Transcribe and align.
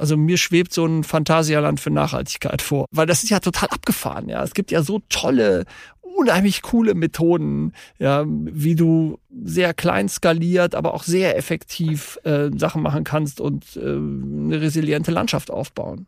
also 0.00 0.16
mir 0.16 0.38
schwebt 0.38 0.72
so 0.72 0.86
ein 0.86 1.04
Phantasialand 1.04 1.78
für 1.78 1.90
Nachhaltigkeit 1.90 2.62
vor, 2.62 2.86
weil 2.90 3.06
das 3.06 3.22
ist 3.22 3.30
ja 3.30 3.40
total 3.40 3.68
abgefahren. 3.68 4.28
Ja, 4.28 4.42
es 4.42 4.54
gibt 4.54 4.70
ja 4.70 4.82
so 4.82 5.00
tolle 5.08 5.64
unheimlich 6.00 6.62
coole 6.62 6.94
Methoden, 6.94 7.72
ja, 7.98 8.24
wie 8.26 8.74
du 8.74 9.18
sehr 9.42 9.74
klein 9.74 10.08
skaliert, 10.08 10.74
aber 10.74 10.94
auch 10.94 11.04
sehr 11.04 11.36
effektiv 11.36 12.18
äh, 12.24 12.50
Sachen 12.56 12.82
machen 12.82 13.04
kannst 13.04 13.40
und 13.40 13.76
äh, 13.76 13.80
eine 13.80 14.60
resiliente 14.60 15.10
Landschaft 15.10 15.50
aufbauen. 15.50 16.06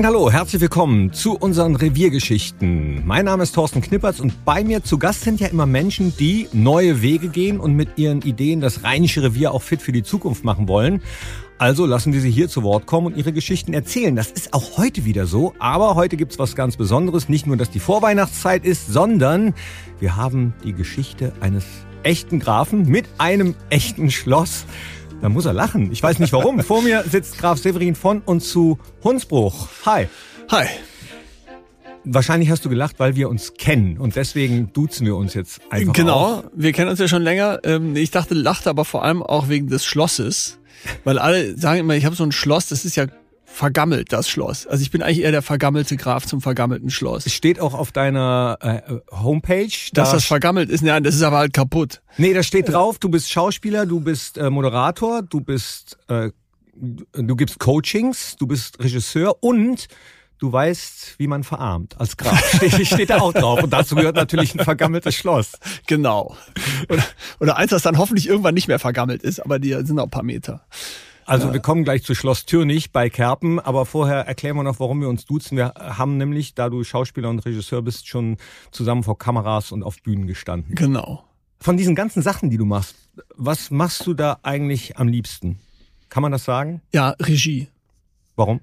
Hi, 0.00 0.06
hallo, 0.06 0.30
herzlich 0.30 0.62
willkommen 0.62 1.12
zu 1.12 1.36
unseren 1.36 1.76
Reviergeschichten. 1.76 3.06
Mein 3.06 3.26
Name 3.26 3.42
ist 3.42 3.54
Thorsten 3.54 3.82
Knippertz 3.82 4.18
und 4.18 4.46
bei 4.46 4.64
mir 4.64 4.82
zu 4.82 4.96
Gast 4.96 5.20
sind 5.20 5.40
ja 5.40 5.48
immer 5.48 5.66
Menschen, 5.66 6.16
die 6.16 6.48
neue 6.54 7.02
Wege 7.02 7.28
gehen 7.28 7.60
und 7.60 7.74
mit 7.74 7.98
ihren 7.98 8.22
Ideen 8.22 8.62
das 8.62 8.82
Rheinische 8.82 9.22
Revier 9.22 9.52
auch 9.52 9.60
fit 9.60 9.82
für 9.82 9.92
die 9.92 10.02
Zukunft 10.02 10.42
machen 10.42 10.68
wollen. 10.68 11.02
Also 11.58 11.84
lassen 11.84 12.14
wir 12.14 12.22
sie 12.22 12.30
hier 12.30 12.48
zu 12.48 12.62
Wort 12.62 12.86
kommen 12.86 13.08
und 13.08 13.18
ihre 13.18 13.34
Geschichten 13.34 13.74
erzählen. 13.74 14.16
Das 14.16 14.30
ist 14.30 14.54
auch 14.54 14.78
heute 14.78 15.04
wieder 15.04 15.26
so, 15.26 15.52
aber 15.58 15.96
heute 15.96 16.16
gibt's 16.16 16.38
was 16.38 16.56
ganz 16.56 16.78
Besonderes. 16.78 17.28
Nicht 17.28 17.46
nur, 17.46 17.58
dass 17.58 17.68
die 17.68 17.78
Vorweihnachtszeit 17.78 18.64
ist, 18.64 18.90
sondern 18.90 19.52
wir 19.98 20.16
haben 20.16 20.54
die 20.64 20.72
Geschichte 20.72 21.34
eines 21.40 21.66
echten 22.04 22.38
Grafen 22.38 22.88
mit 22.88 23.04
einem 23.18 23.54
echten 23.68 24.10
Schloss. 24.10 24.64
Da 25.22 25.28
muss 25.28 25.44
er 25.44 25.52
lachen. 25.52 25.92
Ich 25.92 26.02
weiß 26.02 26.18
nicht 26.18 26.32
warum. 26.32 26.60
Vor 26.60 26.82
mir 26.82 27.04
sitzt 27.06 27.36
Graf 27.38 27.58
Severin 27.58 27.94
von 27.94 28.22
und 28.24 28.40
zu 28.40 28.78
Hunsbruch. 29.04 29.68
Hi. 29.84 30.08
Hi. 30.50 30.66
Wahrscheinlich 32.04 32.50
hast 32.50 32.64
du 32.64 32.70
gelacht, 32.70 32.98
weil 32.98 33.16
wir 33.16 33.28
uns 33.28 33.52
kennen 33.58 33.98
und 33.98 34.16
deswegen 34.16 34.72
duzen 34.72 35.06
wir 35.06 35.16
uns 35.16 35.34
jetzt 35.34 35.60
einfach. 35.68 35.92
Genau, 35.92 36.14
auch. 36.14 36.44
wir 36.54 36.72
kennen 36.72 36.88
uns 36.88 36.98
ja 36.98 37.08
schon 37.08 37.20
länger. 37.20 37.60
Ähm, 37.64 37.94
ich 37.94 38.10
dachte, 38.10 38.32
lacht 38.32 38.66
aber 38.66 38.86
vor 38.86 39.04
allem 39.04 39.22
auch 39.22 39.50
wegen 39.50 39.68
des 39.68 39.84
Schlosses, 39.84 40.58
weil 41.04 41.18
alle 41.18 41.54
sagen 41.58 41.80
immer, 41.80 41.94
ich 41.94 42.06
habe 42.06 42.16
so 42.16 42.24
ein 42.24 42.32
Schloss, 42.32 42.68
das 42.68 42.86
ist 42.86 42.96
ja 42.96 43.06
vergammelt, 43.52 44.12
das 44.12 44.28
Schloss. 44.28 44.66
Also 44.66 44.82
ich 44.82 44.90
bin 44.90 45.02
eigentlich 45.02 45.22
eher 45.22 45.32
der 45.32 45.42
vergammelte 45.42 45.96
Graf 45.96 46.26
zum 46.26 46.40
vergammelten 46.40 46.88
Schloss. 46.90 47.26
Es 47.26 47.34
steht 47.34 47.60
auch 47.60 47.74
auf 47.74 47.92
deiner 47.92 48.56
äh, 48.60 48.80
Homepage. 49.10 49.68
Da 49.92 50.02
Dass 50.02 50.12
das 50.12 50.24
vergammelt 50.24 50.70
ist, 50.70 50.82
nein, 50.82 51.02
das 51.02 51.14
ist 51.14 51.22
aber 51.22 51.38
halt 51.38 51.52
kaputt. 51.52 52.00
Nee, 52.16 52.32
da 52.32 52.42
steht 52.42 52.68
drauf, 52.68 52.98
du 52.98 53.08
bist 53.08 53.30
Schauspieler, 53.30 53.86
du 53.86 54.00
bist 54.00 54.38
äh, 54.38 54.50
Moderator, 54.50 55.22
du 55.22 55.40
bist, 55.40 55.98
äh, 56.08 56.30
du 56.74 57.36
gibst 57.36 57.58
Coachings, 57.58 58.36
du 58.38 58.46
bist 58.46 58.82
Regisseur 58.82 59.42
und 59.42 59.88
du 60.38 60.50
weißt, 60.50 61.16
wie 61.18 61.26
man 61.26 61.44
verarmt 61.44 62.00
als 62.00 62.16
Graf. 62.16 62.42
Steht, 62.56 62.86
steht 62.86 63.10
da 63.10 63.18
auch 63.18 63.34
drauf. 63.34 63.62
Und 63.62 63.70
dazu 63.72 63.94
gehört 63.94 64.16
natürlich 64.16 64.54
ein 64.54 64.64
vergammeltes 64.64 65.14
Schloss. 65.14 65.52
Genau. 65.86 66.36
Oder, 66.88 67.04
oder 67.40 67.56
eins, 67.56 67.70
das 67.70 67.82
dann 67.82 67.98
hoffentlich 67.98 68.26
irgendwann 68.26 68.54
nicht 68.54 68.68
mehr 68.68 68.78
vergammelt 68.78 69.22
ist, 69.22 69.40
aber 69.40 69.58
die 69.58 69.72
sind 69.72 69.96
noch 69.96 70.04
ein 70.04 70.10
paar 70.10 70.22
Meter. 70.22 70.64
Also 71.26 71.48
ja. 71.48 71.52
wir 71.52 71.60
kommen 71.60 71.84
gleich 71.84 72.02
zu 72.02 72.14
Schloss 72.14 72.46
Türnich 72.46 72.92
bei 72.92 73.08
Kerpen, 73.10 73.58
aber 73.58 73.86
vorher 73.86 74.26
erklären 74.26 74.56
wir 74.56 74.62
noch, 74.62 74.80
warum 74.80 75.00
wir 75.00 75.08
uns 75.08 75.24
duzen. 75.24 75.56
Wir 75.56 75.74
haben 75.76 76.16
nämlich, 76.16 76.54
da 76.54 76.68
du 76.68 76.82
Schauspieler 76.84 77.28
und 77.28 77.40
Regisseur 77.40 77.82
bist, 77.82 78.08
schon 78.08 78.36
zusammen 78.70 79.02
vor 79.02 79.18
Kameras 79.18 79.72
und 79.72 79.82
auf 79.82 80.02
Bühnen 80.02 80.26
gestanden. 80.26 80.74
Genau. 80.74 81.24
Von 81.60 81.76
diesen 81.76 81.94
ganzen 81.94 82.22
Sachen, 82.22 82.50
die 82.50 82.56
du 82.56 82.64
machst, 82.64 82.96
was 83.36 83.70
machst 83.70 84.06
du 84.06 84.14
da 84.14 84.38
eigentlich 84.42 84.96
am 84.98 85.08
liebsten? 85.08 85.58
Kann 86.08 86.22
man 86.22 86.32
das 86.32 86.44
sagen? 86.44 86.82
Ja, 86.92 87.10
Regie. 87.20 87.68
Warum? 88.36 88.60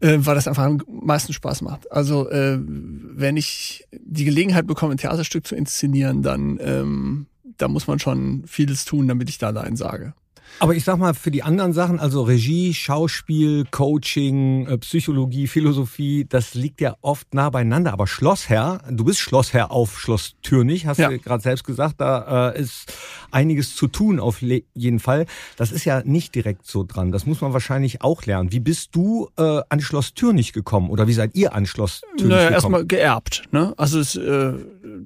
Äh, 0.00 0.18
weil 0.20 0.34
das 0.34 0.48
einfach 0.48 0.64
am 0.64 0.80
meisten 0.88 1.32
Spaß 1.32 1.62
macht. 1.62 1.90
Also 1.92 2.30
äh, 2.30 2.58
wenn 2.60 3.36
ich 3.36 3.86
die 3.92 4.24
Gelegenheit 4.24 4.66
bekomme, 4.66 4.94
ein 4.94 4.98
Theaterstück 4.98 5.46
zu 5.46 5.56
inszenieren, 5.56 6.22
dann 6.22 6.58
ähm, 6.62 7.26
da 7.58 7.68
muss 7.68 7.86
man 7.86 7.98
schon 7.98 8.44
vieles 8.46 8.84
tun, 8.84 9.08
damit 9.08 9.28
ich 9.28 9.38
da 9.38 9.52
Nein 9.52 9.76
sage. 9.76 10.14
Aber 10.60 10.74
ich 10.74 10.84
sag 10.84 10.98
mal, 10.98 11.14
für 11.14 11.30
die 11.30 11.42
anderen 11.42 11.72
Sachen, 11.72 12.00
also 12.00 12.22
Regie, 12.22 12.74
Schauspiel, 12.74 13.64
Coaching, 13.70 14.66
äh, 14.66 14.78
Psychologie, 14.78 15.46
Philosophie, 15.46 16.26
das 16.28 16.54
liegt 16.54 16.80
ja 16.80 16.96
oft 17.00 17.32
nah 17.32 17.50
beieinander. 17.50 17.92
Aber 17.92 18.06
Schlossherr, 18.06 18.80
du 18.90 19.04
bist 19.04 19.20
Schlossherr 19.20 19.70
auf 19.70 19.98
Schloss 19.98 20.34
Türnich, 20.42 20.86
hast 20.86 20.98
ja. 20.98 21.10
du 21.10 21.18
gerade 21.18 21.42
selbst 21.42 21.64
gesagt, 21.64 22.00
da 22.00 22.50
äh, 22.50 22.60
ist 22.60 22.92
einiges 23.30 23.76
zu 23.76 23.86
tun 23.86 24.18
auf 24.18 24.42
jeden 24.42 24.98
Fall. 24.98 25.26
Das 25.56 25.70
ist 25.70 25.84
ja 25.84 26.02
nicht 26.04 26.34
direkt 26.34 26.66
so 26.66 26.84
dran. 26.84 27.12
Das 27.12 27.26
muss 27.26 27.40
man 27.40 27.52
wahrscheinlich 27.52 28.02
auch 28.02 28.24
lernen. 28.24 28.50
Wie 28.52 28.60
bist 28.60 28.94
du 28.94 29.28
äh, 29.36 29.60
an 29.68 29.80
Schloss 29.80 30.14
Türnich 30.14 30.52
gekommen 30.52 30.90
oder 30.90 31.06
wie 31.06 31.12
seid 31.12 31.34
ihr 31.34 31.54
an 31.54 31.66
Schloss 31.66 32.00
Türnich 32.16 32.28
naja, 32.28 32.36
gekommen? 32.36 32.54
erstmal 32.54 32.86
geerbt. 32.86 33.44
Ne? 33.52 33.74
Also 33.76 34.00
es, 34.00 34.16
äh, 34.16 34.54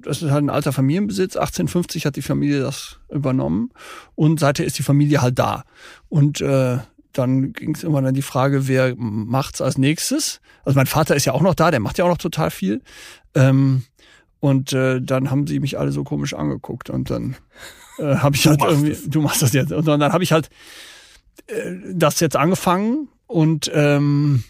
das 0.01 0.21
ist 0.21 0.31
halt 0.31 0.43
ein 0.43 0.49
alter 0.49 0.71
Familienbesitz. 0.71 1.35
1850 1.35 2.05
hat 2.05 2.15
die 2.15 2.21
Familie 2.21 2.61
das 2.61 2.97
übernommen 3.09 3.71
und 4.15 4.39
seither 4.39 4.65
ist 4.65 4.77
die 4.79 4.83
Familie 4.83 5.21
halt 5.21 5.32
da. 5.33 5.63
Und 6.09 6.41
äh, 6.41 6.77
dann 7.13 7.53
ging 7.53 7.75
es 7.75 7.83
immer 7.83 8.01
dann 8.01 8.13
die 8.13 8.21
Frage, 8.21 8.67
wer 8.67 8.95
macht's 8.95 9.61
als 9.61 9.77
nächstes? 9.77 10.41
Also 10.65 10.77
mein 10.77 10.87
Vater 10.87 11.15
ist 11.15 11.25
ja 11.25 11.33
auch 11.33 11.41
noch 11.41 11.55
da, 11.55 11.71
der 11.71 11.79
macht 11.79 11.97
ja 11.97 12.05
auch 12.05 12.09
noch 12.09 12.17
total 12.17 12.51
viel. 12.51 12.81
Ähm, 13.35 13.83
und 14.39 14.73
äh, 14.73 15.01
dann 15.01 15.31
haben 15.31 15.47
sie 15.47 15.59
mich 15.59 15.79
alle 15.79 15.91
so 15.91 16.03
komisch 16.03 16.33
angeguckt 16.33 16.89
und 16.89 17.09
dann 17.09 17.35
äh, 17.99 18.15
habe 18.17 18.35
ich 18.35 18.47
halt 18.47 18.61
irgendwie, 18.61 18.89
das. 18.89 19.03
du 19.05 19.21
machst 19.21 19.41
das 19.41 19.53
jetzt. 19.53 19.71
Und 19.71 19.87
dann 19.87 20.01
habe 20.01 20.23
ich 20.23 20.31
halt 20.31 20.49
äh, 21.47 21.75
das 21.93 22.19
jetzt 22.19 22.35
angefangen 22.35 23.07
und 23.27 23.71
ähm, 23.73 24.43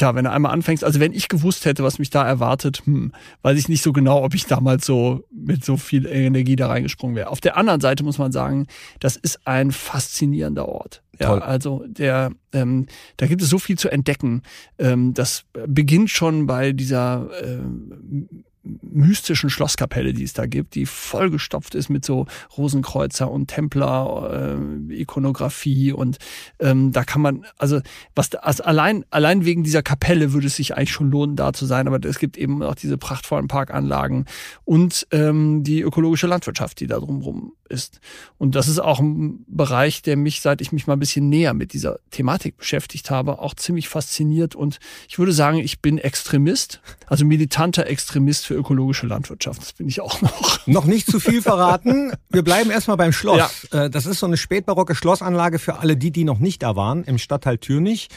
Tja, 0.00 0.14
wenn 0.14 0.24
du 0.24 0.30
einmal 0.30 0.54
anfängst, 0.54 0.82
also 0.82 0.98
wenn 0.98 1.12
ich 1.12 1.28
gewusst 1.28 1.66
hätte, 1.66 1.84
was 1.84 1.98
mich 1.98 2.08
da 2.08 2.26
erwartet, 2.26 2.80
hm, 2.86 3.12
weiß 3.42 3.58
ich 3.58 3.68
nicht 3.68 3.82
so 3.82 3.92
genau, 3.92 4.24
ob 4.24 4.34
ich 4.34 4.46
damals 4.46 4.86
so 4.86 5.26
mit 5.30 5.62
so 5.62 5.76
viel 5.76 6.06
Energie 6.06 6.56
da 6.56 6.68
reingesprungen 6.68 7.16
wäre. 7.16 7.28
Auf 7.28 7.42
der 7.42 7.58
anderen 7.58 7.82
Seite 7.82 8.02
muss 8.02 8.16
man 8.16 8.32
sagen, 8.32 8.66
das 8.98 9.16
ist 9.16 9.46
ein 9.46 9.72
faszinierender 9.72 10.66
Ort. 10.66 11.02
Ja, 11.20 11.34
also 11.34 11.84
der, 11.86 12.30
ähm, 12.54 12.86
da 13.18 13.26
gibt 13.26 13.42
es 13.42 13.50
so 13.50 13.58
viel 13.58 13.76
zu 13.76 13.90
entdecken. 13.90 14.40
Ähm, 14.78 15.12
das 15.12 15.44
beginnt 15.66 16.08
schon 16.08 16.46
bei 16.46 16.72
dieser 16.72 17.28
ähm, 17.44 18.44
mystischen 18.62 19.48
Schlosskapelle, 19.48 20.12
die 20.12 20.24
es 20.24 20.34
da 20.34 20.46
gibt, 20.46 20.74
die 20.74 20.84
vollgestopft 20.84 21.74
ist 21.74 21.88
mit 21.88 22.04
so 22.04 22.26
Rosenkreuzer 22.56 23.30
und 23.30 23.48
Templer, 23.48 24.58
äh, 24.90 24.94
Ikonografie 25.00 25.92
und 25.92 26.18
ähm, 26.58 26.92
da 26.92 27.04
kann 27.04 27.22
man, 27.22 27.46
also 27.56 27.80
was 28.14 28.34
also 28.34 28.64
allein 28.64 29.04
allein 29.10 29.44
wegen 29.44 29.62
dieser 29.62 29.82
Kapelle 29.82 30.32
würde 30.32 30.48
es 30.48 30.56
sich 30.56 30.76
eigentlich 30.76 30.92
schon 30.92 31.10
lohnen, 31.10 31.36
da 31.36 31.52
zu 31.52 31.64
sein, 31.64 31.88
aber 31.88 32.06
es 32.06 32.18
gibt 32.18 32.36
eben 32.36 32.62
auch 32.62 32.74
diese 32.74 32.98
prachtvollen 32.98 33.48
Parkanlagen 33.48 34.26
und 34.64 35.06
ähm, 35.10 35.62
die 35.64 35.80
ökologische 35.80 36.26
Landwirtschaft, 36.26 36.80
die 36.80 36.86
da 36.86 36.98
drumherum 36.98 37.52
ist. 37.68 38.00
Und 38.36 38.56
das 38.56 38.68
ist 38.68 38.80
auch 38.80 39.00
ein 39.00 39.44
Bereich, 39.46 40.02
der 40.02 40.16
mich, 40.16 40.40
seit 40.40 40.60
ich 40.60 40.72
mich 40.72 40.86
mal 40.86 40.94
ein 40.94 40.98
bisschen 40.98 41.28
näher 41.28 41.54
mit 41.54 41.72
dieser 41.72 41.98
Thematik 42.10 42.56
beschäftigt 42.56 43.10
habe, 43.10 43.38
auch 43.38 43.54
ziemlich 43.54 43.88
fasziniert 43.88 44.54
und 44.54 44.80
ich 45.08 45.18
würde 45.18 45.32
sagen, 45.32 45.58
ich 45.58 45.80
bin 45.80 45.96
Extremist, 45.96 46.82
also 47.06 47.24
militanter 47.24 47.86
Extremist 47.86 48.49
für 48.50 48.56
ökologische 48.56 49.06
Landwirtschaft. 49.06 49.62
Das 49.62 49.72
bin 49.74 49.86
ich 49.86 50.00
auch 50.00 50.20
noch. 50.22 50.66
Noch 50.66 50.84
nicht 50.84 51.08
zu 51.08 51.20
viel 51.20 51.40
verraten. 51.40 52.12
Wir 52.30 52.42
bleiben 52.42 52.72
erstmal 52.72 52.96
beim 52.96 53.12
Schloss. 53.12 53.68
Ja. 53.72 53.84
Äh, 53.84 53.90
das 53.90 54.06
ist 54.06 54.18
so 54.18 54.26
eine 54.26 54.36
spätbarocke 54.36 54.96
Schlossanlage 54.96 55.60
für 55.60 55.78
alle 55.78 55.96
die, 55.96 56.10
die 56.10 56.24
noch 56.24 56.40
nicht 56.40 56.64
da 56.64 56.74
waren, 56.74 57.04
im 57.04 57.18
Stadtteil 57.18 57.58
Türnich, 57.58 58.08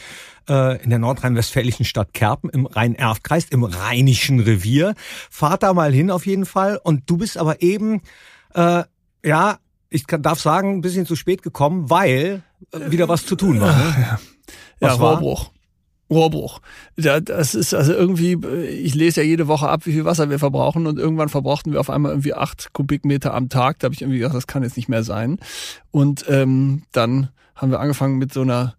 äh, 0.48 0.82
in 0.82 0.90
der 0.90 0.98
nordrhein-westfälischen 0.98 1.84
Stadt 1.84 2.12
Kerpen, 2.14 2.50
im 2.50 2.66
Rhein-Erft-Kreis, 2.66 3.46
im 3.50 3.62
Rheinischen 3.62 4.40
Revier. 4.40 4.96
Fahrt 5.30 5.62
da 5.62 5.72
mal 5.72 5.92
hin 5.92 6.10
auf 6.10 6.26
jeden 6.26 6.46
Fall. 6.46 6.80
Und 6.82 7.08
du 7.08 7.16
bist 7.16 7.38
aber 7.38 7.62
eben, 7.62 8.02
äh, 8.54 8.82
ja, 9.24 9.58
ich 9.88 10.04
darf 10.06 10.40
sagen, 10.40 10.78
ein 10.78 10.80
bisschen 10.80 11.06
zu 11.06 11.14
spät 11.14 11.42
gekommen, 11.42 11.90
weil 11.90 12.42
äh, 12.72 12.90
wieder 12.90 13.08
was 13.08 13.24
zu 13.24 13.36
tun 13.36 13.60
war. 13.60 13.76
Ne? 13.76 14.18
Ja, 14.80 14.88
ja 14.88 14.94
Rohrbruch. 14.94 15.53
Rohrbruch. 16.10 16.60
Das 16.96 17.54
ist 17.54 17.74
also 17.74 17.92
irgendwie, 17.92 18.38
ich 18.68 18.94
lese 18.94 19.22
ja 19.22 19.26
jede 19.26 19.48
Woche 19.48 19.68
ab, 19.68 19.86
wie 19.86 19.92
viel 19.92 20.04
Wasser 20.04 20.30
wir 20.30 20.38
verbrauchen 20.38 20.86
und 20.86 20.98
irgendwann 20.98 21.28
verbrauchten 21.28 21.72
wir 21.72 21.80
auf 21.80 21.90
einmal 21.90 22.12
irgendwie 22.12 22.34
acht 22.34 22.72
Kubikmeter 22.72 23.34
am 23.34 23.48
Tag. 23.48 23.78
Da 23.78 23.86
habe 23.86 23.94
ich 23.94 24.02
irgendwie 24.02 24.18
gedacht, 24.18 24.34
das 24.34 24.46
kann 24.46 24.62
jetzt 24.62 24.76
nicht 24.76 24.88
mehr 24.88 25.02
sein. 25.02 25.38
Und 25.90 26.24
ähm, 26.28 26.82
dann 26.92 27.30
haben 27.54 27.70
wir 27.70 27.80
angefangen 27.80 28.18
mit 28.18 28.32
so 28.32 28.42
einer 28.42 28.74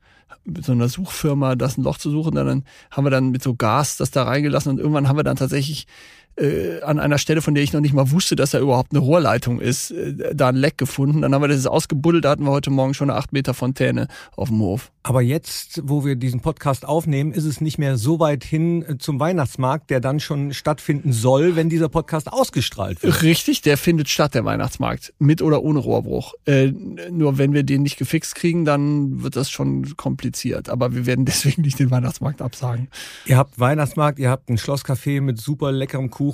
mit 0.47 0.63
so 0.63 0.73
einer 0.73 0.87
Suchfirma 0.87 1.55
das 1.55 1.77
ein 1.77 1.83
Loch 1.83 1.97
zu 1.97 2.11
suchen. 2.11 2.35
Dann 2.35 2.63
haben 2.91 3.03
wir 3.03 3.09
dann 3.09 3.31
mit 3.31 3.41
so 3.41 3.55
Gas 3.55 3.97
das 3.97 4.11
da 4.11 4.23
reingelassen 4.23 4.71
und 4.71 4.79
irgendwann 4.79 5.07
haben 5.07 5.17
wir 5.17 5.23
dann 5.23 5.37
tatsächlich 5.37 5.87
äh, 6.37 6.81
an 6.81 6.99
einer 6.99 7.17
Stelle, 7.17 7.41
von 7.41 7.55
der 7.55 7.63
ich 7.63 7.73
noch 7.73 7.81
nicht 7.81 7.93
mal 7.93 8.11
wusste, 8.11 8.35
dass 8.35 8.51
da 8.51 8.59
überhaupt 8.59 8.91
eine 8.91 8.99
Rohrleitung 8.99 9.59
ist, 9.59 9.91
äh, 9.91 10.35
da 10.35 10.49
ein 10.49 10.55
Leck 10.55 10.77
gefunden. 10.77 11.21
Dann 11.21 11.33
haben 11.33 11.41
wir 11.41 11.47
das 11.47 11.65
ausgebuddelt, 11.65 12.25
da 12.25 12.31
hatten 12.31 12.43
wir 12.43 12.51
heute 12.51 12.69
Morgen 12.69 12.93
schon 12.93 13.09
eine 13.09 13.17
8 13.19 13.33
Meter 13.33 13.53
Fontäne 13.53 14.07
auf 14.35 14.49
dem 14.49 14.59
Hof. 14.59 14.91
Aber 15.03 15.21
jetzt, 15.21 15.81
wo 15.83 16.03
wir 16.03 16.15
diesen 16.15 16.41
Podcast 16.41 16.85
aufnehmen, 16.85 17.31
ist 17.31 17.45
es 17.45 17.61
nicht 17.61 17.77
mehr 17.77 17.97
so 17.97 18.19
weit 18.19 18.43
hin 18.43 18.83
äh, 18.83 18.97
zum 18.97 19.19
Weihnachtsmarkt, 19.19 19.89
der 19.89 19.99
dann 19.99 20.19
schon 20.19 20.53
stattfinden 20.53 21.13
soll, 21.13 21.55
wenn 21.55 21.69
dieser 21.69 21.89
Podcast 21.89 22.31
ausgestrahlt 22.31 23.03
wird. 23.03 23.21
Richtig, 23.21 23.61
der 23.61 23.77
findet 23.77 24.09
statt, 24.09 24.33
der 24.33 24.45
Weihnachtsmarkt. 24.45 25.13
Mit 25.19 25.41
oder 25.41 25.63
ohne 25.63 25.79
Rohrbruch. 25.79 26.33
Äh, 26.45 26.71
nur 27.11 27.37
wenn 27.37 27.53
wir 27.53 27.63
den 27.63 27.83
nicht 27.83 27.97
gefixt 27.97 28.35
kriegen, 28.35 28.65
dann 28.65 29.23
wird 29.23 29.35
das 29.35 29.49
schon 29.49 29.95
kompliziert. 29.95 30.69
Aber 30.69 30.93
wir 30.95 31.05
werden 31.05 31.25
deswegen 31.25 31.61
nicht 31.61 31.79
den 31.79 31.91
Weihnachtsmarkt 31.91 32.41
absagen. 32.41 32.89
Ihr 33.25 33.37
habt 33.37 33.59
Weihnachtsmarkt, 33.59 34.19
ihr 34.19 34.29
habt 34.29 34.49
ein 34.49 34.57
Schlosscafé 34.57 35.21
mit 35.21 35.39
super 35.39 35.71
leckerem 35.71 36.09
Kuchen, 36.09 36.24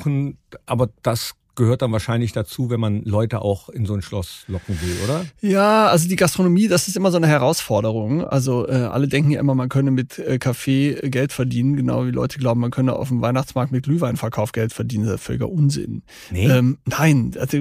aber 0.66 0.90
das 1.02 1.36
gehört 1.56 1.82
dann 1.82 1.92
wahrscheinlich 1.92 2.32
dazu, 2.32 2.70
wenn 2.70 2.80
man 2.80 3.04
Leute 3.04 3.42
auch 3.42 3.70
in 3.70 3.86
so 3.86 3.94
ein 3.94 4.02
Schloss 4.02 4.46
locken 4.48 4.80
will, 4.82 4.96
oder? 5.04 5.26
Ja, 5.42 5.88
also 5.88 6.08
die 6.08 6.16
Gastronomie, 6.16 6.68
das 6.68 6.88
ist 6.88 6.96
immer 6.96 7.12
so 7.12 7.18
eine 7.18 7.28
Herausforderung. 7.28 8.24
Also 8.24 8.68
äh, 8.68 8.74
alle 8.74 9.08
denken 9.08 9.32
ja 9.32 9.40
immer, 9.40 9.56
man 9.56 9.70
könne 9.70 9.92
mit 9.92 10.18
äh, 10.20 10.38
Kaffee 10.38 10.92
äh, 10.92 11.10
Geld 11.10 11.34
verdienen, 11.34 11.76
genau 11.76 12.06
wie 12.06 12.12
Leute 12.12 12.40
glauben, 12.40 12.62
man 12.62 12.72
könne 12.72 12.94
auf 12.94 13.10
dem 13.10 13.22
Weihnachtsmarkt 13.22 13.72
mit 13.72 13.84
Glühweinverkauf 13.84 14.52
Geld 14.52 14.74
verdienen. 14.74 15.06
Das 15.06 15.16
ist 15.16 15.24
völliger 15.24 15.50
Unsinn. 15.50 16.04
Nee. 16.32 16.48
Ähm, 16.48 16.78
nein, 16.86 17.34
also, 17.40 17.58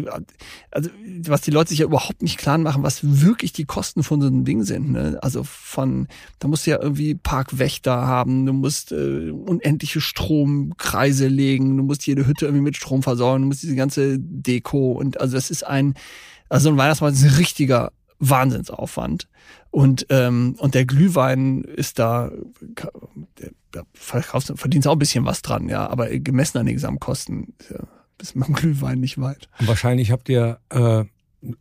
also 0.70 0.90
was 1.26 1.40
die 1.42 1.50
Leute 1.50 1.70
sich 1.70 1.80
ja 1.80 1.86
überhaupt 1.86 2.22
nicht 2.22 2.38
klar 2.38 2.58
machen, 2.58 2.82
was 2.82 3.22
wirklich 3.22 3.52
die 3.52 3.64
Kosten 3.64 4.02
von 4.02 4.20
so 4.20 4.26
einem 4.26 4.44
Ding 4.44 4.62
sind. 4.62 4.92
Ne? 4.92 5.18
Also 5.22 5.42
von, 5.44 6.08
da 6.38 6.48
musst 6.48 6.66
du 6.66 6.70
ja 6.70 6.80
irgendwie 6.80 7.14
Parkwächter 7.14 8.06
haben, 8.06 8.46
du 8.46 8.52
musst 8.52 8.92
äh, 8.92 9.30
unendliche 9.30 10.00
Stromkreise 10.00 11.28
legen, 11.28 11.76
du 11.76 11.82
musst 11.82 12.06
jede 12.06 12.26
Hütte 12.26 12.46
irgendwie 12.46 12.64
mit 12.64 12.76
Strom 12.76 13.02
versorgen, 13.02 13.42
du 13.42 13.48
musst 13.48 13.62
diese 13.62 13.79
ganze 13.80 14.18
Deko 14.18 14.92
und 14.92 15.20
also 15.20 15.36
das 15.36 15.50
ist 15.50 15.66
ein, 15.66 15.94
also 16.48 16.68
ein 16.68 16.76
Weihnachtsmarkt 16.76 17.16
ist 17.16 17.24
ein 17.24 17.34
richtiger 17.34 17.92
Wahnsinnsaufwand. 18.20 19.28
Und, 19.70 20.06
ähm, 20.10 20.56
und 20.58 20.74
der 20.74 20.84
Glühwein 20.84 21.62
ist 21.62 21.98
da, 21.98 22.30
da 23.70 23.82
verkaufst, 23.94 24.52
verdienst 24.56 24.86
auch 24.88 24.92
ein 24.92 24.98
bisschen 24.98 25.24
was 25.24 25.42
dran, 25.42 25.68
ja, 25.68 25.88
aber 25.88 26.08
gemessen 26.18 26.58
an 26.58 26.66
den 26.66 26.74
Gesamtkosten 26.74 27.54
ja, 27.70 27.78
ist 28.20 28.36
man 28.36 28.52
Glühwein 28.52 29.00
nicht 29.00 29.20
weit. 29.20 29.48
Und 29.58 29.68
wahrscheinlich 29.68 30.10
habt 30.10 30.28
ihr 30.28 30.58
äh, 30.70 31.04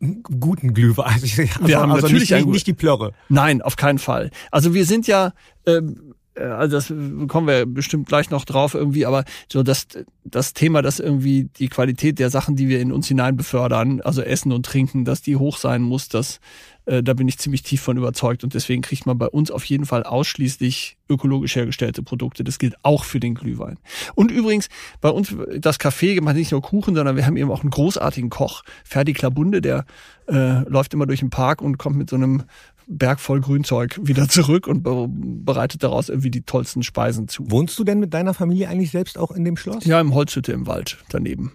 einen 0.01 0.23
guten 0.23 0.73
Glühwein. 0.73 1.13
Also, 1.13 1.25
wir 1.65 1.79
haben 1.79 1.91
also 1.91 2.07
natürlich 2.07 2.31
nicht, 2.31 2.47
nicht 2.47 2.67
die 2.67 2.73
Plörre. 2.73 3.13
Nein, 3.29 3.61
auf 3.61 3.75
keinen 3.75 3.99
Fall. 3.99 4.31
Also 4.51 4.73
wir 4.73 4.85
sind 4.85 5.07
ja, 5.07 5.33
ähm, 5.65 6.15
also 6.35 6.77
das 6.77 6.87
kommen 7.27 7.47
wir 7.47 7.65
bestimmt 7.65 8.07
gleich 8.07 8.29
noch 8.29 8.45
drauf 8.45 8.73
irgendwie, 8.73 9.05
aber 9.05 9.25
so 9.51 9.63
das, 9.63 9.87
das 10.23 10.53
Thema, 10.53 10.81
dass 10.81 10.99
irgendwie 10.99 11.45
die 11.57 11.67
Qualität 11.67 12.19
der 12.19 12.29
Sachen, 12.29 12.55
die 12.55 12.67
wir 12.67 12.79
in 12.79 12.91
uns 12.91 13.07
hinein 13.07 13.35
befördern, 13.35 14.01
also 14.01 14.21
Essen 14.21 14.51
und 14.51 14.65
Trinken, 14.65 15.05
dass 15.05 15.21
die 15.21 15.35
hoch 15.35 15.57
sein 15.57 15.81
muss, 15.81 16.07
das, 16.07 16.39
äh, 16.85 17.03
da 17.03 17.13
bin 17.13 17.27
ich 17.27 17.37
ziemlich 17.37 17.63
tief 17.63 17.81
von 17.81 17.97
überzeugt 17.97 18.43
und 18.43 18.53
deswegen 18.53 18.81
kriegt 18.81 19.05
man 19.05 19.17
bei 19.17 19.27
uns 19.27 19.51
auf 19.51 19.65
jeden 19.65 19.85
Fall 19.85 20.03
ausschließlich 20.03 20.97
ökologisch 21.09 21.55
hergestellte 21.55 22.03
Produkte. 22.03 22.43
Das 22.43 22.59
gilt 22.59 22.75
auch 22.83 23.03
für 23.03 23.19
den 23.19 23.35
Glühwein. 23.35 23.77
Und 24.15 24.31
übrigens, 24.31 24.69
bei 25.01 25.09
uns, 25.09 25.35
das 25.57 25.79
Café 25.79 26.21
macht 26.21 26.35
nicht 26.35 26.51
nur 26.51 26.61
Kuchen, 26.61 26.95
sondern 26.95 27.15
wir 27.15 27.25
haben 27.25 27.37
eben 27.37 27.51
auch 27.51 27.61
einen 27.61 27.71
großartigen 27.71 28.29
Koch, 28.29 28.63
Ferdi 28.83 29.13
Klabunde, 29.13 29.61
der 29.61 29.85
äh, 30.27 30.67
läuft 30.69 30.93
immer 30.93 31.07
durch 31.07 31.19
den 31.19 31.29
Park 31.29 31.61
und 31.61 31.77
kommt 31.77 31.97
mit 31.97 32.09
so 32.09 32.15
einem 32.15 32.43
Berg 32.89 33.19
voll 33.19 33.39
Grünzeug 33.39 33.99
wieder 34.01 34.27
zurück 34.27 34.67
und 34.67 34.83
bereitet 35.45 35.83
daraus 35.83 36.09
irgendwie 36.09 36.31
die 36.31 36.41
tollsten 36.41 36.83
Speisen 36.83 37.27
zu. 37.27 37.49
Wohnst 37.51 37.77
du 37.77 37.83
denn 37.83 37.99
mit 37.99 38.13
deiner 38.13 38.33
Familie 38.33 38.67
eigentlich 38.67 38.91
selbst 38.91 39.17
auch 39.17 39.31
in 39.31 39.45
dem 39.45 39.57
Schloss? 39.57 39.85
Ja, 39.85 40.01
im 40.01 40.13
Holzhütte 40.13 40.51
im 40.51 40.67
Wald 40.67 40.97
daneben. 41.09 41.53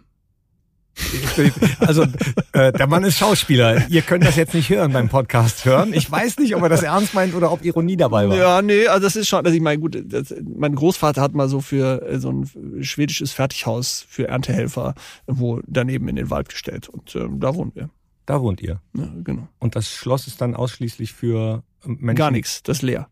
Also 1.80 2.04
äh, 2.52 2.72
der 2.72 2.86
Mann 2.86 3.02
ist 3.02 3.18
Schauspieler. 3.18 3.88
Ihr 3.88 4.02
könnt 4.02 4.24
das 4.24 4.36
jetzt 4.36 4.54
nicht 4.54 4.70
hören 4.70 4.92
beim 4.92 5.08
Podcast 5.08 5.64
hören. 5.64 5.92
Ich 5.92 6.10
weiß 6.10 6.38
nicht, 6.38 6.54
ob 6.54 6.62
er 6.62 6.68
das 6.68 6.84
ernst 6.84 7.14
meint 7.14 7.34
oder 7.34 7.50
ob 7.50 7.64
Ironie 7.64 7.96
dabei 7.96 8.28
war. 8.28 8.36
Ja, 8.36 8.62
nee, 8.62 8.86
also 8.86 9.02
das 9.02 9.16
ist 9.16 9.28
schon, 9.28 9.44
also 9.44 9.56
ich 9.56 9.62
meine, 9.62 9.80
gut, 9.80 10.00
das, 10.06 10.32
mein 10.56 10.74
Großvater 10.74 11.20
hat 11.20 11.34
mal 11.34 11.48
so 11.48 11.60
für 11.60 12.02
äh, 12.02 12.18
so 12.18 12.30
ein 12.30 12.82
schwedisches 12.82 13.32
Fertighaus 13.32 14.06
für 14.08 14.28
Erntehelfer 14.28 14.94
wo 15.26 15.60
daneben 15.66 16.08
in 16.08 16.16
den 16.16 16.30
Wald 16.30 16.48
gestellt 16.48 16.88
und 16.88 17.14
äh, 17.16 17.26
da 17.38 17.54
wohnen 17.54 17.72
wir. 17.74 17.90
Da 18.26 18.40
wohnt 18.40 18.60
ihr. 18.62 18.80
Ja, 18.96 19.10
genau. 19.22 19.48
Und 19.58 19.76
das 19.76 19.88
Schloss 19.88 20.26
ist 20.26 20.40
dann 20.40 20.54
ausschließlich 20.54 21.12
für 21.12 21.62
Menschen? 21.84 22.16
Gar 22.16 22.30
nichts, 22.30 22.62
das 22.62 22.78
ist 22.78 22.82
leer. 22.82 23.08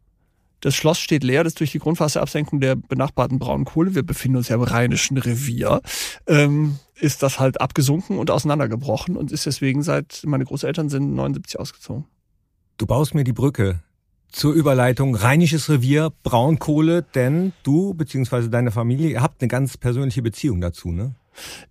Das 0.60 0.76
Schloss 0.76 1.00
steht 1.00 1.24
leer, 1.24 1.42
das 1.42 1.52
ist 1.52 1.60
durch 1.60 1.72
die 1.72 1.80
Grundwasserabsenkung 1.80 2.60
der 2.60 2.76
benachbarten 2.76 3.40
Braunkohle, 3.40 3.96
wir 3.96 4.04
befinden 4.04 4.36
uns 4.36 4.48
ja 4.48 4.54
im 4.54 4.62
Rheinischen 4.62 5.18
Revier, 5.18 5.82
ähm, 6.28 6.78
ist 7.00 7.24
das 7.24 7.40
halt 7.40 7.60
abgesunken 7.60 8.18
und 8.18 8.30
auseinandergebrochen 8.30 9.16
und 9.16 9.32
ist 9.32 9.44
deswegen 9.44 9.82
seit, 9.82 10.22
meine 10.24 10.44
Großeltern 10.44 10.88
sind 10.88 11.14
79 11.14 11.58
ausgezogen. 11.58 12.04
Du 12.78 12.86
baust 12.86 13.12
mir 13.12 13.24
die 13.24 13.32
Brücke 13.32 13.80
zur 14.28 14.54
Überleitung 14.54 15.16
Rheinisches 15.16 15.68
Revier, 15.68 16.12
Braunkohle, 16.22 17.02
denn 17.02 17.52
du 17.64 17.94
bzw. 17.94 18.48
deine 18.48 18.70
Familie, 18.70 19.10
ihr 19.10 19.22
habt 19.22 19.42
eine 19.42 19.48
ganz 19.48 19.76
persönliche 19.76 20.22
Beziehung 20.22 20.60
dazu, 20.60 20.92
ne? 20.92 21.16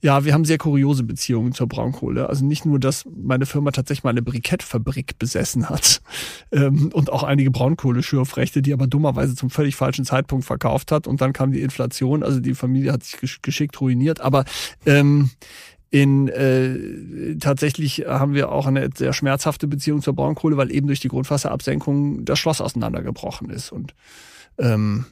Ja, 0.01 0.25
wir 0.25 0.33
haben 0.33 0.45
sehr 0.45 0.57
kuriose 0.57 1.03
Beziehungen 1.03 1.53
zur 1.53 1.67
Braunkohle. 1.67 2.29
Also 2.29 2.45
nicht 2.45 2.65
nur, 2.65 2.79
dass 2.79 3.05
meine 3.05 3.45
Firma 3.45 3.71
tatsächlich 3.71 4.03
mal 4.03 4.11
eine 4.11 4.21
Brikettfabrik 4.21 5.19
besessen 5.19 5.69
hat 5.69 6.01
ähm, 6.51 6.89
und 6.93 7.11
auch 7.11 7.23
einige 7.23 7.51
Braunkohleschürfrechte, 7.51 8.61
die 8.61 8.73
aber 8.73 8.87
dummerweise 8.87 9.35
zum 9.35 9.49
völlig 9.49 9.75
falschen 9.75 10.05
Zeitpunkt 10.05 10.45
verkauft 10.45 10.91
hat 10.91 11.07
und 11.07 11.21
dann 11.21 11.33
kam 11.33 11.51
die 11.51 11.61
Inflation. 11.61 12.23
Also 12.23 12.39
die 12.39 12.53
Familie 12.53 12.91
hat 12.91 13.03
sich 13.03 13.41
geschickt 13.41 13.79
ruiniert. 13.79 14.21
Aber 14.21 14.45
ähm, 14.85 15.29
in 15.91 16.29
äh, 16.29 17.35
tatsächlich 17.37 18.05
haben 18.07 18.33
wir 18.33 18.49
auch 18.49 18.65
eine 18.65 18.89
sehr 18.95 19.11
schmerzhafte 19.11 19.67
Beziehung 19.67 20.01
zur 20.01 20.15
Braunkohle, 20.15 20.55
weil 20.55 20.71
eben 20.71 20.87
durch 20.87 21.01
die 21.01 21.09
Grundwasserabsenkung 21.09 22.23
das 22.23 22.39
Schloss 22.39 22.61
auseinandergebrochen 22.61 23.49
ist 23.49 23.73
und 23.73 23.93
ähm, 24.57 25.05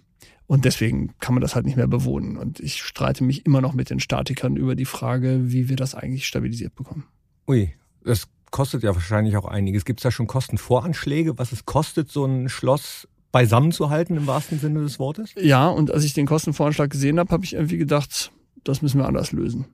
und 0.50 0.66
deswegen 0.66 1.14
kann 1.20 1.36
man 1.36 1.42
das 1.42 1.54
halt 1.54 1.68
nicht 1.68 1.78
mehr 1.78 1.88
bewohnen. 1.88 2.36
Und 2.36 2.60
ich 2.60 2.82
streite 2.82 3.24
mich 3.24 3.46
immer 3.46 3.62
noch 3.62 3.74
mit 3.74 3.92
den 3.92 4.00
Statikern 4.00 4.56
über 4.56 4.74
die 4.74 4.86
Frage, 4.86 5.52
wie 5.52 5.70
wir 5.70 5.76
das 5.76 5.94
eigentlich 5.94 6.26
stabilisiert 6.26 6.74
bekommen. 6.74 7.06
Ui, 7.48 7.72
das 8.04 8.28
kostet 8.50 8.82
ja 8.82 8.96
wahrscheinlich 8.96 9.38
auch 9.38 9.46
einiges. 9.46 9.86
Gibt 9.86 10.00
es 10.00 10.04
da 10.06 10.10
schon 10.10 10.26
Kostenvoranschläge, 10.26 11.38
was 11.38 11.52
es 11.52 11.68
kostet, 11.68 12.10
so 12.10 12.26
ein 12.26 12.50
Schloss 12.50 13.08
beisammen 13.32 13.72
zu 13.72 13.92
halten 13.92 14.18
im 14.18 14.26
wahrsten 14.26 14.58
Sinne 14.58 14.82
des 14.82 14.98
Wortes? 14.98 15.36
Ja, 15.40 15.68
und 15.68 15.92
als 15.92 16.04
ich 16.04 16.16
den 16.16 16.26
Kostenvoranschlag 16.26 16.90
gesehen 16.90 17.20
habe, 17.20 17.32
habe 17.32 17.46
ich 17.46 17.54
irgendwie 17.54 17.78
gedacht, 17.78 18.32
das 18.64 18.82
müssen 18.82 18.98
wir 18.98 19.06
anders 19.06 19.32
lösen. 19.32 19.68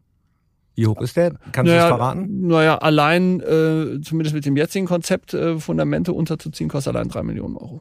Wie 0.75 0.87
hoch 0.87 0.99
ist 0.99 1.15
der? 1.15 1.35
Kannst 1.53 1.69
naja, 1.69 1.85
du 1.85 1.89
das 1.89 1.97
verraten? 1.97 2.47
Naja, 2.47 2.77
allein, 2.79 3.39
äh, 3.39 4.01
zumindest 4.01 4.35
mit 4.35 4.45
dem 4.45 4.57
jetzigen 4.57 4.87
Konzept, 4.87 5.33
äh, 5.33 5.57
Fundamente 5.57 6.11
unterzuziehen, 6.11 6.69
kostet 6.69 6.93
allein 6.93 7.07
drei 7.07 7.23
Millionen 7.23 7.55
Euro. 7.55 7.79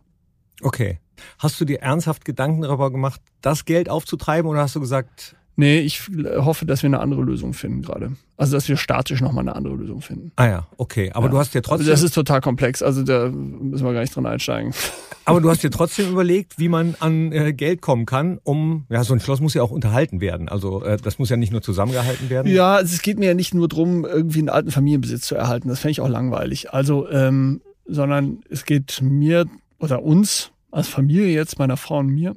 Okay. 0.62 1.00
Hast 1.38 1.60
du 1.60 1.64
dir 1.64 1.80
ernsthaft 1.80 2.24
Gedanken 2.24 2.62
darüber 2.62 2.90
gemacht, 2.90 3.20
das 3.40 3.64
Geld 3.64 3.88
aufzutreiben 3.88 4.50
oder 4.50 4.60
hast 4.60 4.76
du 4.76 4.80
gesagt, 4.80 5.36
Nee, 5.56 5.80
ich 5.80 6.02
hoffe, 6.36 6.66
dass 6.66 6.82
wir 6.82 6.88
eine 6.88 6.98
andere 6.98 7.22
Lösung 7.22 7.52
finden 7.52 7.82
gerade. 7.82 8.12
Also, 8.36 8.56
dass 8.56 8.68
wir 8.68 8.76
statisch 8.76 9.20
nochmal 9.20 9.42
eine 9.42 9.54
andere 9.54 9.74
Lösung 9.76 10.00
finden. 10.00 10.32
Ah 10.34 10.46
ja, 10.46 10.66
okay. 10.78 11.12
Aber 11.14 11.26
ja. 11.26 11.32
du 11.32 11.38
hast 11.38 11.54
dir 11.54 11.62
trotzdem. 11.62 11.82
Also 11.82 11.90
das 11.92 12.02
ist 12.02 12.12
total 12.12 12.40
komplex. 12.40 12.82
Also, 12.82 13.04
da 13.04 13.28
müssen 13.28 13.84
wir 13.84 13.92
gar 13.92 14.00
nicht 14.00 14.14
drin 14.14 14.26
einsteigen. 14.26 14.74
Aber 15.26 15.40
du 15.40 15.48
hast 15.48 15.62
dir 15.62 15.70
trotzdem 15.70 16.10
überlegt, 16.10 16.58
wie 16.58 16.68
man 16.68 16.96
an 16.98 17.30
äh, 17.32 17.52
Geld 17.52 17.80
kommen 17.80 18.04
kann, 18.04 18.40
um, 18.42 18.84
ja, 18.90 19.04
so 19.04 19.14
ein 19.14 19.20
Schloss 19.20 19.40
muss 19.40 19.54
ja 19.54 19.62
auch 19.62 19.70
unterhalten 19.70 20.20
werden. 20.20 20.48
Also, 20.48 20.82
äh, 20.82 20.96
das 20.96 21.20
muss 21.20 21.30
ja 21.30 21.36
nicht 21.36 21.52
nur 21.52 21.62
zusammengehalten 21.62 22.30
werden. 22.30 22.52
Ja, 22.52 22.80
es 22.80 23.00
geht 23.00 23.20
mir 23.20 23.26
ja 23.26 23.34
nicht 23.34 23.54
nur 23.54 23.68
drum, 23.68 24.04
irgendwie 24.04 24.40
einen 24.40 24.48
alten 24.48 24.72
Familienbesitz 24.72 25.22
zu 25.22 25.36
erhalten. 25.36 25.68
Das 25.68 25.78
fände 25.78 25.92
ich 25.92 26.00
auch 26.00 26.08
langweilig. 26.08 26.74
Also, 26.74 27.08
ähm, 27.08 27.60
sondern 27.86 28.40
es 28.50 28.64
geht 28.64 29.00
mir 29.02 29.46
oder 29.78 30.02
uns 30.02 30.50
als 30.74 30.88
Familie 30.88 31.32
jetzt, 31.32 31.58
meiner 31.58 31.76
Frau 31.76 31.98
und 31.98 32.08
mir, 32.08 32.34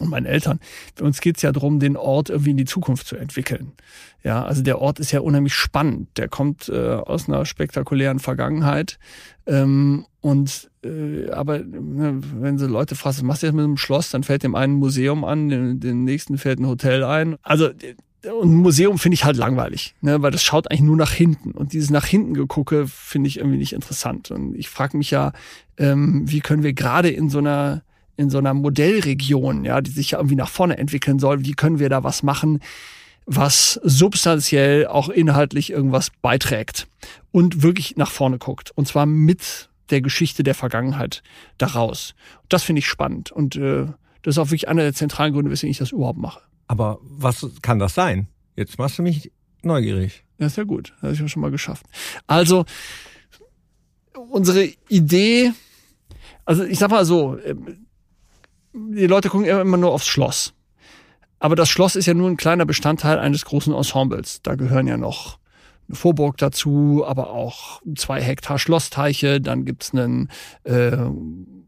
und 0.00 0.10
meinen 0.10 0.26
Eltern. 0.26 0.60
Für 0.94 1.04
uns 1.04 1.20
geht's 1.20 1.42
ja 1.42 1.52
darum, 1.52 1.80
den 1.80 1.96
Ort 1.96 2.30
irgendwie 2.30 2.50
in 2.50 2.56
die 2.56 2.64
Zukunft 2.64 3.06
zu 3.06 3.16
entwickeln. 3.16 3.72
Ja, 4.22 4.44
also 4.44 4.62
der 4.62 4.80
Ort 4.80 4.98
ist 4.98 5.12
ja 5.12 5.20
unheimlich 5.20 5.54
spannend. 5.54 6.08
Der 6.16 6.28
kommt 6.28 6.68
äh, 6.68 6.94
aus 6.94 7.28
einer 7.28 7.44
spektakulären 7.46 8.18
Vergangenheit. 8.18 8.98
Ähm, 9.46 10.06
und 10.20 10.70
äh, 10.84 11.30
aber 11.30 11.60
ne, 11.60 12.20
wenn 12.34 12.58
sie 12.58 12.66
Leute 12.66 12.96
fragen, 12.96 13.16
was 13.16 13.22
machst 13.22 13.42
du 13.42 13.46
jetzt 13.46 13.54
mit 13.54 13.64
einem 13.64 13.76
Schloss, 13.76 14.10
dann 14.10 14.24
fällt 14.24 14.42
dem 14.42 14.54
einen 14.54 14.74
ein 14.74 14.78
Museum 14.78 15.24
an, 15.24 15.48
dem, 15.48 15.80
dem 15.80 16.04
nächsten 16.04 16.38
fällt 16.38 16.58
ein 16.58 16.66
Hotel 16.66 17.04
ein. 17.04 17.36
Also 17.42 17.70
und 18.32 18.54
Museum 18.54 18.98
finde 18.98 19.14
ich 19.14 19.24
halt 19.24 19.36
langweilig, 19.36 19.94
ne, 20.00 20.22
weil 20.22 20.30
das 20.30 20.42
schaut 20.42 20.70
eigentlich 20.70 20.82
nur 20.82 20.96
nach 20.96 21.12
hinten. 21.12 21.52
Und 21.52 21.72
dieses 21.72 21.90
nach 21.90 22.06
hinten 22.06 22.34
gegucke 22.34 22.86
finde 22.86 23.28
ich 23.28 23.38
irgendwie 23.38 23.58
nicht 23.58 23.72
interessant. 23.72 24.30
Und 24.30 24.54
ich 24.54 24.68
frage 24.68 24.96
mich 24.96 25.10
ja, 25.10 25.32
ähm, 25.78 26.22
wie 26.26 26.40
können 26.40 26.62
wir 26.62 26.72
gerade 26.72 27.10
in 27.10 27.30
so 27.30 27.38
einer 27.38 27.82
in 28.18 28.30
so 28.30 28.38
einer 28.38 28.54
Modellregion, 28.54 29.64
ja, 29.64 29.82
die 29.82 29.90
sich 29.90 30.12
ja 30.12 30.18
irgendwie 30.18 30.36
nach 30.36 30.48
vorne 30.48 30.78
entwickeln 30.78 31.18
soll, 31.18 31.44
wie 31.44 31.52
können 31.52 31.78
wir 31.78 31.90
da 31.90 32.02
was 32.02 32.22
machen, 32.22 32.60
was 33.26 33.78
substanziell 33.82 34.86
auch 34.86 35.10
inhaltlich 35.10 35.70
irgendwas 35.70 36.10
beiträgt 36.22 36.88
und 37.30 37.62
wirklich 37.62 37.96
nach 37.96 38.10
vorne 38.10 38.38
guckt. 38.38 38.70
Und 38.74 38.88
zwar 38.88 39.04
mit 39.04 39.68
der 39.90 40.00
Geschichte 40.00 40.42
der 40.42 40.54
Vergangenheit 40.54 41.22
daraus. 41.58 42.14
Das 42.48 42.62
finde 42.62 42.78
ich 42.80 42.86
spannend. 42.86 43.32
Und 43.32 43.56
äh, 43.56 43.86
das 44.22 44.34
ist 44.34 44.38
auch 44.38 44.46
wirklich 44.46 44.68
einer 44.68 44.82
der 44.82 44.94
zentralen 44.94 45.32
Gründe, 45.32 45.50
weswegen 45.50 45.70
ich 45.70 45.78
das 45.78 45.92
überhaupt 45.92 46.18
mache. 46.18 46.40
Aber 46.66 46.98
was 47.02 47.46
kann 47.62 47.78
das 47.78 47.94
sein? 47.94 48.28
Jetzt 48.56 48.78
machst 48.78 48.98
du 48.98 49.02
mich 49.02 49.32
neugierig. 49.62 50.24
Ja, 50.38 50.46
ist 50.46 50.56
ja 50.56 50.64
gut. 50.64 50.94
Das 51.00 51.18
habe 51.18 51.26
ich 51.26 51.32
schon 51.32 51.42
mal 51.42 51.50
geschafft. 51.50 51.86
Also, 52.26 52.64
unsere 54.30 54.70
Idee, 54.88 55.52
also 56.44 56.64
ich 56.64 56.78
sag 56.78 56.90
mal 56.90 57.04
so, 57.04 57.38
ähm, 57.38 57.86
die 58.72 59.06
Leute 59.06 59.28
gucken 59.28 59.46
immer 59.46 59.76
nur 59.76 59.92
aufs 59.92 60.06
Schloss. 60.06 60.52
Aber 61.38 61.56
das 61.56 61.68
Schloss 61.68 61.96
ist 61.96 62.06
ja 62.06 62.14
nur 62.14 62.28
ein 62.28 62.36
kleiner 62.36 62.66
Bestandteil 62.66 63.18
eines 63.18 63.44
großen 63.44 63.74
Ensembles. 63.74 64.40
Da 64.42 64.54
gehören 64.54 64.86
ja 64.86 64.96
noch 64.96 65.38
eine 65.88 65.96
Vorburg 65.96 66.38
dazu, 66.38 67.04
aber 67.06 67.30
auch 67.30 67.80
zwei 67.94 68.20
Hektar 68.20 68.58
Schlossteiche. 68.58 69.40
Dann 69.40 69.64
gibt's 69.64 69.92
einen 69.92 70.30
äh, 70.64 70.96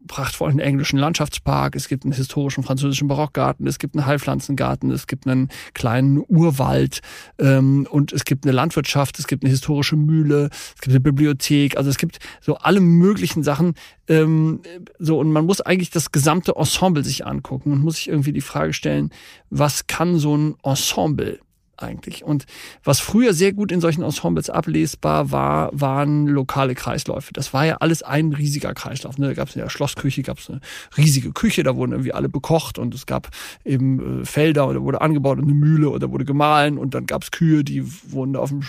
prachtvollen 0.09 0.59
englischen 0.59 0.99
Landschaftspark, 0.99 1.75
es 1.75 1.87
gibt 1.87 2.03
einen 2.03 2.11
historischen 2.11 2.63
französischen 2.63 3.07
Barockgarten, 3.07 3.65
es 3.67 3.79
gibt 3.79 3.95
einen 3.95 4.05
Heilpflanzengarten, 4.05 4.91
es 4.91 5.07
gibt 5.07 5.25
einen 5.25 5.49
kleinen 5.73 6.21
Urwald. 6.27 6.99
Ähm, 7.37 7.87
und 7.89 8.11
es 8.11 8.25
gibt 8.25 8.45
eine 8.45 8.51
Landwirtschaft, 8.51 9.19
es 9.19 9.27
gibt 9.27 9.43
eine 9.43 9.51
historische 9.51 9.95
Mühle, 9.95 10.49
es 10.51 10.81
gibt 10.81 10.89
eine 10.89 10.99
Bibliothek, 10.99 11.77
also 11.77 11.89
es 11.89 11.97
gibt 11.97 12.19
so 12.41 12.57
alle 12.57 12.81
möglichen 12.81 13.43
Sachen. 13.43 13.75
Ähm, 14.07 14.61
so 14.97 15.19
und 15.19 15.31
man 15.31 15.45
muss 15.45 15.61
eigentlich 15.61 15.91
das 15.91 16.11
gesamte 16.11 16.55
Ensemble 16.55 17.03
sich 17.03 17.25
angucken 17.25 17.71
und 17.71 17.81
muss 17.81 17.97
sich 17.97 18.09
irgendwie 18.09 18.33
die 18.33 18.41
Frage 18.41 18.73
stellen, 18.73 19.11
was 19.49 19.87
kann 19.87 20.17
so 20.17 20.35
ein 20.35 20.55
Ensemble? 20.63 21.39
Eigentlich. 21.81 22.23
Und 22.23 22.45
was 22.83 22.99
früher 22.99 23.33
sehr 23.33 23.53
gut 23.53 23.71
in 23.71 23.81
solchen 23.81 24.03
Ensembles 24.03 24.49
ablesbar 24.49 25.31
war, 25.31 25.69
waren 25.73 26.27
lokale 26.27 26.75
Kreisläufe. 26.75 27.33
Das 27.33 27.53
war 27.53 27.65
ja 27.65 27.77
alles 27.77 28.03
ein 28.03 28.33
riesiger 28.33 28.73
Kreislauf. 28.73 29.17
Ne? 29.17 29.27
Da 29.27 29.33
gab 29.33 29.49
es 29.49 29.55
in 29.55 29.61
der 29.61 29.69
Schlossküche 29.69 30.23
gab 30.23 30.39
es 30.39 30.49
eine 30.49 30.61
riesige 30.97 31.31
Küche, 31.31 31.63
da 31.63 31.75
wurden 31.75 31.91
irgendwie 31.91 32.13
alle 32.13 32.29
bekocht 32.29 32.77
und 32.77 32.93
es 32.93 33.05
gab 33.05 33.29
eben 33.65 34.21
äh, 34.21 34.25
Felder 34.25 34.67
oder 34.67 34.81
wurde 34.81 35.01
angebaut 35.01 35.37
und 35.37 35.45
eine 35.45 35.53
Mühle 35.53 35.89
oder 35.89 36.11
wurde 36.11 36.25
gemahlen 36.25 36.77
und 36.77 36.93
dann 36.93 37.05
gab 37.05 37.23
es 37.23 37.31
Kühe, 37.31 37.63
die 37.63 37.83
wurden 38.11 38.35
auf 38.35 38.49
dem, 38.49 38.61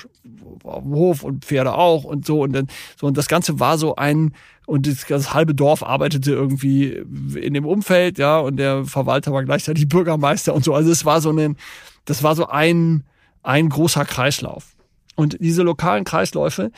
auf 0.64 0.82
dem 0.82 0.94
Hof 0.94 1.22
und 1.22 1.44
Pferde 1.44 1.74
auch 1.74 2.04
und 2.04 2.26
so 2.26 2.42
und 2.42 2.52
dann 2.52 2.68
so 2.96 3.06
und 3.06 3.16
das 3.16 3.28
Ganze 3.28 3.60
war 3.60 3.78
so 3.78 3.96
ein 3.96 4.32
und 4.70 4.86
das, 4.86 5.04
das, 5.08 5.34
halbe 5.34 5.52
Dorf 5.52 5.82
arbeitete 5.82 6.30
irgendwie 6.30 7.02
in 7.34 7.54
dem 7.54 7.66
Umfeld, 7.66 8.18
ja, 8.18 8.38
und 8.38 8.56
der 8.56 8.84
Verwalter 8.84 9.32
war 9.32 9.42
gleichzeitig 9.44 9.88
Bürgermeister 9.88 10.54
und 10.54 10.64
so. 10.64 10.74
Also 10.74 10.92
es 10.92 11.04
war 11.04 11.20
so 11.20 11.30
ein, 11.32 11.56
das 12.04 12.22
war 12.22 12.36
so 12.36 12.46
ein, 12.46 13.02
ein 13.42 13.68
großer 13.68 14.04
Kreislauf. 14.04 14.76
Und 15.16 15.36
diese 15.40 15.64
lokalen 15.64 16.04
Kreisläufe, 16.04 16.70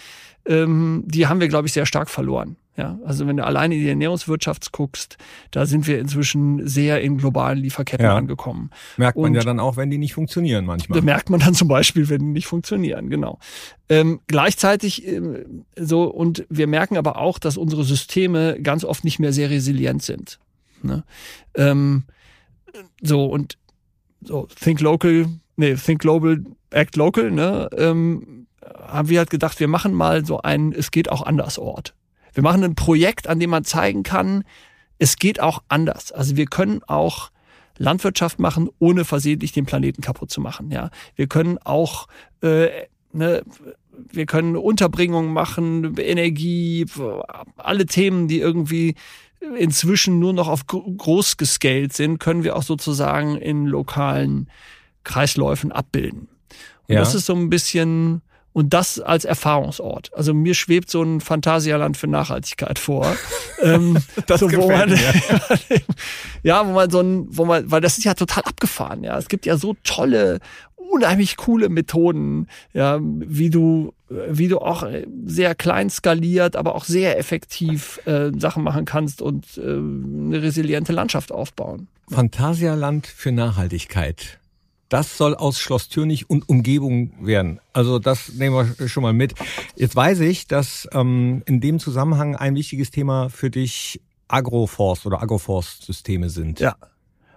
ähm, 0.47 1.05
die 1.07 1.27
haben 1.27 1.41
wir, 1.41 1.49
glaube 1.49 1.67
ich, 1.67 1.75
sehr 1.75 1.85
stark 1.85 2.09
verloren. 2.09 2.57
Ja, 2.75 2.99
also 3.05 3.27
wenn 3.27 3.37
du 3.37 3.45
alleine 3.45 3.75
in 3.75 3.83
die 3.83 3.89
Ernährungswirtschaft 3.89 4.73
guckst, 4.73 5.19
da 5.51 5.67
sind 5.67 5.87
wir 5.87 5.99
inzwischen 5.99 6.67
sehr 6.67 7.03
in 7.03 7.19
globalen 7.19 7.59
Lieferketten 7.59 8.07
ja. 8.07 8.17
angekommen. 8.17 8.71
Merkt 8.97 9.19
man 9.19 9.27
Und 9.27 9.35
ja 9.35 9.43
dann 9.43 9.61
auch, 9.61 9.77
wenn 9.77 9.91
die 9.91 9.99
nicht 9.99 10.15
funktionieren 10.15 10.65
manchmal. 10.65 10.99
Da 10.99 11.05
merkt 11.05 11.29
man 11.29 11.41
dann 11.41 11.53
zum 11.53 11.69
Beispiel, 11.69 12.09
wenn 12.09 12.21
die 12.21 12.33
nicht 12.33 12.47
funktionieren, 12.47 13.11
genau. 13.11 13.39
Ähm, 13.91 14.21
gleichzeitig 14.27 15.07
ähm, 15.07 15.65
so, 15.77 16.05
und 16.05 16.47
wir 16.49 16.67
merken 16.67 16.97
aber 16.97 17.19
auch, 17.19 17.39
dass 17.39 17.59
unsere 17.59 17.85
Systeme 17.85 18.59
ganz 18.63 18.85
oft 18.85 19.05
nicht 19.05 19.19
mehr 19.19 19.35
sehr 19.35 19.51
resilient 19.51 20.03
sind. 20.03 20.39
Ne? 20.83 21.05
Ähm, 21.55 22.05
so, 23.03 23.27
und 23.27 23.59
so, 24.23 24.49
Think 24.59 24.81
Local, 24.81 25.27
nee, 25.57 25.75
Think 25.75 26.01
Global, 26.01 26.43
Act 26.71 26.97
Local, 26.97 27.31
ne, 27.31 27.69
ähm, 27.77 28.47
haben 28.81 29.11
wir 29.11 29.19
halt 29.19 29.31
gedacht, 29.31 29.61
wir 29.61 29.69
machen 29.69 29.93
mal 29.93 30.25
so 30.25 30.41
ein 30.41 30.73
Es 30.73 30.91
geht 30.91 31.11
auch 31.11 31.23
anders 31.23 31.59
Ort. 31.59 31.95
Wir 32.33 32.43
machen 32.43 32.65
ein 32.65 32.75
Projekt, 32.75 33.27
an 33.27 33.41
dem 33.41 33.51
man 33.51 33.65
zeigen 33.65 34.03
kann, 34.03 34.45
es 34.99 35.17
geht 35.17 35.41
auch 35.41 35.63
anders. 35.69 36.13
Also 36.13 36.37
wir 36.37 36.47
können 36.47 36.83
auch 36.85 37.31
Landwirtschaft 37.79 38.39
machen, 38.39 38.69
ohne 38.79 39.05
versehentlich 39.05 39.53
den 39.53 39.67
Planeten 39.67 40.03
kaputt 40.03 40.31
zu 40.31 40.41
machen. 40.41 40.71
Ja, 40.71 40.91
wir 41.17 41.27
können 41.27 41.59
auch 41.59 42.07
äh, 42.43 42.69
ne, 43.13 43.43
wir 44.11 44.27
können 44.27 44.57
Unterbringung 44.57 45.33
machen, 45.33 45.97
Energie, 45.99 46.87
alle 47.57 47.87
Themen, 47.87 48.29
die 48.29 48.41
irgendwie 48.41 48.95
inzwischen 49.59 50.19
nur 50.19 50.33
noch 50.33 50.49
auf 50.49 50.67
groß 50.67 51.37
gescaled 51.37 51.93
sind, 51.93 52.19
können 52.19 52.45
wir 52.45 52.57
auch 52.57 52.63
sozusagen 52.63 53.37
in 53.37 53.67
lokalen 53.67 54.49
Kreisläufen 55.05 55.73
abbilden. 55.73 56.29
Und 56.89 56.95
ja. 56.95 57.01
das 57.01 57.15
ist 57.15 57.27
so 57.27 57.35
ein 57.35 57.51
bisschen, 57.51 58.23
und 58.53 58.75
das 58.75 59.01
als 59.01 59.25
Erfahrungsort. 59.25 60.11
Also 60.15 60.35
mir 60.35 60.55
schwebt 60.55 60.91
so 60.91 61.03
ein 61.03 61.21
Phantasialand 61.21 61.97
für 61.97 62.07
Nachhaltigkeit 62.07 62.79
vor. 62.79 63.17
ähm, 63.63 63.99
das 64.27 64.41
so, 64.41 64.53
wo 64.53 64.69
man, 64.69 64.91
mir. 64.91 64.99
ja, 66.43 66.67
wo 66.67 66.73
man 66.73 66.91
so 66.91 67.01
ein, 67.01 67.27
wo 67.31 67.45
man, 67.45 67.71
weil 67.71 67.81
das 67.81 67.99
ist 67.99 68.05
ja 68.05 68.15
total 68.15 68.45
abgefahren, 68.45 69.05
ja. 69.05 69.17
Es 69.17 69.29
gibt 69.29 69.47
ja 69.47 69.57
so 69.57 69.75
tolle, 69.85 70.41
unheimlich 70.77 71.37
coole 71.37 71.69
Methoden, 71.71 72.49
ja, 72.75 72.99
wie 73.01 73.49
du, 73.49 73.95
wie 74.09 74.49
du 74.49 74.59
auch 74.59 74.87
sehr 75.25 75.55
klein 75.55 75.89
skaliert, 75.89 76.55
aber 76.55 76.75
auch 76.75 76.85
sehr 76.85 77.19
effektiv 77.19 78.01
äh, 78.07 78.31
Sachen 78.39 78.63
machen 78.63 78.85
kannst 78.85 79.23
und 79.23 79.47
äh, 79.57 79.63
eine 79.63 80.43
resiliente 80.43 80.93
Landschaft 80.93 81.33
aufbauen. 81.33 81.89
Phantasialand 82.11 83.07
für 83.07 83.33
Nachhaltigkeit. 83.33 84.39
Das 84.93 85.17
soll 85.17 85.35
aus 85.35 85.59
Schloss 85.59 85.89
Türnich 85.89 86.29
und 86.29 86.51
Umgebung 86.51 87.15
werden. 87.19 87.61
Also 87.73 87.99
das 87.99 88.35
nehmen 88.35 88.77
wir 88.77 88.89
schon 88.89 89.03
mal 89.03 89.15
mit. 89.15 89.33
Jetzt 89.75 89.97
weiß 89.97 90.21
ich, 90.21 90.49
dass 90.49 90.87
ähm, 90.93 91.43
in 91.47 91.63
dem 91.63 91.79
Zusammenhang 91.79 92.37
ein 92.37 92.55
wichtiges 92.57 92.91
Thema 92.91 93.31
für 93.31 93.49
dich 93.49 94.03
Agroforst 94.29 95.07
oder 95.07 95.23
Agroforstsysteme 95.23 96.29
sind. 96.29 96.61
Ja. 96.61 96.77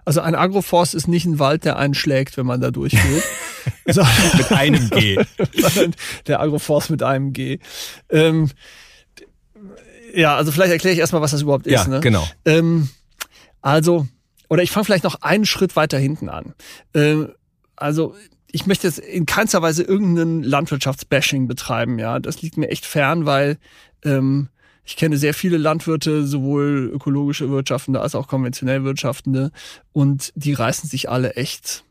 Also 0.04 0.20
ein 0.20 0.34
Agroforst 0.34 0.94
ist 0.94 1.08
nicht 1.08 1.24
ein 1.24 1.38
Wald, 1.38 1.64
der 1.64 1.78
einen 1.78 1.94
schlägt, 1.94 2.36
wenn 2.36 2.44
man 2.44 2.60
da 2.60 2.70
durchgeht. 2.70 3.24
mit 3.86 4.52
einem 4.52 4.90
G. 4.90 5.18
der 6.26 6.40
Agroforst 6.40 6.90
mit 6.90 7.02
einem 7.02 7.32
G. 7.32 7.60
Ähm, 8.10 8.50
ja, 10.14 10.36
also 10.36 10.52
vielleicht 10.52 10.72
erkläre 10.72 10.92
ich 10.92 11.00
erstmal, 11.00 11.22
was 11.22 11.30
das 11.30 11.40
überhaupt 11.40 11.66
ist. 11.66 11.72
Ja, 11.72 11.88
ne? 11.88 12.00
genau. 12.00 12.28
Ähm, 12.44 12.90
also, 13.62 14.06
oder 14.50 14.62
ich 14.62 14.70
fange 14.70 14.84
vielleicht 14.84 15.04
noch 15.04 15.22
einen 15.22 15.46
Schritt 15.46 15.74
weiter 15.74 15.98
hinten 15.98 16.28
an. 16.28 16.52
Ähm, 16.92 17.32
also 17.76 18.14
ich 18.50 18.66
möchte 18.66 18.86
jetzt 18.86 18.98
in 18.98 19.26
keinster 19.26 19.62
Weise 19.62 19.82
irgendeinen 19.82 20.42
Landwirtschaftsbashing 20.42 21.46
betreiben, 21.46 21.98
ja. 21.98 22.18
Das 22.18 22.42
liegt 22.42 22.56
mir 22.56 22.68
echt 22.68 22.86
fern, 22.86 23.26
weil 23.26 23.58
ähm, 24.04 24.48
ich 24.84 24.96
kenne 24.96 25.16
sehr 25.16 25.34
viele 25.34 25.56
Landwirte, 25.56 26.26
sowohl 26.26 26.90
ökologische 26.92 27.50
Wirtschaftende 27.50 28.00
als 28.00 28.14
auch 28.14 28.28
konventionell 28.28 28.84
Wirtschaftende, 28.84 29.50
und 29.92 30.32
die 30.36 30.52
reißen 30.52 30.88
sich 30.88 31.10
alle 31.10 31.34
echt 31.34 31.84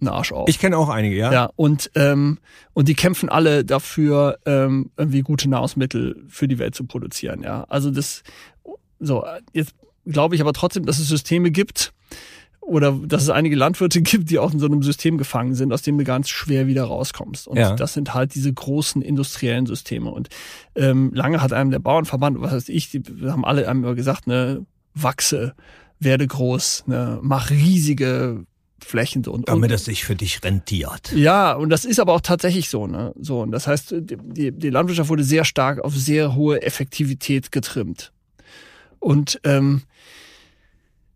einen 0.00 0.08
Arsch 0.08 0.32
auf. 0.32 0.48
Ich 0.48 0.58
kenne 0.58 0.76
auch 0.76 0.88
einige, 0.88 1.16
ja. 1.16 1.32
Ja, 1.32 1.50
und, 1.56 1.90
ähm, 1.94 2.38
und 2.72 2.88
die 2.88 2.94
kämpfen 2.94 3.28
alle 3.28 3.64
dafür, 3.64 4.38
ähm, 4.46 4.90
irgendwie 4.96 5.22
gute 5.22 5.48
Nahrungsmittel 5.48 6.24
für 6.28 6.46
die 6.46 6.58
Welt 6.58 6.74
zu 6.74 6.84
produzieren, 6.84 7.42
ja. 7.42 7.64
Also 7.68 7.90
das, 7.90 8.22
so, 9.00 9.24
jetzt 9.52 9.74
glaube 10.06 10.34
ich 10.34 10.40
aber 10.40 10.52
trotzdem, 10.52 10.86
dass 10.86 10.98
es 10.98 11.08
Systeme 11.08 11.50
gibt, 11.50 11.93
oder 12.66 12.92
dass 12.92 13.22
es 13.22 13.30
einige 13.30 13.56
Landwirte 13.56 14.00
gibt, 14.00 14.30
die 14.30 14.38
auch 14.38 14.52
in 14.52 14.58
so 14.58 14.66
einem 14.66 14.82
System 14.82 15.18
gefangen 15.18 15.54
sind, 15.54 15.72
aus 15.72 15.82
dem 15.82 15.98
du 15.98 16.04
ganz 16.04 16.28
schwer 16.28 16.66
wieder 16.66 16.84
rauskommst. 16.84 17.46
Und 17.46 17.58
ja. 17.58 17.76
das 17.76 17.94
sind 17.94 18.14
halt 18.14 18.34
diese 18.34 18.52
großen 18.52 19.02
industriellen 19.02 19.66
Systeme. 19.66 20.10
Und 20.10 20.28
ähm, 20.74 21.12
lange 21.14 21.42
hat 21.42 21.52
einem 21.52 21.70
der 21.70 21.78
Bauernverband, 21.78 22.40
was 22.40 22.52
heißt 22.52 22.68
ich, 22.70 22.90
die 22.90 23.02
haben 23.26 23.44
alle 23.44 23.68
einem 23.68 23.84
immer 23.84 23.94
gesagt, 23.94 24.26
ne, 24.26 24.64
wachse, 24.94 25.54
werde 26.00 26.26
groß, 26.26 26.84
ne, 26.86 27.18
mach 27.22 27.50
riesige 27.50 28.44
Flächen 28.84 29.26
und 29.26 29.48
damit 29.48 29.70
es 29.70 29.86
sich 29.86 30.04
für 30.04 30.14
dich 30.14 30.42
rentiert. 30.44 31.12
Ja, 31.12 31.54
und 31.54 31.70
das 31.70 31.84
ist 31.84 31.98
aber 32.00 32.12
auch 32.12 32.20
tatsächlich 32.20 32.68
so, 32.68 32.86
ne? 32.86 33.14
So 33.18 33.40
und 33.40 33.50
das 33.50 33.66
heißt, 33.66 33.94
die, 33.98 34.52
die 34.52 34.70
Landwirtschaft 34.70 35.08
wurde 35.08 35.24
sehr 35.24 35.44
stark 35.44 35.82
auf 35.82 35.96
sehr 35.96 36.34
hohe 36.34 36.60
Effektivität 36.62 37.50
getrimmt. 37.50 38.12
Und 38.98 39.40
ähm, 39.44 39.82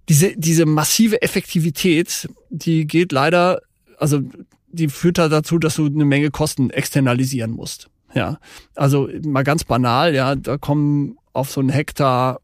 diese, 0.09 0.37
diese 0.37 0.67
massive 0.67 1.23
Effektivität, 1.23 2.29
die 2.51 2.87
geht 2.87 3.13
leider, 3.13 3.61
also 3.99 4.23
die 4.69 4.89
führt 4.89 5.19
da 5.19 5.29
dazu, 5.29 5.59
dass 5.59 5.77
du 5.77 5.87
eine 5.87 6.05
Menge 6.05 6.31
Kosten 6.31 6.71
externalisieren 6.71 7.51
musst. 7.51 7.89
Ja, 8.15 8.39
also 8.75 9.09
mal 9.23 9.45
ganz 9.45 9.65
banal, 9.65 10.15
ja, 10.15 10.35
da 10.35 10.57
kommen 10.57 11.19
auf 11.33 11.51
so 11.51 11.61
einen 11.61 11.69
Hektar 11.69 12.41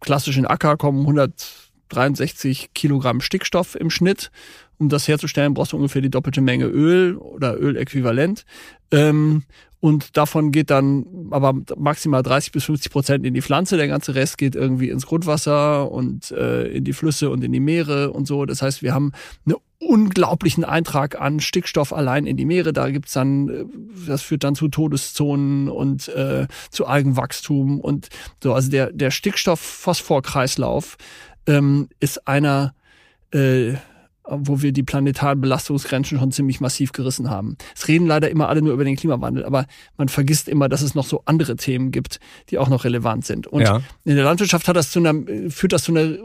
klassischen 0.00 0.46
Acker 0.46 0.76
kommen 0.76 1.00
163 1.00 2.70
Kilogramm 2.74 3.20
Stickstoff 3.20 3.74
im 3.74 3.90
Schnitt. 3.90 4.30
Um 4.78 4.88
das 4.88 5.08
herzustellen, 5.08 5.54
brauchst 5.54 5.72
du 5.72 5.76
ungefähr 5.76 6.02
die 6.02 6.10
doppelte 6.10 6.40
Menge 6.40 6.66
Öl 6.66 7.16
oder 7.16 7.58
Öläquivalent. 7.58 8.44
Ähm, 8.90 9.44
und 9.80 10.16
davon 10.16 10.52
geht 10.52 10.70
dann 10.70 11.06
aber 11.30 11.54
maximal 11.76 12.22
30 12.22 12.52
bis 12.52 12.64
50 12.64 12.90
Prozent 12.90 13.26
in 13.26 13.34
die 13.34 13.42
Pflanze. 13.42 13.76
Der 13.76 13.88
ganze 13.88 14.14
Rest 14.14 14.38
geht 14.38 14.56
irgendwie 14.56 14.90
ins 14.90 15.06
Grundwasser 15.06 15.90
und 15.92 16.30
äh, 16.30 16.66
in 16.68 16.84
die 16.84 16.92
Flüsse 16.92 17.30
und 17.30 17.44
in 17.44 17.52
die 17.52 17.60
Meere 17.60 18.10
und 18.12 18.26
so. 18.26 18.46
Das 18.46 18.62
heißt, 18.62 18.82
wir 18.82 18.94
haben 18.94 19.12
einen 19.44 19.56
unglaublichen 19.78 20.64
Eintrag 20.64 21.20
an 21.20 21.40
Stickstoff 21.40 21.92
allein 21.92 22.26
in 22.26 22.36
die 22.36 22.46
Meere. 22.46 22.72
Da 22.72 22.90
gibt's 22.90 23.12
dann, 23.12 23.48
äh, 23.48 23.64
das 24.08 24.22
führt 24.22 24.44
dann 24.44 24.54
zu 24.54 24.68
Todeszonen 24.68 25.68
und 25.68 26.08
äh, 26.08 26.46
zu 26.70 26.86
Algenwachstum 26.86 27.80
und 27.80 28.08
so. 28.42 28.54
Also 28.54 28.70
der, 28.70 28.92
der 28.92 29.10
Stickstoff-Phosphor-Kreislauf 29.10 30.96
ähm, 31.46 31.88
ist 32.00 32.26
einer 32.26 32.74
äh, 33.32 33.74
wo 34.28 34.62
wir 34.62 34.72
die 34.72 34.82
planetaren 34.82 35.40
Belastungsgrenzen 35.40 36.18
schon 36.18 36.32
ziemlich 36.32 36.60
massiv 36.60 36.92
gerissen 36.92 37.30
haben. 37.30 37.56
Es 37.74 37.88
reden 37.88 38.06
leider 38.06 38.30
immer 38.30 38.48
alle 38.48 38.62
nur 38.62 38.72
über 38.72 38.84
den 38.84 38.96
Klimawandel, 38.96 39.44
aber 39.44 39.66
man 39.96 40.08
vergisst 40.08 40.48
immer, 40.48 40.68
dass 40.68 40.82
es 40.82 40.94
noch 40.94 41.04
so 41.04 41.22
andere 41.24 41.56
Themen 41.56 41.90
gibt, 41.90 42.20
die 42.50 42.58
auch 42.58 42.68
noch 42.68 42.84
relevant 42.84 43.24
sind. 43.24 43.46
Und 43.46 43.62
ja. 43.62 43.82
in 44.04 44.16
der 44.16 44.24
Landwirtschaft 44.24 44.68
hat 44.68 44.76
das 44.76 44.90
zu 44.90 44.98
einer, 44.98 45.14
führt 45.50 45.72
das 45.72 45.84
zu 45.84 45.92
einer, 45.92 46.16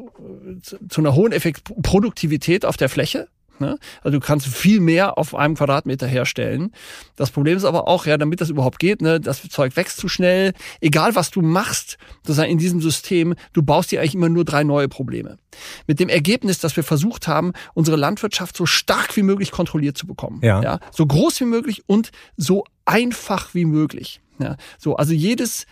zu 0.61 1.01
einer 1.01 1.15
hohen 1.15 1.31
Effekt 1.31 1.63
Produktivität 1.81 2.65
auf 2.65 2.77
der 2.77 2.89
Fläche. 2.89 3.27
Ne? 3.61 3.77
Also 4.03 4.19
du 4.19 4.25
kannst 4.25 4.47
viel 4.47 4.81
mehr 4.81 5.17
auf 5.17 5.33
einem 5.33 5.55
Quadratmeter 5.55 6.07
herstellen. 6.07 6.71
Das 7.15 7.31
Problem 7.31 7.55
ist 7.55 7.63
aber 7.63 7.87
auch, 7.87 8.05
ja, 8.05 8.17
damit 8.17 8.41
das 8.41 8.49
überhaupt 8.49 8.79
geht, 8.79 9.01
ne, 9.01 9.21
das 9.21 9.47
Zeug 9.47 9.77
wächst 9.77 9.97
zu 9.97 10.09
schnell. 10.09 10.53
Egal 10.81 11.15
was 11.15 11.31
du 11.31 11.41
machst, 11.41 11.97
sozusagen 12.23 12.51
in 12.51 12.57
diesem 12.57 12.81
System, 12.81 13.35
du 13.53 13.63
baust 13.63 13.91
dir 13.91 14.01
eigentlich 14.01 14.15
immer 14.15 14.29
nur 14.29 14.43
drei 14.43 14.63
neue 14.63 14.89
Probleme. 14.89 15.37
Mit 15.87 15.99
dem 15.99 16.09
Ergebnis, 16.09 16.59
dass 16.59 16.75
wir 16.75 16.83
versucht 16.83 17.27
haben, 17.27 17.53
unsere 17.73 17.97
Landwirtschaft 17.97 18.57
so 18.57 18.65
stark 18.65 19.15
wie 19.15 19.23
möglich 19.23 19.51
kontrolliert 19.51 19.97
zu 19.97 20.07
bekommen. 20.07 20.39
Ja. 20.43 20.61
ja 20.61 20.79
so 20.91 21.05
groß 21.05 21.39
wie 21.41 21.45
möglich 21.45 21.83
und 21.87 22.11
so 22.35 22.65
einfach 22.85 23.53
wie 23.53 23.65
möglich. 23.65 24.21
Ja, 24.39 24.57
so, 24.79 24.95
also 24.95 25.13
jedes, 25.13 25.67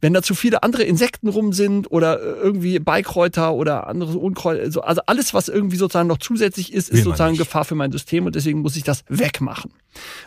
wenn 0.00 0.14
da 0.14 0.22
zu 0.22 0.34
viele 0.34 0.62
andere 0.62 0.84
Insekten 0.84 1.28
rum 1.28 1.52
sind 1.52 1.90
oder 1.90 2.20
äh, 2.20 2.40
irgendwie 2.40 2.78
Beikräuter 2.78 3.54
oder 3.54 3.86
andere 3.86 4.18
Unkräuter, 4.18 4.62
also 4.86 5.02
alles, 5.06 5.34
was 5.34 5.48
irgendwie 5.48 5.76
sozusagen 5.76 6.08
noch 6.08 6.18
zusätzlich 6.18 6.72
ist, 6.72 6.88
ist 6.88 7.04
sozusagen 7.04 7.32
nicht. 7.32 7.40
Gefahr 7.40 7.64
für 7.64 7.74
mein 7.74 7.92
System 7.92 8.26
und 8.26 8.34
deswegen 8.34 8.60
muss 8.60 8.76
ich 8.76 8.84
das 8.84 9.04
wegmachen. 9.08 9.72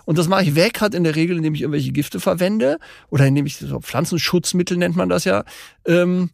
Und 0.06 0.18
das 0.18 0.28
mache 0.28 0.44
ich 0.44 0.56
weg 0.56 0.82
halt 0.82 0.94
in 0.94 1.04
der 1.04 1.16
Regel, 1.16 1.38
indem 1.38 1.54
ich 1.54 1.62
irgendwelche 1.62 1.92
Gifte 1.92 2.20
verwende 2.20 2.80
oder 3.10 3.26
indem 3.26 3.46
ich 3.46 3.58
so 3.58 3.80
Pflanzenschutzmittel 3.80 4.78
nennt 4.78 4.96
man 4.96 5.10
das 5.10 5.24
ja. 5.24 5.44
Ähm, 5.86 6.30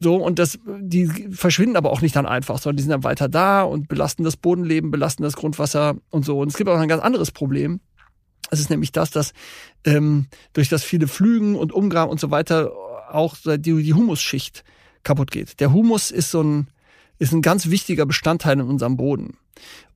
so, 0.00 0.16
und 0.16 0.38
das, 0.38 0.58
die 0.66 1.06
verschwinden 1.32 1.76
aber 1.76 1.90
auch 1.90 2.02
nicht 2.02 2.14
dann 2.14 2.26
einfach, 2.26 2.58
sondern 2.58 2.76
die 2.76 2.82
sind 2.82 2.90
dann 2.90 3.04
weiter 3.04 3.28
da 3.28 3.62
und 3.62 3.88
belasten 3.88 4.24
das 4.24 4.36
Bodenleben, 4.36 4.90
belasten 4.90 5.22
das 5.22 5.34
Grundwasser 5.34 5.96
und 6.10 6.24
so. 6.24 6.40
Und 6.40 6.48
es 6.48 6.56
gibt 6.56 6.68
auch 6.68 6.78
ein 6.78 6.88
ganz 6.88 7.02
anderes 7.02 7.30
Problem. 7.30 7.80
Es 8.50 8.60
ist 8.60 8.70
nämlich 8.70 8.92
das, 8.92 9.10
dass 9.10 9.32
ähm, 9.84 10.26
durch 10.52 10.68
das 10.68 10.84
viele 10.84 11.08
Flügen 11.08 11.56
und 11.56 11.72
Umgraben 11.72 12.10
und 12.10 12.20
so 12.20 12.30
weiter 12.30 12.72
auch 13.10 13.36
die, 13.44 13.82
die 13.82 13.94
Humusschicht 13.94 14.64
kaputt 15.02 15.30
geht. 15.30 15.60
Der 15.60 15.72
Humus 15.72 16.10
ist 16.10 16.30
so 16.30 16.42
ein, 16.42 16.68
ist 17.18 17.32
ein 17.32 17.42
ganz 17.42 17.70
wichtiger 17.70 18.06
Bestandteil 18.06 18.54
in 18.60 18.66
unserem 18.66 18.96
Boden 18.96 19.36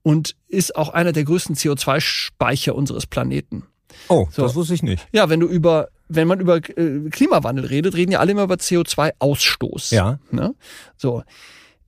und 0.02 0.36
ist 0.48 0.76
auch 0.76 0.90
einer 0.90 1.12
der 1.12 1.24
größten 1.24 1.56
CO2-Speicher 1.56 2.74
unseres 2.74 3.06
Planeten. 3.06 3.64
Oh, 4.08 4.28
so. 4.30 4.42
das 4.42 4.54
wusste 4.54 4.74
ich 4.74 4.82
nicht. 4.82 5.06
Ja, 5.12 5.28
wenn 5.28 5.40
du 5.40 5.46
über, 5.46 5.88
wenn 6.08 6.28
man 6.28 6.40
über 6.40 6.56
äh, 6.56 7.08
Klimawandel 7.10 7.66
redet, 7.66 7.94
reden 7.94 8.12
ja 8.12 8.20
alle 8.20 8.32
immer 8.32 8.44
über 8.44 8.54
CO2-Ausstoß. 8.54 9.94
Ja. 9.94 10.18
Ne? 10.30 10.54
So. 10.96 11.22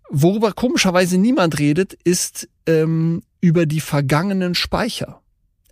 Worüber 0.09 0.53
komischerweise 0.53 1.19
niemand 1.19 1.59
redet, 1.61 1.93
ist 1.93 2.49
ähm, 2.67 3.23
über 3.41 3.67
die 3.67 3.81
vergangenen 3.81 4.55
Speicher. 4.55 5.20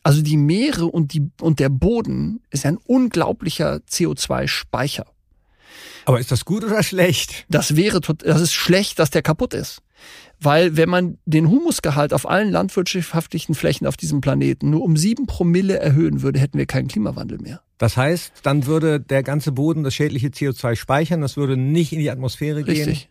Also 0.09 0.23
die 0.23 0.39
Meere 0.39 0.87
und, 0.87 1.13
die, 1.13 1.29
und 1.43 1.61
der 1.61 1.69
Boden 1.69 2.41
ist 2.49 2.65
ein 2.65 2.79
unglaublicher 2.79 3.83
CO2-Speicher. 3.91 5.05
Aber 6.07 6.19
ist 6.19 6.33
das 6.33 6.47
gut 6.47 6.65
oder 6.65 6.83
schlecht? 6.83 7.45
Das 7.51 7.77
wäre, 7.77 8.01
das 8.01 8.41
ist 8.41 8.55
schlecht, 8.55 8.99
dass 8.99 9.11
der 9.11 9.21
kaputt 9.21 9.53
ist. 9.53 9.83
Weil 10.41 10.79
wenn 10.79 10.89
man 10.89 11.19
den 11.27 11.51
Humusgehalt 11.51 12.15
auf 12.15 12.27
allen 12.27 12.51
landwirtschaftlichen 12.51 13.55
Flächen 13.55 13.87
auf 13.87 13.99
diesem 13.99 14.23
Planeten 14.23 14.71
nur 14.71 14.83
um 14.83 14.97
sieben 14.97 15.27
Promille 15.27 15.79
erhöhen 15.79 16.23
würde, 16.23 16.39
hätten 16.39 16.57
wir 16.57 16.65
keinen 16.65 16.89
Klimawandel 16.89 17.37
mehr. 17.37 17.61
Das 17.77 17.99
heißt, 17.99 18.33
dann 18.43 18.65
würde 18.65 19.01
der 19.01 19.23
ganze 19.23 19.53
Boden 19.53 19.85
das 19.85 19.93
schädliche 19.93 20.29
CO2 20.29 20.75
speichern, 20.75 21.21
das 21.21 21.37
würde 21.37 21.59
nicht 21.59 21.93
in 21.93 21.99
die 21.99 22.11
Atmosphäre 22.11 22.61
Richtig. 22.61 22.77
gehen. 22.77 22.89
Richtig. 22.89 23.11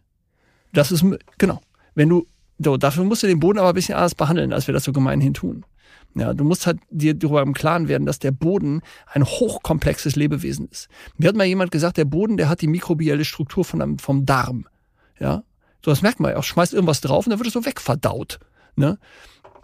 Das 0.73 0.91
ist, 0.91 1.05
genau. 1.37 1.61
Wenn 1.93 2.09
du, 2.09 2.25
so, 2.57 2.75
dafür 2.75 3.03
musst 3.03 3.21
du 3.21 3.27
den 3.27 3.39
Boden 3.39 3.59
aber 3.59 3.69
ein 3.69 3.75
bisschen 3.75 3.93
anders 3.93 4.15
behandeln, 4.15 4.51
als 4.51 4.65
wir 4.65 4.73
das 4.73 4.83
so 4.83 4.91
gemeinhin 4.91 5.35
tun. 5.35 5.63
Ja, 6.15 6.33
du 6.33 6.43
musst 6.43 6.65
halt 6.65 6.79
dir 6.89 7.13
darüber 7.13 7.41
im 7.41 7.53
Klaren 7.53 7.87
werden, 7.87 8.05
dass 8.05 8.19
der 8.19 8.31
Boden 8.31 8.81
ein 9.05 9.23
hochkomplexes 9.23 10.15
Lebewesen 10.15 10.67
ist. 10.69 10.87
Mir 11.17 11.29
hat 11.29 11.35
mal 11.35 11.45
jemand 11.45 11.71
gesagt, 11.71 11.97
der 11.97 12.05
Boden, 12.05 12.37
der 12.37 12.49
hat 12.49 12.61
die 12.61 12.67
mikrobielle 12.67 13.23
Struktur 13.23 13.63
von 13.63 13.81
einem, 13.81 13.99
vom 13.99 14.25
Darm. 14.25 14.67
Ja, 15.19 15.43
so 15.83 15.91
das 15.91 16.01
merkt 16.01 16.19
man 16.19 16.31
ja 16.31 16.37
auch. 16.37 16.43
Schmeißt 16.43 16.73
irgendwas 16.73 17.01
drauf 17.01 17.25
und 17.25 17.31
dann 17.31 17.39
wird 17.39 17.47
es 17.47 17.53
so 17.53 17.65
wegverdaut. 17.65 18.39
Ne? 18.75 18.97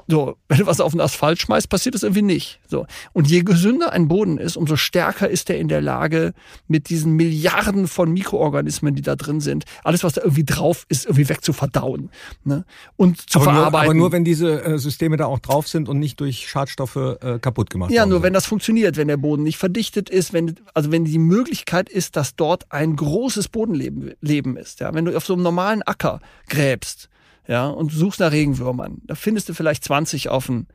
So, 0.08 0.36
wenn 0.48 0.60
du 0.60 0.66
was 0.66 0.80
auf 0.80 0.92
den 0.92 1.02
Asphalt 1.02 1.40
schmeißt, 1.40 1.70
passiert 1.70 1.96
das 1.96 2.04
irgendwie 2.04 2.22
nicht. 2.22 2.60
So. 2.68 2.86
Und 3.14 3.30
je 3.30 3.44
gesünder 3.44 3.94
ein 3.94 4.08
Boden 4.08 4.38
ist, 4.38 4.58
umso 4.58 4.76
stärker 4.76 5.30
ist 5.30 5.50
er 5.50 5.58
in 5.58 5.68
der 5.68 5.82
Lage, 5.82 6.34
mit 6.68 6.90
diesen 6.90 7.14
Milliarden 7.14 7.88
von 7.88 8.12
Mikroorganismen, 8.12 8.96
die 8.96 9.02
da 9.02 9.16
drin 9.16 9.40
sind, 9.40 9.66
alles, 9.84 10.04
was 10.04 10.14
da 10.14 10.22
irgendwie 10.22 10.44
drauf 10.44 10.86
ist, 10.90 11.06
irgendwie 11.06 11.30
wegzuverdauen. 11.30 12.10
Ne? 12.44 12.66
Und 12.96 13.30
zu 13.30 13.40
aber 13.40 13.46
verarbeiten. 13.46 13.72
Nur, 13.72 13.80
aber 13.80 13.94
nur, 13.94 14.12
wenn 14.12 14.24
diese 14.26 14.64
äh, 14.64 14.78
Systeme 14.78 15.18
da 15.18 15.26
auch 15.26 15.40
drauf 15.40 15.68
sind 15.68 15.90
und 15.90 16.00
nicht 16.00 16.20
durch 16.20 16.50
Schadstoffe 16.50 16.96
äh, 16.96 17.40
kaputt 17.40 17.70
gemacht 17.70 17.90
werden. 17.90 17.96
Ja, 17.96 18.06
nur 18.06 18.18
sind. 18.18 18.24
wenn 18.24 18.34
das 18.34 18.46
funktioniert, 18.46 18.98
wenn 18.98 19.08
der 19.08 19.18
Boden 19.18 19.44
nicht 19.44 19.58
verdichtet 19.58 20.10
ist, 20.10 20.34
wenn, 20.34 20.56
also 20.74 20.92
wenn 20.92 21.06
die 21.06 21.20
Möglichkeit 21.20 21.90
ist, 21.90 22.16
dass 22.16 22.36
dort 22.36 22.72
ein 22.72 22.96
großes 22.96 23.48
Bodenleben 23.50 24.14
Leben 24.22 24.58
ist. 24.58 24.80
Ja? 24.80 24.94
Wenn 24.94 25.06
du 25.06 25.16
auf 25.16 25.26
so 25.26 25.34
einem 25.34 25.44
normalen 25.44 25.82
Acker 25.84 26.20
gräbst, 26.48 27.10
ja, 27.48 27.68
und 27.68 27.92
du 27.92 27.98
suchst 27.98 28.20
nach 28.20 28.32
Regenwürmern. 28.32 29.02
Da 29.06 29.16
findest 29.16 29.50
du 29.50 29.54
vielleicht 29.54 29.84
20 29.84 30.30
auf 30.30 30.48
den, 30.48 30.68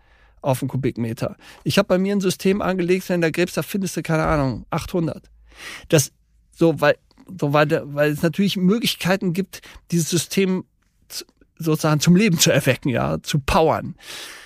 auf 0.42 0.60
Kubikmeter. 0.66 1.36
Ich 1.64 1.78
habe 1.78 1.88
bei 1.88 1.98
mir 1.98 2.14
ein 2.14 2.20
System 2.20 2.62
angelegt, 2.62 3.08
wenn 3.08 3.20
da 3.20 3.30
gräbst, 3.30 3.56
da 3.56 3.62
findest 3.62 3.96
du, 3.96 4.02
keine 4.02 4.24
Ahnung, 4.24 4.66
800. 4.70 5.30
Das, 5.88 6.12
so, 6.50 6.80
weil, 6.80 6.96
so, 7.40 7.52
weil, 7.52 7.68
weil 7.94 8.12
es 8.12 8.22
natürlich 8.22 8.56
Möglichkeiten 8.56 9.32
gibt, 9.32 9.62
dieses 9.90 10.10
System 10.10 10.64
sozusagen 11.58 12.00
zum 12.00 12.16
Leben 12.16 12.38
zu 12.38 12.50
erwecken, 12.50 12.88
ja, 12.88 13.18
zu 13.22 13.38
powern. 13.40 13.94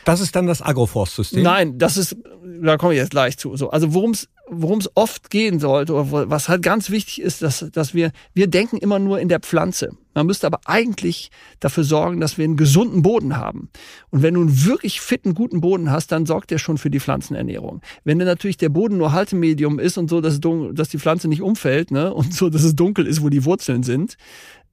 Das 0.04 0.20
ist 0.20 0.34
dann 0.34 0.46
das 0.46 0.62
Agroforstsystem? 0.62 1.42
Nein, 1.42 1.78
das 1.78 1.96
ist, 1.96 2.16
da 2.62 2.76
komme 2.76 2.94
ich 2.94 2.98
jetzt 2.98 3.10
gleich 3.10 3.38
zu. 3.38 3.56
So, 3.56 3.70
also 3.70 3.94
worum 3.94 4.10
es 4.12 4.28
worum 4.52 4.78
es 4.78 4.90
oft 4.94 5.30
gehen 5.30 5.58
sollte, 5.58 5.94
oder 5.94 6.30
was 6.30 6.48
halt 6.48 6.62
ganz 6.62 6.90
wichtig 6.90 7.22
ist, 7.22 7.42
dass, 7.42 7.66
dass 7.72 7.94
wir, 7.94 8.12
wir 8.34 8.46
denken 8.46 8.76
immer 8.76 8.98
nur 8.98 9.18
in 9.18 9.28
der 9.28 9.40
Pflanze. 9.40 9.90
Man 10.14 10.26
müsste 10.26 10.46
aber 10.46 10.60
eigentlich 10.66 11.30
dafür 11.58 11.84
sorgen, 11.84 12.20
dass 12.20 12.36
wir 12.36 12.44
einen 12.44 12.58
gesunden 12.58 13.02
Boden 13.02 13.36
haben. 13.36 13.70
Und 14.10 14.22
wenn 14.22 14.34
du 14.34 14.42
einen 14.42 14.64
wirklich 14.66 15.00
fitten, 15.00 15.34
guten 15.34 15.62
Boden 15.62 15.90
hast, 15.90 16.12
dann 16.12 16.26
sorgt 16.26 16.50
der 16.50 16.58
schon 16.58 16.76
für 16.76 16.90
die 16.90 17.00
Pflanzenernährung. 17.00 17.80
Wenn 18.04 18.18
dann 18.18 18.28
natürlich 18.28 18.58
der 18.58 18.68
Boden 18.68 18.98
nur 18.98 19.12
Haltemedium 19.12 19.78
ist 19.78 19.96
und 19.96 20.10
so, 20.10 20.20
dass, 20.20 20.38
dass 20.40 20.88
die 20.90 20.98
Pflanze 20.98 21.28
nicht 21.28 21.42
umfällt, 21.42 21.90
ne, 21.90 22.12
und 22.12 22.34
so, 22.34 22.50
dass 22.50 22.62
es 22.62 22.76
dunkel 22.76 23.06
ist, 23.06 23.22
wo 23.22 23.30
die 23.30 23.44
Wurzeln 23.44 23.82
sind, 23.82 24.16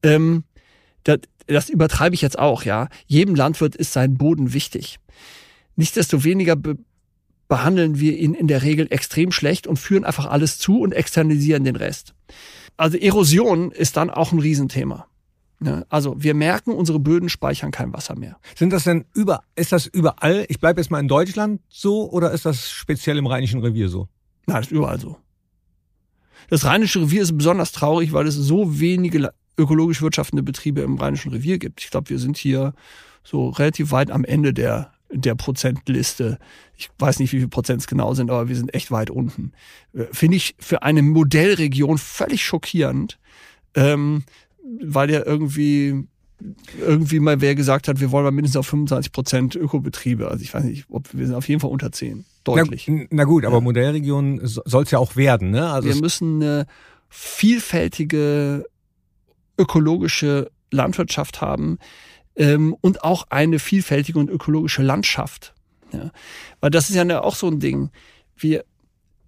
ähm, 0.03 0.43
das, 1.03 1.19
das 1.47 1.69
übertreibe 1.69 2.15
ich 2.15 2.21
jetzt 2.21 2.37
auch, 2.37 2.63
ja. 2.63 2.89
Jedem 3.07 3.35
Landwirt 3.35 3.75
ist 3.75 3.93
sein 3.93 4.17
Boden 4.17 4.53
wichtig. 4.53 4.99
Nichtsdestoweniger 5.75 6.55
be 6.55 6.77
behandeln 7.47 7.99
wir 7.99 8.15
ihn 8.15 8.35
in 8.35 8.47
der 8.47 8.61
Regel 8.61 8.85
extrem 8.91 9.31
schlecht 9.31 9.65
und 9.65 9.77
führen 9.77 10.05
einfach 10.05 10.27
alles 10.27 10.59
zu 10.59 10.81
und 10.81 10.93
externalisieren 10.93 11.63
den 11.63 11.75
Rest. 11.75 12.13
Also 12.77 12.95
Erosion 12.95 13.71
ist 13.71 13.97
dann 13.97 14.11
auch 14.11 14.31
ein 14.31 14.37
Riesenthema. 14.39 15.07
Also 15.89 16.15
wir 16.21 16.35
merken, 16.35 16.71
unsere 16.71 16.99
Böden 16.99 17.27
speichern 17.27 17.71
kein 17.71 17.91
Wasser 17.91 18.15
mehr. 18.15 18.37
Sind 18.55 18.71
das 18.71 18.85
denn 18.85 19.05
über, 19.13 19.41
ist 19.55 19.71
das 19.71 19.87
überall, 19.87 20.45
ich 20.47 20.59
bleibe 20.59 20.79
jetzt 20.79 20.89
mal 20.89 20.99
in 20.99 21.07
Deutschland 21.07 21.59
so 21.67 22.09
oder 22.11 22.31
ist 22.31 22.45
das 22.45 22.69
speziell 22.69 23.17
im 23.17 23.25
Rheinischen 23.25 23.59
Revier 23.61 23.89
so? 23.89 24.07
Nein, 24.45 24.57
das 24.57 24.67
ist 24.67 24.71
überall 24.71 24.99
so. 24.99 25.17
Das 26.49 26.65
Rheinische 26.65 27.01
Revier 27.01 27.23
ist 27.23 27.37
besonders 27.37 27.71
traurig, 27.71 28.13
weil 28.13 28.27
es 28.27 28.35
so 28.35 28.79
wenige 28.79 29.33
ökologisch 29.59 30.01
wirtschaftende 30.01 30.43
Betriebe 30.43 30.81
im 30.81 30.97
Rheinischen 30.97 31.31
Revier 31.31 31.59
gibt. 31.59 31.81
Ich 31.81 31.91
glaube, 31.91 32.09
wir 32.09 32.19
sind 32.19 32.37
hier 32.37 32.73
so 33.23 33.49
relativ 33.49 33.91
weit 33.91 34.09
am 34.09 34.23
Ende 34.23 34.53
der 34.53 34.91
der 35.11 35.35
Prozentliste. 35.35 36.37
Ich 36.77 36.89
weiß 36.99 37.19
nicht, 37.19 37.31
wie 37.31 37.37
viele 37.37 37.47
Prozent 37.47 37.81
es 37.81 37.87
genau 37.87 38.13
sind, 38.13 38.29
aber 38.29 38.47
wir 38.47 38.55
sind 38.55 38.73
echt 38.73 38.91
weit 38.91 39.09
unten. 39.09 39.53
Äh, 39.93 40.05
finde 40.11 40.37
ich 40.37 40.55
für 40.59 40.83
eine 40.83 41.01
Modellregion 41.01 41.97
völlig 41.97 42.43
schockierend, 42.43 43.17
ähm, 43.75 44.23
weil 44.81 45.09
ja 45.09 45.25
irgendwie 45.25 46.05
irgendwie 46.79 47.19
mal 47.19 47.41
wer 47.41 47.53
gesagt 47.53 47.87
hat, 47.87 47.99
wir 47.99 48.11
wollen 48.11 48.23
mal 48.23 48.31
mindestens 48.31 48.57
auf 48.57 48.67
25 48.67 49.11
Prozent 49.11 49.55
Ökobetriebe. 49.55 50.29
Also 50.29 50.43
ich 50.43 50.53
weiß 50.53 50.63
nicht, 50.63 50.85
ob 50.89 51.09
wir 51.13 51.25
sind 51.25 51.35
auf 51.35 51.49
jeden 51.49 51.59
Fall 51.59 51.71
unter 51.71 51.91
10. 51.91 52.23
Deutlich. 52.43 52.87
Na, 52.87 53.05
na 53.09 53.23
gut, 53.25 53.45
aber 53.45 53.55
ja. 53.57 53.61
Modellregion 53.61 54.39
soll 54.43 54.83
es 54.83 54.91
ja 54.91 54.99
auch 54.99 55.15
werden, 55.15 55.51
ne? 55.51 55.69
Also 55.69 55.89
wir 55.89 55.95
müssen 55.95 56.41
eine 56.41 56.65
vielfältige 57.09 58.65
ökologische 59.59 60.49
Landwirtschaft 60.71 61.41
haben, 61.41 61.77
ähm, 62.39 62.75
und 62.81 63.03
auch 63.03 63.27
eine 63.29 63.59
vielfältige 63.59 64.17
und 64.17 64.29
ökologische 64.29 64.81
Landschaft. 64.81 65.53
Ja. 65.91 66.11
Weil 66.61 66.71
das 66.71 66.89
ist 66.89 66.95
ja 66.95 67.21
auch 67.21 67.35
so 67.35 67.47
ein 67.47 67.59
Ding. 67.59 67.91
Wir, 68.35 68.63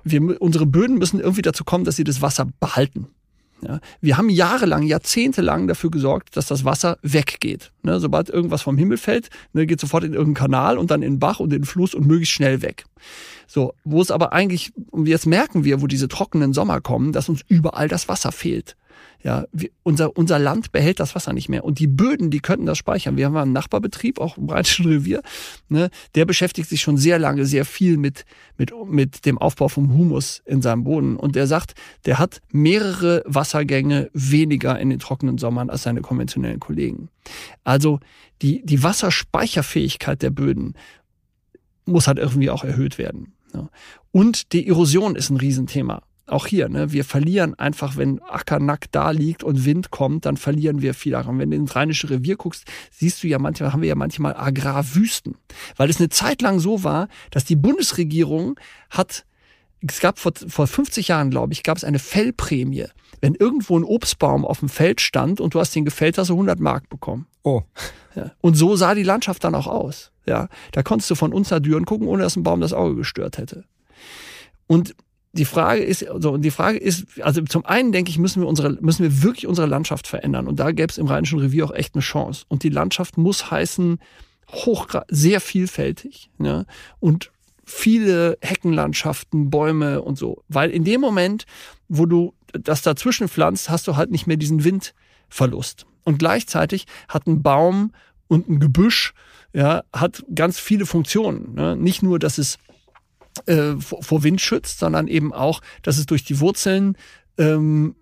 wir, 0.03 0.41
unsere 0.41 0.65
Böden 0.65 0.97
müssen 0.97 1.19
irgendwie 1.19 1.41
dazu 1.41 1.63
kommen, 1.63 1.83
dass 1.83 1.97
sie 1.97 2.03
das 2.03 2.21
Wasser 2.21 2.47
behalten. 2.59 3.07
Ja, 3.63 3.79
wir 3.99 4.17
haben 4.17 4.29
jahrelang, 4.29 4.81
jahrzehntelang 4.81 5.67
dafür 5.67 5.91
gesorgt, 5.91 6.35
dass 6.35 6.47
das 6.47 6.65
Wasser 6.65 6.97
weggeht. 7.03 7.71
Ne, 7.83 7.99
sobald 7.99 8.27
irgendwas 8.29 8.63
vom 8.63 8.75
Himmel 8.75 8.97
fällt, 8.97 9.29
ne, 9.53 9.67
geht 9.67 9.79
sofort 9.79 10.03
in 10.03 10.13
irgendeinen 10.13 10.49
Kanal 10.49 10.77
und 10.79 10.89
dann 10.89 11.03
in 11.03 11.13
den 11.13 11.19
Bach 11.19 11.39
und 11.39 11.53
in 11.53 11.61
den 11.61 11.65
Fluss 11.65 11.93
und 11.93 12.07
möglichst 12.07 12.33
schnell 12.33 12.63
weg. 12.63 12.85
So, 13.45 13.75
wo 13.83 14.01
es 14.01 14.09
aber 14.09 14.33
eigentlich, 14.33 14.71
und 14.89 15.07
jetzt 15.07 15.27
merken 15.27 15.63
wir, 15.63 15.79
wo 15.81 15.85
diese 15.85 16.07
trockenen 16.07 16.53
Sommer 16.53 16.81
kommen, 16.81 17.11
dass 17.11 17.29
uns 17.29 17.41
überall 17.49 17.87
das 17.87 18.07
Wasser 18.07 18.31
fehlt. 18.31 18.77
Ja, 19.23 19.45
wir, 19.51 19.69
unser, 19.83 20.17
unser 20.17 20.39
Land 20.39 20.71
behält 20.71 20.99
das 20.99 21.13
Wasser 21.15 21.33
nicht 21.33 21.47
mehr. 21.47 21.63
Und 21.63 21.79
die 21.79 21.87
Böden, 21.87 22.31
die 22.31 22.39
könnten 22.39 22.65
das 22.65 22.77
speichern. 22.77 23.17
Wir 23.17 23.25
haben 23.25 23.37
einen 23.37 23.53
Nachbarbetrieb, 23.53 24.19
auch 24.19 24.37
im 24.37 24.49
Rheinischen 24.49 24.85
Revier, 24.85 25.21
ne, 25.69 25.89
der 26.15 26.25
beschäftigt 26.25 26.69
sich 26.69 26.81
schon 26.81 26.97
sehr 26.97 27.19
lange, 27.19 27.45
sehr 27.45 27.65
viel 27.65 27.97
mit, 27.97 28.25
mit, 28.57 28.71
mit 28.87 29.25
dem 29.25 29.37
Aufbau 29.37 29.67
vom 29.67 29.93
Humus 29.93 30.41
in 30.45 30.61
seinem 30.61 30.83
Boden. 30.83 31.17
Und 31.17 31.35
der 31.35 31.45
sagt, 31.45 31.75
der 32.05 32.17
hat 32.17 32.41
mehrere 32.51 33.23
Wassergänge 33.25 34.09
weniger 34.13 34.79
in 34.79 34.89
den 34.89 34.99
trockenen 34.99 35.37
Sommern 35.37 35.69
als 35.69 35.83
seine 35.83 36.01
konventionellen 36.01 36.59
Kollegen. 36.59 37.09
Also 37.63 37.99
die, 38.41 38.65
die 38.65 38.81
Wasserspeicherfähigkeit 38.81 40.21
der 40.21 40.31
Böden 40.31 40.73
muss 41.85 42.07
halt 42.07 42.17
irgendwie 42.17 42.49
auch 42.49 42.63
erhöht 42.63 42.97
werden. 42.97 43.33
Ja. 43.53 43.69
Und 44.11 44.53
die 44.53 44.67
Erosion 44.67 45.15
ist 45.15 45.29
ein 45.29 45.37
Riesenthema 45.37 46.01
auch 46.31 46.47
hier, 46.47 46.69
ne, 46.69 46.91
wir 46.91 47.03
verlieren 47.03 47.55
einfach, 47.55 47.97
wenn 47.97 48.21
Acker 48.21 48.59
nackt 48.59 48.95
da 48.95 49.11
liegt 49.11 49.43
und 49.43 49.65
Wind 49.65 49.91
kommt, 49.91 50.25
dann 50.25 50.37
verlieren 50.37 50.81
wir 50.81 50.93
viel 50.93 51.11
daran. 51.11 51.39
Wenn 51.39 51.51
du 51.51 51.57
ins 51.57 51.75
Rheinische 51.75 52.09
Revier 52.09 52.37
guckst, 52.37 52.65
siehst 52.91 53.23
du 53.23 53.27
ja 53.27 53.39
manchmal, 53.39 53.73
haben 53.73 53.81
wir 53.81 53.89
ja 53.89 53.95
manchmal 53.95 54.35
Agrarwüsten. 54.35 55.35
Weil 55.75 55.89
es 55.89 55.99
eine 55.99 56.09
Zeit 56.09 56.41
lang 56.41 56.59
so 56.59 56.83
war, 56.83 57.07
dass 57.31 57.45
die 57.45 57.55
Bundesregierung 57.55 58.59
hat, 58.89 59.25
es 59.87 59.99
gab 59.99 60.19
vor, 60.19 60.33
vor 60.47 60.67
50 60.67 61.07
Jahren, 61.07 61.31
glaube 61.31 61.53
ich, 61.53 61.63
gab 61.63 61.77
es 61.77 61.83
eine 61.83 61.99
Fellprämie. 61.99 62.85
Wenn 63.19 63.35
irgendwo 63.35 63.77
ein 63.77 63.83
Obstbaum 63.83 64.45
auf 64.45 64.59
dem 64.59 64.69
Feld 64.69 65.01
stand 65.01 65.41
und 65.41 65.53
du 65.53 65.59
hast 65.59 65.75
den 65.75 65.85
gefällt, 65.85 66.17
hast 66.17 66.29
du 66.29 66.33
100 66.33 66.59
Mark 66.59 66.89
bekommen. 66.89 67.27
Oh. 67.43 67.63
Ja. 68.15 68.31
Und 68.41 68.55
so 68.55 68.75
sah 68.75 68.93
die 68.95 69.03
Landschaft 69.03 69.43
dann 69.43 69.55
auch 69.55 69.67
aus. 69.67 70.11
Ja, 70.25 70.49
da 70.71 70.83
konntest 70.83 71.09
du 71.09 71.15
von 71.15 71.33
uns 71.33 71.49
nach 71.49 71.59
Düren 71.59 71.85
gucken, 71.85 72.07
ohne 72.07 72.23
dass 72.23 72.35
ein 72.35 72.43
Baum 72.43 72.61
das 72.61 72.73
Auge 72.73 72.95
gestört 72.95 73.37
hätte. 73.37 73.65
Und 74.67 74.95
die 75.33 75.45
Frage 75.45 75.81
ist, 75.81 76.07
also 76.07 76.37
die 76.37 76.51
Frage 76.51 76.77
ist, 76.77 77.21
also 77.21 77.41
zum 77.43 77.65
einen 77.65 77.91
denke 77.91 78.11
ich, 78.11 78.17
müssen 78.17 78.41
wir 78.41 78.47
unsere, 78.47 78.71
müssen 78.81 79.03
wir 79.03 79.23
wirklich 79.23 79.47
unsere 79.47 79.67
Landschaft 79.67 80.07
verändern. 80.07 80.47
Und 80.47 80.59
da 80.59 80.71
gäbe 80.71 80.91
es 80.91 80.97
im 80.97 81.07
Rheinischen 81.07 81.39
Revier 81.39 81.65
auch 81.65 81.73
echt 81.73 81.95
eine 81.95 82.01
Chance. 82.01 82.43
Und 82.49 82.63
die 82.63 82.69
Landschaft 82.69 83.17
muss 83.17 83.49
heißen, 83.49 83.99
hoch, 84.49 84.87
sehr 85.07 85.39
vielfältig, 85.39 86.29
ne? 86.37 86.65
Und 86.99 87.31
viele 87.63 88.37
Heckenlandschaften, 88.41 89.49
Bäume 89.49 90.01
und 90.01 90.17
so. 90.17 90.43
Weil 90.49 90.71
in 90.71 90.83
dem 90.83 90.99
Moment, 90.99 91.45
wo 91.87 92.05
du 92.05 92.33
das 92.51 92.81
dazwischen 92.81 93.29
pflanzt, 93.29 93.69
hast 93.69 93.87
du 93.87 93.95
halt 93.95 94.11
nicht 94.11 94.27
mehr 94.27 94.35
diesen 94.37 94.65
Windverlust. 94.65 95.85
Und 96.03 96.19
gleichzeitig 96.19 96.85
hat 97.07 97.27
ein 97.27 97.41
Baum 97.41 97.93
und 98.27 98.49
ein 98.49 98.59
Gebüsch, 98.59 99.13
ja, 99.53 99.83
hat 99.93 100.25
ganz 100.33 100.59
viele 100.59 100.85
Funktionen. 100.85 101.53
Ne? 101.53 101.77
Nicht 101.77 102.03
nur, 102.03 102.19
dass 102.19 102.37
es 102.37 102.57
äh, 103.45 103.73
vor 103.77 104.23
Wind 104.23 104.41
schützt, 104.41 104.79
sondern 104.79 105.07
eben 105.07 105.33
auch, 105.33 105.61
dass 105.83 105.97
es 105.97 106.05
durch 106.05 106.23
die 106.23 106.39
Wurzeln 106.39 106.97
ähm, 107.37 107.95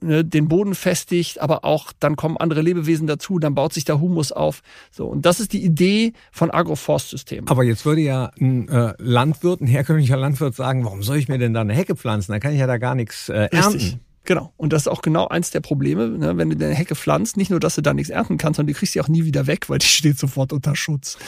ne, 0.00 0.24
den 0.24 0.48
Boden 0.48 0.74
festigt, 0.74 1.40
aber 1.40 1.64
auch 1.64 1.92
dann 1.98 2.16
kommen 2.16 2.36
andere 2.36 2.62
Lebewesen 2.62 3.06
dazu, 3.06 3.38
dann 3.38 3.54
baut 3.54 3.72
sich 3.72 3.84
der 3.84 4.00
Humus 4.00 4.32
auf. 4.32 4.62
So 4.90 5.06
und 5.06 5.26
das 5.26 5.40
ist 5.40 5.52
die 5.52 5.64
Idee 5.64 6.12
von 6.32 6.50
Agroforstsystemen. 6.50 7.48
Aber 7.48 7.64
jetzt 7.64 7.84
würde 7.84 8.00
ja 8.00 8.30
ein 8.40 8.68
äh, 8.68 8.94
Landwirt, 8.98 9.60
ein 9.60 9.66
herkömmlicher 9.66 10.16
Landwirt 10.16 10.54
sagen, 10.54 10.84
warum 10.84 11.02
soll 11.02 11.16
ich 11.16 11.28
mir 11.28 11.38
denn 11.38 11.54
da 11.54 11.60
eine 11.60 11.74
Hecke 11.74 11.96
pflanzen? 11.96 12.32
Da 12.32 12.38
kann 12.38 12.52
ich 12.52 12.60
ja 12.60 12.66
da 12.66 12.78
gar 12.78 12.94
nichts 12.94 13.28
äh, 13.28 13.48
ernten. 13.50 13.72
Richtig. 13.72 13.98
Genau. 14.24 14.52
Und 14.56 14.72
das 14.72 14.82
ist 14.82 14.88
auch 14.88 15.02
genau 15.02 15.28
eins 15.28 15.50
der 15.50 15.60
Probleme, 15.60 16.08
ne? 16.08 16.36
wenn 16.36 16.50
du 16.50 16.56
deine 16.56 16.74
Hecke 16.74 16.94
pflanzt, 16.94 17.36
nicht 17.36 17.50
nur, 17.50 17.58
dass 17.58 17.74
du 17.74 17.80
da 17.80 17.94
nichts 17.94 18.10
ernten 18.10 18.36
kannst, 18.36 18.56
sondern 18.56 18.72
du 18.72 18.78
kriegst 18.78 18.92
sie 18.92 19.00
auch 19.00 19.08
nie 19.08 19.24
wieder 19.24 19.46
weg, 19.46 19.68
weil 19.68 19.78
die 19.78 19.86
steht 19.86 20.18
sofort 20.18 20.52
unter 20.52 20.76
Schutz. 20.76 21.18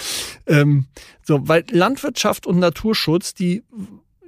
Ähm, 0.47 0.87
so, 1.23 1.47
weil 1.49 1.65
Landwirtschaft 1.71 2.47
und 2.47 2.59
Naturschutz, 2.59 3.35
die, 3.35 3.65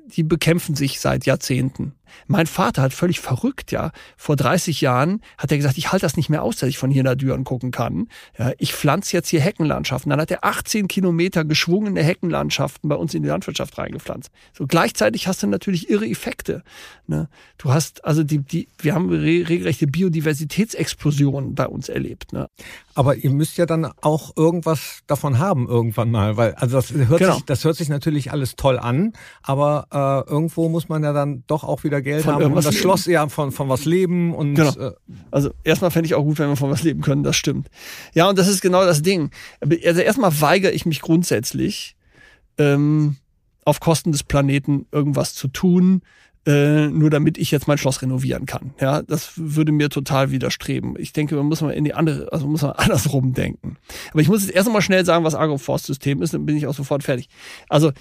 die 0.07 0.23
bekämpfen 0.23 0.75
sich 0.75 1.01
seit 1.01 1.27
Jahrzehnten. 1.27 1.95
Mein 2.27 2.47
Vater 2.47 2.83
hat 2.83 2.93
völlig 2.93 3.21
verrückt, 3.21 3.73
ja. 3.73 3.91
Vor 4.17 4.37
30 4.37 4.81
Jahren 4.81 5.21
hat 5.39 5.51
er 5.51 5.57
gesagt, 5.57 5.79
ich 5.79 5.93
halte 5.93 6.05
das 6.05 6.17
nicht 6.17 6.29
mehr 6.29 6.43
aus, 6.43 6.57
dass 6.57 6.69
ich 6.69 6.79
von 6.79 6.91
hier 6.91 7.03
nach 7.03 7.15
Düren 7.15 7.45
gucken 7.45 7.71
kann. 7.71 8.09
Ja, 8.39 8.53
ich 8.59 8.75
pflanze 8.75 9.17
jetzt 9.17 9.29
hier 9.29 9.41
Heckenlandschaften. 9.41 10.11
Dann 10.11 10.21
hat 10.21 10.31
er 10.31 10.45
18 10.45 10.89
Kilometer 10.89 11.45
geschwungene 11.45 12.03
Heckenlandschaften 12.03 12.89
bei 12.89 12.97
uns 12.97 13.15
in 13.15 13.23
die 13.23 13.29
Landwirtschaft 13.29 13.77
reingepflanzt. 13.79 14.31
So 14.53 14.67
gleichzeitig 14.67 15.27
hast 15.27 15.43
du 15.43 15.47
natürlich 15.47 15.91
irre 15.91 16.07
Effekte. 16.07 16.63
Ne? 17.07 17.29
Du 17.59 17.73
hast 17.73 18.05
also 18.05 18.25
die, 18.25 18.39
die, 18.39 18.69
wir 18.79 18.95
haben 18.95 19.11
re 19.11 19.45
regelrechte 19.49 19.87
Biodiversitätsexplosionen 19.87 21.55
bei 21.55 21.67
uns 21.67 21.89
erlebt. 21.89 22.33
Ne? 22.33 22.49
Aber 22.95 23.17
ihr 23.17 23.31
müsst 23.31 23.59
ja 23.59 23.67
dann 23.67 23.91
auch 24.01 24.37
irgendwas 24.37 25.01
davon 25.07 25.39
haben 25.39 25.69
irgendwann 25.69 26.11
mal, 26.11 26.37
weil 26.37 26.55
also 26.55 26.77
das 26.77 26.93
hört 26.93 27.19
genau. 27.19 27.35
sich, 27.35 27.45
das 27.45 27.65
hört 27.65 27.77
sich 27.77 27.89
natürlich 27.89 28.33
alles 28.33 28.57
toll 28.57 28.79
an, 28.79 29.13
aber 29.43 29.87
äh, 29.93 30.31
irgendwo 30.31 30.69
muss 30.69 30.89
man 30.89 31.03
ja 31.03 31.13
dann 31.13 31.45
doch 31.47 31.65
auch 31.65 31.85
wieder 31.85 31.94
Geld 32.01 32.25
von 32.25 32.35
haben 32.35 32.53
und 32.53 32.65
das 32.65 32.75
Schloss 32.79 33.07
ja 33.07 33.29
von, 33.29 33.53
von 33.53 33.69
was 33.69 33.85
leben 33.85 34.35
und 34.35 34.55
genau. 34.55 34.71
Äh, 34.71 34.93
also 35.31 35.51
erstmal 35.65 35.91
fände 35.91 36.07
ich 36.07 36.15
auch 36.15 36.25
gut, 36.25 36.39
wenn 36.39 36.49
wir 36.49 36.57
von 36.57 36.71
was 36.71 36.83
leben 36.83 37.01
können, 37.01 37.23
das 37.23 37.37
stimmt. 37.37 37.69
Ja, 38.15 38.29
und 38.29 38.39
das 38.39 38.49
ist 38.49 38.61
genau 38.61 38.85
das 38.85 39.03
Ding. 39.03 39.31
Also 39.61 40.01
erstmal 40.01 40.41
weigere 40.41 40.73
ich 40.73 40.87
mich 40.87 41.01
grundsätzlich, 41.01 41.97
ähm, 42.59 43.17
auf 43.65 43.81
Kosten 43.81 44.13
des 44.13 44.23
Planeten 44.23 44.87
irgendwas 44.93 45.35
zu 45.35 45.49
tun, 45.49 46.03
äh, 46.47 46.89
nur 46.89 47.09
damit 47.09 47.39
ich 47.39 47.51
jetzt 47.51 47.69
mein 47.69 47.79
Schloss 47.79 48.03
renovieren 48.03 48.45
kann. 48.45 48.75
Ja, 48.79 49.03
das 49.03 49.33
würde 49.37 49.73
mir 49.73 49.89
total 49.89 50.31
widerstreben. 50.31 50.95
Ich 50.99 51.13
denke, 51.13 51.37
man 51.37 51.47
muss 51.47 51.63
mal 51.63 51.71
in 51.71 51.85
die 51.85 51.95
andere, 51.95 52.31
also 52.33 52.47
muss 52.47 52.63
man 52.63 52.73
andersrum 52.77 53.33
denken. 53.33 53.77
Aber 54.11 54.21
ich 54.21 54.29
muss 54.29 54.43
jetzt 54.43 54.55
erst 54.55 54.69
einmal 54.69 54.83
schnell 54.83 55.05
sagen, 55.05 55.25
was 55.25 55.35
Agroforstsystem 55.35 56.21
ist, 56.21 56.35
dann 56.35 56.45
bin 56.45 56.57
ich 56.57 56.67
auch 56.67 56.75
sofort 56.75 57.03
fertig. 57.03 57.29
Also 57.69 57.93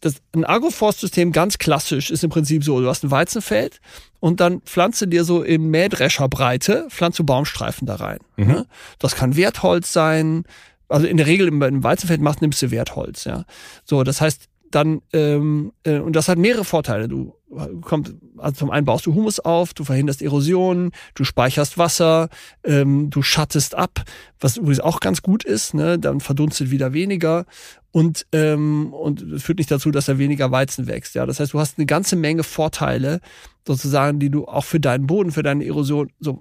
das, 0.00 0.16
ein 0.34 0.44
Agroforstsystem 0.44 1.32
ganz 1.32 1.58
klassisch 1.58 2.10
ist 2.10 2.22
im 2.22 2.30
Prinzip 2.30 2.64
so, 2.64 2.80
du 2.80 2.88
hast 2.88 3.04
ein 3.04 3.10
Weizenfeld 3.10 3.80
und 4.20 4.40
dann 4.40 4.60
pflanzt 4.62 5.00
du 5.00 5.06
dir 5.06 5.24
so 5.24 5.42
in 5.42 5.70
Mähdrescherbreite, 5.70 6.86
pflanzt 6.90 7.18
du 7.18 7.24
Baumstreifen 7.24 7.86
da 7.86 7.96
rein. 7.96 8.18
Mhm. 8.36 8.46
Ne? 8.46 8.66
Das 8.98 9.16
kann 9.16 9.36
Wertholz 9.36 9.92
sein, 9.92 10.44
also 10.88 11.06
in 11.06 11.16
der 11.16 11.26
Regel 11.26 11.48
im, 11.48 11.62
im 11.62 11.82
Weizenfeld 11.82 12.20
machst, 12.20 12.42
nimmst 12.42 12.62
du 12.62 12.70
Wertholz, 12.70 13.24
ja. 13.24 13.44
So, 13.84 14.04
das 14.04 14.20
heißt, 14.20 14.48
dann, 14.70 15.02
ähm, 15.12 15.72
äh, 15.84 15.98
und 15.98 16.14
das 16.14 16.28
hat 16.28 16.38
mehrere 16.38 16.64
Vorteile. 16.64 17.08
Du 17.08 17.35
kommst, 17.80 18.14
also 18.38 18.56
zum 18.56 18.70
einen 18.70 18.84
baust 18.84 19.06
du 19.06 19.14
Humus 19.14 19.38
auf, 19.40 19.72
du 19.72 19.84
verhinderst 19.84 20.20
Erosion, 20.20 20.90
du 21.14 21.24
speicherst 21.24 21.78
Wasser, 21.78 22.28
ähm, 22.64 23.10
du 23.10 23.22
schattest 23.22 23.74
ab, 23.74 24.02
was 24.40 24.56
übrigens 24.56 24.80
auch 24.80 25.00
ganz 25.00 25.22
gut 25.22 25.44
ist, 25.44 25.74
ne? 25.74 25.98
dann 25.98 26.20
verdunstet 26.20 26.70
wieder 26.70 26.92
weniger 26.92 27.46
und 27.92 28.26
ähm, 28.32 28.92
und 28.92 29.22
es 29.22 29.44
führt 29.44 29.58
nicht 29.58 29.70
dazu, 29.70 29.90
dass 29.90 30.06
da 30.06 30.18
weniger 30.18 30.50
Weizen 30.50 30.86
wächst. 30.86 31.14
Ja, 31.14 31.24
das 31.24 31.40
heißt, 31.40 31.52
du 31.52 31.60
hast 31.60 31.78
eine 31.78 31.86
ganze 31.86 32.16
Menge 32.16 32.42
Vorteile 32.42 33.20
sozusagen, 33.66 34.18
die 34.18 34.30
du 34.30 34.46
auch 34.46 34.64
für 34.64 34.80
deinen 34.80 35.06
Boden, 35.06 35.30
für 35.30 35.42
deine 35.42 35.64
Erosion, 35.64 36.10
so 36.20 36.40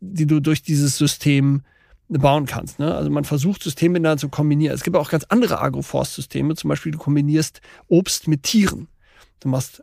die 0.00 0.26
du 0.26 0.40
durch 0.40 0.62
dieses 0.62 0.98
System 0.98 1.62
bauen 2.08 2.46
kannst. 2.46 2.78
Ne? 2.78 2.94
Also 2.94 3.10
man 3.10 3.24
versucht 3.24 3.62
Systeme 3.62 3.94
miteinander 3.94 4.20
zu 4.20 4.28
kombinieren. 4.28 4.74
Es 4.74 4.82
gibt 4.82 4.96
auch 4.96 5.10
ganz 5.10 5.24
andere 5.30 5.60
Agroforstsysteme. 5.60 6.54
Zum 6.54 6.68
Beispiel 6.68 6.92
du 6.92 6.98
kombinierst 6.98 7.60
Obst 7.88 8.28
mit 8.28 8.42
Tieren. 8.42 8.88
Du 9.40 9.48
machst, 9.48 9.82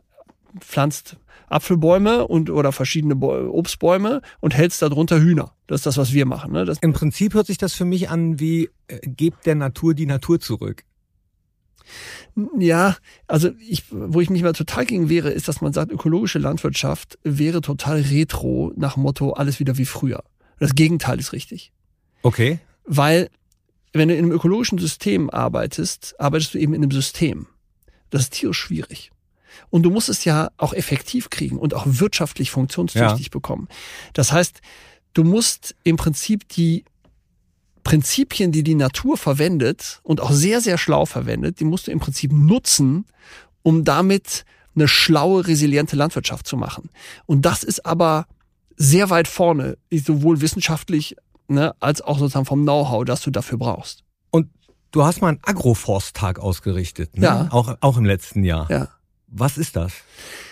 pflanzt 0.60 1.16
Apfelbäume 1.48 2.26
und 2.26 2.50
oder 2.50 2.72
verschiedene 2.72 3.14
Obstbäume 3.16 4.22
und 4.40 4.54
hältst 4.54 4.80
darunter 4.82 5.20
Hühner. 5.20 5.52
Das 5.66 5.80
ist 5.80 5.86
das, 5.86 5.98
was 5.98 6.12
wir 6.12 6.26
machen. 6.26 6.52
Ne? 6.52 6.64
Das 6.64 6.78
Im 6.80 6.92
Prinzip 6.92 7.34
hört 7.34 7.46
sich 7.46 7.58
das 7.58 7.74
für 7.74 7.84
mich 7.84 8.08
an 8.08 8.40
wie 8.40 8.70
äh, 8.88 8.98
gebt 9.06 9.46
der 9.46 9.54
Natur 9.54 9.94
die 9.94 10.06
Natur 10.06 10.40
zurück. 10.40 10.84
Ja, 12.58 12.96
also 13.26 13.50
ich, 13.58 13.84
wo 13.90 14.20
ich 14.20 14.30
mich 14.30 14.42
mal 14.42 14.52
total 14.52 14.86
gegen 14.86 15.08
wäre, 15.08 15.30
ist, 15.30 15.48
dass 15.48 15.60
man 15.60 15.72
sagt, 15.72 15.92
ökologische 15.92 16.38
Landwirtschaft 16.38 17.18
wäre 17.22 17.60
total 17.60 18.00
retro 18.00 18.72
nach 18.76 18.96
Motto 18.96 19.32
alles 19.32 19.60
wieder 19.60 19.76
wie 19.76 19.84
früher. 19.84 20.24
Das 20.58 20.74
Gegenteil 20.74 21.18
ist 21.18 21.32
richtig. 21.32 21.72
Okay. 22.22 22.60
Weil, 22.84 23.28
wenn 23.92 24.08
du 24.08 24.14
in 24.14 24.24
einem 24.24 24.32
ökologischen 24.32 24.78
System 24.78 25.28
arbeitest, 25.28 26.14
arbeitest 26.18 26.54
du 26.54 26.58
eben 26.58 26.72
in 26.72 26.82
einem 26.82 26.92
System. 26.92 27.46
Das 28.10 28.22
ist 28.22 28.32
tierisch 28.32 28.58
schwierig. 28.58 29.11
Und 29.70 29.82
du 29.82 29.90
musst 29.90 30.08
es 30.08 30.24
ja 30.24 30.50
auch 30.56 30.72
effektiv 30.72 31.30
kriegen 31.30 31.58
und 31.58 31.74
auch 31.74 31.84
wirtschaftlich 31.86 32.50
funktionstüchtig 32.50 33.26
ja. 33.26 33.30
bekommen. 33.30 33.68
Das 34.12 34.32
heißt, 34.32 34.60
du 35.14 35.24
musst 35.24 35.74
im 35.84 35.96
Prinzip 35.96 36.48
die 36.48 36.84
Prinzipien, 37.84 38.52
die 38.52 38.62
die 38.62 38.74
Natur 38.74 39.16
verwendet 39.16 40.00
und 40.02 40.20
auch 40.20 40.30
sehr, 40.30 40.60
sehr 40.60 40.78
schlau 40.78 41.04
verwendet, 41.04 41.60
die 41.60 41.64
musst 41.64 41.86
du 41.86 41.90
im 41.90 41.98
Prinzip 41.98 42.32
nutzen, 42.32 43.06
um 43.62 43.84
damit 43.84 44.44
eine 44.74 44.88
schlaue, 44.88 45.46
resiliente 45.46 45.96
Landwirtschaft 45.96 46.46
zu 46.46 46.56
machen. 46.56 46.90
Und 47.26 47.42
das 47.42 47.62
ist 47.62 47.84
aber 47.84 48.26
sehr 48.76 49.10
weit 49.10 49.28
vorne, 49.28 49.76
sowohl 49.90 50.40
wissenschaftlich 50.40 51.16
ne, 51.48 51.74
als 51.80 52.00
auch 52.00 52.18
sozusagen 52.18 52.46
vom 52.46 52.62
Know-how, 52.62 53.04
das 53.04 53.20
du 53.20 53.30
dafür 53.30 53.58
brauchst. 53.58 54.04
Und 54.30 54.48
du 54.92 55.04
hast 55.04 55.20
mal 55.20 55.28
einen 55.28 55.40
Agroforsttag 55.42 56.38
ausgerichtet, 56.38 57.16
ne? 57.16 57.24
Ja. 57.24 57.48
Auch, 57.50 57.76
auch 57.80 57.96
im 57.96 58.04
letzten 58.04 58.44
Jahr. 58.44 58.70
Ja. 58.70 58.88
Was 59.32 59.58
ist 59.58 59.76
das? 59.76 59.92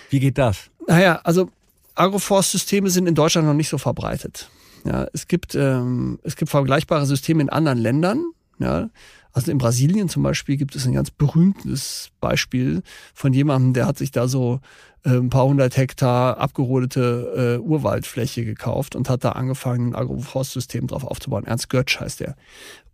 Wie 0.08 0.20
geht 0.20 0.38
das? 0.38 0.70
Naja, 0.88 1.20
also 1.22 1.50
Agroforstsysteme 1.94 2.90
sind 2.90 3.06
in 3.06 3.14
Deutschland 3.14 3.46
noch 3.46 3.54
nicht 3.54 3.68
so 3.68 3.78
verbreitet. 3.78 4.50
Ja, 4.84 5.06
es 5.12 5.28
gibt, 5.28 5.54
ähm, 5.54 6.18
es 6.22 6.36
gibt 6.36 6.50
vergleichbare 6.50 7.04
Systeme 7.04 7.42
in 7.42 7.50
anderen 7.50 7.78
Ländern. 7.78 8.24
Ja, 8.58 8.88
also 9.32 9.50
in 9.52 9.58
Brasilien 9.58 10.08
zum 10.08 10.22
Beispiel 10.22 10.56
gibt 10.56 10.74
es 10.74 10.86
ein 10.86 10.94
ganz 10.94 11.10
berühmtes 11.10 12.10
Beispiel 12.20 12.82
von 13.14 13.32
jemandem, 13.32 13.74
der 13.74 13.86
hat 13.86 13.98
sich 13.98 14.10
da 14.10 14.26
so 14.26 14.60
äh, 15.04 15.10
ein 15.10 15.30
paar 15.30 15.44
hundert 15.44 15.76
Hektar 15.76 16.38
abgerodete 16.38 17.58
äh, 17.60 17.62
Urwaldfläche 17.62 18.44
gekauft 18.44 18.96
und 18.96 19.08
hat 19.08 19.22
da 19.24 19.32
angefangen, 19.32 19.90
ein 19.90 19.94
Agroforstsystem 19.94 20.86
drauf 20.86 21.04
aufzubauen. 21.04 21.46
Ernst 21.46 21.68
Götsch 21.68 22.00
heißt 22.00 22.20
der. 22.20 22.34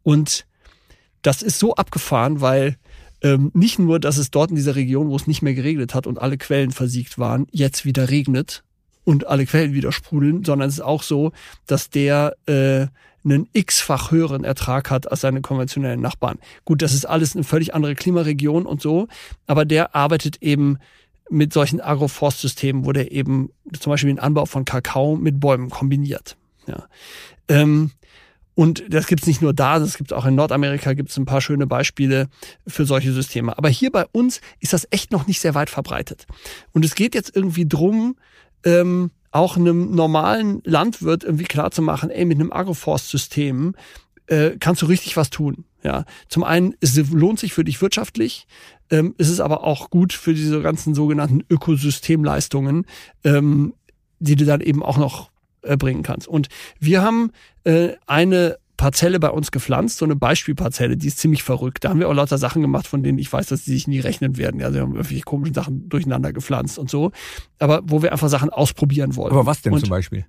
Und 0.02 0.46
das 1.22 1.42
ist 1.42 1.58
so 1.58 1.74
abgefahren, 1.74 2.40
weil 2.40 2.76
ähm, 3.22 3.50
nicht 3.54 3.78
nur, 3.78 3.98
dass 4.00 4.18
es 4.18 4.30
dort 4.30 4.50
in 4.50 4.56
dieser 4.56 4.76
Region, 4.76 5.08
wo 5.08 5.16
es 5.16 5.26
nicht 5.26 5.42
mehr 5.42 5.54
geregnet 5.54 5.94
hat 5.94 6.06
und 6.06 6.20
alle 6.20 6.38
Quellen 6.38 6.70
versiegt 6.70 7.18
waren, 7.18 7.46
jetzt 7.50 7.84
wieder 7.84 8.10
regnet 8.10 8.62
und 9.04 9.26
alle 9.26 9.46
Quellen 9.46 9.72
wieder 9.72 9.92
sprudeln, 9.92 10.44
sondern 10.44 10.68
es 10.68 10.76
ist 10.76 10.80
auch 10.80 11.02
so, 11.02 11.32
dass 11.66 11.90
der 11.90 12.36
äh, 12.46 12.86
einen 13.24 13.48
x-fach 13.52 14.10
höheren 14.10 14.44
Ertrag 14.44 14.90
hat 14.90 15.10
als 15.10 15.20
seine 15.20 15.40
konventionellen 15.40 16.00
Nachbarn. 16.00 16.38
Gut, 16.64 16.82
das 16.82 16.94
ist 16.94 17.04
alles 17.06 17.34
eine 17.34 17.44
völlig 17.44 17.74
andere 17.74 17.94
Klimaregion 17.94 18.66
und 18.66 18.80
so, 18.80 19.08
aber 19.46 19.64
der 19.64 19.94
arbeitet 19.94 20.42
eben 20.42 20.78
mit 21.28 21.52
solchen 21.52 21.80
Agroforstsystemen, 21.80 22.84
wo 22.84 22.92
der 22.92 23.10
eben 23.10 23.50
zum 23.78 23.90
Beispiel 23.90 24.10
den 24.10 24.20
Anbau 24.20 24.46
von 24.46 24.64
Kakao 24.64 25.16
mit 25.16 25.40
Bäumen 25.40 25.70
kombiniert. 25.70 26.36
Ja. 26.68 26.86
Ähm, 27.48 27.90
und 28.56 28.84
das 28.88 29.06
gibt's 29.06 29.26
nicht 29.26 29.42
nur 29.42 29.52
da, 29.52 29.78
das 29.78 29.98
gibt's 29.98 30.14
auch 30.14 30.24
in 30.24 30.34
Nordamerika, 30.34 30.94
gibt's 30.94 31.18
ein 31.18 31.26
paar 31.26 31.42
schöne 31.42 31.66
Beispiele 31.66 32.28
für 32.66 32.86
solche 32.86 33.12
Systeme. 33.12 33.56
Aber 33.56 33.68
hier 33.68 33.92
bei 33.92 34.06
uns 34.12 34.40
ist 34.60 34.72
das 34.72 34.88
echt 34.90 35.12
noch 35.12 35.26
nicht 35.26 35.40
sehr 35.40 35.54
weit 35.54 35.68
verbreitet. 35.68 36.26
Und 36.72 36.82
es 36.82 36.94
geht 36.94 37.14
jetzt 37.14 37.36
irgendwie 37.36 37.68
drum, 37.68 38.16
ähm, 38.64 39.10
auch 39.30 39.58
einem 39.58 39.94
normalen 39.94 40.62
Landwirt 40.64 41.22
irgendwie 41.22 41.44
klarzumachen, 41.44 42.08
ey, 42.08 42.24
mit 42.24 42.40
einem 42.40 42.50
Agroforstsystem 42.50 43.74
äh, 44.28 44.52
kannst 44.58 44.80
du 44.80 44.86
richtig 44.86 45.18
was 45.18 45.28
tun. 45.28 45.66
Ja, 45.82 46.06
zum 46.28 46.42
einen, 46.42 46.74
es 46.80 46.96
lohnt 47.10 47.38
sich 47.38 47.52
für 47.52 47.62
dich 47.62 47.82
wirtschaftlich, 47.82 48.46
ähm, 48.90 49.14
ist 49.18 49.28
es 49.28 49.38
aber 49.38 49.64
auch 49.64 49.90
gut 49.90 50.14
für 50.14 50.32
diese 50.32 50.62
ganzen 50.62 50.94
sogenannten 50.94 51.44
Ökosystemleistungen, 51.50 52.86
ähm, 53.22 53.74
die 54.18 54.34
du 54.34 54.46
dann 54.46 54.62
eben 54.62 54.82
auch 54.82 54.96
noch 54.96 55.30
erbringen 55.66 56.02
kannst. 56.02 56.28
Und 56.28 56.48
wir 56.78 57.02
haben 57.02 57.30
äh, 57.64 57.90
eine 58.06 58.58
Parzelle 58.76 59.18
bei 59.18 59.30
uns 59.30 59.50
gepflanzt, 59.50 59.98
so 59.98 60.04
eine 60.04 60.16
Beispielparzelle, 60.16 60.96
die 60.96 61.06
ist 61.06 61.18
ziemlich 61.18 61.42
verrückt. 61.42 61.84
Da 61.84 61.88
haben 61.90 62.00
wir 62.00 62.08
auch 62.08 62.14
lauter 62.14 62.38
Sachen 62.38 62.62
gemacht, 62.62 62.86
von 62.86 63.02
denen 63.02 63.18
ich 63.18 63.32
weiß, 63.32 63.46
dass 63.46 63.64
die 63.64 63.72
sich 63.72 63.88
nie 63.88 64.00
rechnen 64.00 64.36
werden. 64.36 64.60
Ja, 64.60 64.72
wir 64.72 64.82
haben 64.82 64.94
irgendwie 64.94 65.20
komische 65.22 65.54
Sachen 65.54 65.88
durcheinander 65.88 66.32
gepflanzt 66.32 66.78
und 66.78 66.90
so. 66.90 67.12
Aber 67.58 67.80
wo 67.84 68.02
wir 68.02 68.12
einfach 68.12 68.28
Sachen 68.28 68.50
ausprobieren 68.50 69.16
wollen. 69.16 69.32
Aber 69.32 69.46
was 69.46 69.62
denn 69.62 69.72
und, 69.72 69.80
zum 69.80 69.88
Beispiel? 69.88 70.26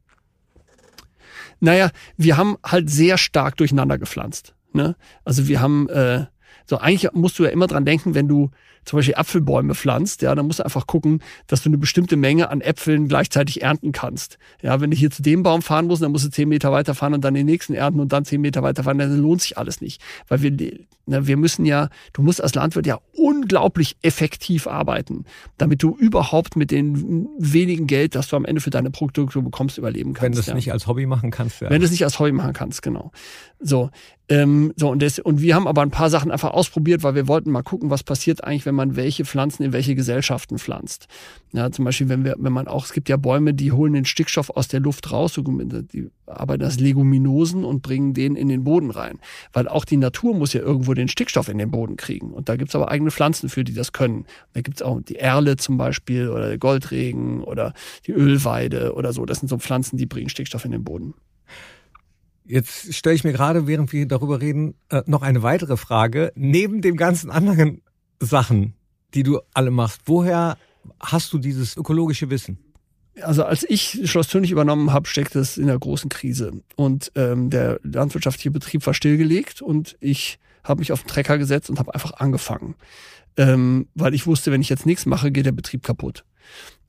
Naja, 1.59 1.91
wir 2.15 2.37
haben 2.37 2.57
halt 2.63 2.89
sehr 2.89 3.17
stark 3.17 3.57
durcheinander 3.57 3.97
gepflanzt. 3.97 4.55
Ne? 4.73 4.95
Also 5.25 5.47
wir 5.47 5.59
haben, 5.59 5.89
äh, 5.89 6.25
so 6.65 6.77
eigentlich 6.77 7.11
musst 7.13 7.39
du 7.39 7.43
ja 7.43 7.49
immer 7.49 7.67
dran 7.67 7.83
denken, 7.83 8.15
wenn 8.15 8.27
du 8.27 8.51
zum 8.87 8.97
Beispiel 8.97 9.15
Apfelbäume 9.15 9.75
pflanzt, 9.75 10.21
ja, 10.21 10.33
dann 10.33 10.47
musst 10.47 10.59
du 10.59 10.63
einfach 10.63 10.87
gucken, 10.87 11.21
dass 11.47 11.61
du 11.61 11.69
eine 11.69 11.77
bestimmte 11.77 12.15
Menge 12.15 12.49
an 12.49 12.61
Äpfeln 12.61 13.09
gleichzeitig 13.09 13.61
ernten 13.61 13.91
kannst. 13.91 14.37
Ja, 14.61 14.79
wenn 14.79 14.91
du 14.91 14.97
hier 14.97 15.11
zu 15.11 15.21
dem 15.21 15.43
Baum 15.43 15.61
fahren 15.61 15.87
musst, 15.87 16.01
dann 16.01 16.13
musst 16.13 16.25
du 16.25 16.29
zehn 16.29 16.47
Meter 16.47 16.71
weiter 16.71 16.95
fahren 16.95 17.13
und 17.13 17.23
dann 17.23 17.33
den 17.33 17.45
nächsten 17.45 17.73
ernten 17.73 17.99
und 17.99 18.13
dann 18.13 18.23
zehn 18.23 18.39
Meter 18.39 18.63
weiter 18.63 18.83
fahren, 18.83 18.97
dann 18.97 19.17
lohnt 19.17 19.41
sich 19.41 19.57
alles 19.57 19.81
nicht. 19.81 20.01
Weil 20.29 20.41
wir, 20.41 20.51
ne, 20.51 21.27
wir 21.27 21.35
müssen 21.35 21.65
ja, 21.65 21.89
du 22.13 22.21
musst 22.21 22.41
als 22.41 22.55
Landwirt 22.55 22.87
ja 22.87 22.99
unglaublich 23.13 23.97
effektiv 24.03 24.67
arbeiten, 24.67 25.25
damit 25.57 25.83
du 25.83 25.97
überhaupt 25.97 26.55
mit 26.55 26.71
dem 26.71 27.27
wenigen 27.37 27.87
Geld, 27.87 28.15
das 28.15 28.29
du 28.29 28.37
am 28.37 28.45
Ende 28.45 28.61
für 28.61 28.69
deine 28.69 28.89
Produkte 28.89 29.41
bekommst, 29.41 29.77
überleben 29.77 30.13
kannst. 30.13 30.23
Wenn 30.23 30.31
du 30.31 30.39
es 30.39 30.45
ja. 30.45 30.53
nicht 30.53 30.71
als 30.71 30.87
Hobby 30.87 31.05
machen 31.05 31.29
kannst. 31.29 31.59
Ja. 31.59 31.69
Wenn 31.69 31.81
du 31.81 31.85
es 31.85 31.91
nicht 31.91 32.05
als 32.05 32.19
Hobby 32.19 32.31
machen 32.31 32.53
kannst, 32.53 32.81
genau. 32.81 33.11
So, 33.59 33.89
ähm, 34.29 34.73
so 34.75 34.89
und, 34.89 35.01
das, 35.01 35.19
und 35.19 35.41
wir 35.41 35.55
haben 35.55 35.67
aber 35.67 35.81
ein 35.81 35.91
paar 35.91 36.09
Sachen 36.09 36.31
einfach 36.31 36.51
ausprobiert, 36.51 37.03
weil 37.03 37.15
wir 37.15 37.27
wollten 37.27 37.49
mal 37.49 37.63
gucken, 37.63 37.89
was 37.89 38.03
passiert 38.03 38.43
eigentlich, 38.43 38.65
wenn 38.65 38.75
man 38.77 38.95
welche 38.95 39.25
Pflanzen 39.25 39.63
in 39.63 39.73
welche 39.73 39.95
Gesellschaften 39.95 40.57
pflanzt. 40.57 41.07
Ja, 41.51 41.71
zum 41.71 41.85
Beispiel, 41.85 42.07
wenn 42.07 42.23
wir, 42.23 42.35
wenn 42.37 42.53
man 42.53 42.67
auch, 42.67 42.85
es 42.85 42.93
gibt 42.93 43.09
ja 43.09 43.17
Bäume, 43.17 43.53
die 43.53 43.71
holen 43.71 43.93
den 43.93 44.05
Stickstoff 44.05 44.49
aus 44.49 44.67
der 44.67 44.79
Luft 44.79 45.11
raus, 45.11 45.37
die 45.37 46.09
arbeiten 46.25 46.63
als 46.63 46.79
Leguminosen 46.79 47.63
und 47.63 47.81
bringen 47.81 48.13
den 48.13 48.35
in 48.35 48.47
den 48.47 48.63
Boden 48.63 48.91
rein. 48.91 49.19
Weil 49.53 49.67
auch 49.67 49.85
die 49.85 49.97
Natur 49.97 50.35
muss 50.35 50.53
ja 50.53 50.61
irgendwo 50.61 50.93
den 50.93 51.07
Stickstoff 51.07 51.49
in 51.49 51.57
den 51.57 51.71
Boden 51.71 51.97
kriegen. 51.97 52.31
Und 52.31 52.49
da 52.49 52.55
gibt's 52.55 52.75
aber 52.75 52.89
eigene 52.89 53.11
Pflanzen 53.11 53.49
für, 53.49 53.63
die 53.63 53.73
das 53.73 53.91
können. 53.91 54.25
Da 54.53 54.61
gibt's 54.61 54.81
auch 54.81 55.01
die 55.01 55.17
Erle 55.17 55.57
zum 55.57 55.77
Beispiel 55.77 56.29
oder 56.29 56.47
der 56.47 56.57
Goldregen 56.57 57.43
oder 57.43 57.73
die 58.05 58.11
Ölweide 58.11 58.93
oder 58.93 59.13
so. 59.13 59.25
Das 59.25 59.39
sind 59.39 59.49
so 59.49 59.57
Pflanzen, 59.57 59.97
die 59.97 60.05
bringen 60.05 60.29
Stickstoff 60.29 60.65
in 60.65 60.71
den 60.71 60.83
Boden. 60.83 61.13
Jetzt 62.47 62.93
stelle 62.93 63.15
ich 63.15 63.25
mir 63.25 63.33
gerade, 63.33 63.67
während 63.67 63.91
wir 63.91 64.07
darüber 64.07 64.39
reden, 64.39 64.75
äh, 64.89 65.03
noch 65.05 65.21
eine 65.21 65.43
weitere 65.43 65.75
Frage. 65.75 66.31
Neben 66.35 66.81
den 66.81 66.95
ganzen 66.95 67.29
anderen 67.29 67.81
Sachen, 68.19 68.73
die 69.13 69.23
du 69.23 69.39
alle 69.53 69.71
machst, 69.71 70.01
woher 70.05 70.57
hast 70.99 71.33
du 71.33 71.37
dieses 71.37 71.77
ökologische 71.77 72.29
Wissen? 72.29 72.57
Also 73.21 73.43
als 73.43 73.65
ich 73.67 74.01
Schloss 74.05 74.27
Tönnig 74.27 74.51
übernommen 74.51 74.93
habe, 74.93 75.07
steckte 75.07 75.39
es 75.39 75.57
in 75.57 75.67
der 75.67 75.79
großen 75.79 76.09
Krise. 76.09 76.61
Und 76.75 77.11
ähm, 77.15 77.49
der 77.49 77.79
landwirtschaftliche 77.83 78.51
Betrieb 78.51 78.85
war 78.85 78.93
stillgelegt 78.93 79.61
und 79.61 79.97
ich 79.99 80.37
habe 80.63 80.79
mich 80.79 80.91
auf 80.91 81.03
den 81.03 81.07
Trecker 81.07 81.37
gesetzt 81.37 81.69
und 81.69 81.79
habe 81.79 81.93
einfach 81.93 82.13
angefangen. 82.13 82.75
Ähm, 83.37 83.87
weil 83.95 84.13
ich 84.13 84.27
wusste, 84.27 84.51
wenn 84.51 84.61
ich 84.61 84.69
jetzt 84.69 84.85
nichts 84.85 85.05
mache, 85.05 85.31
geht 85.31 85.45
der 85.45 85.51
Betrieb 85.51 85.83
kaputt. 85.83 86.25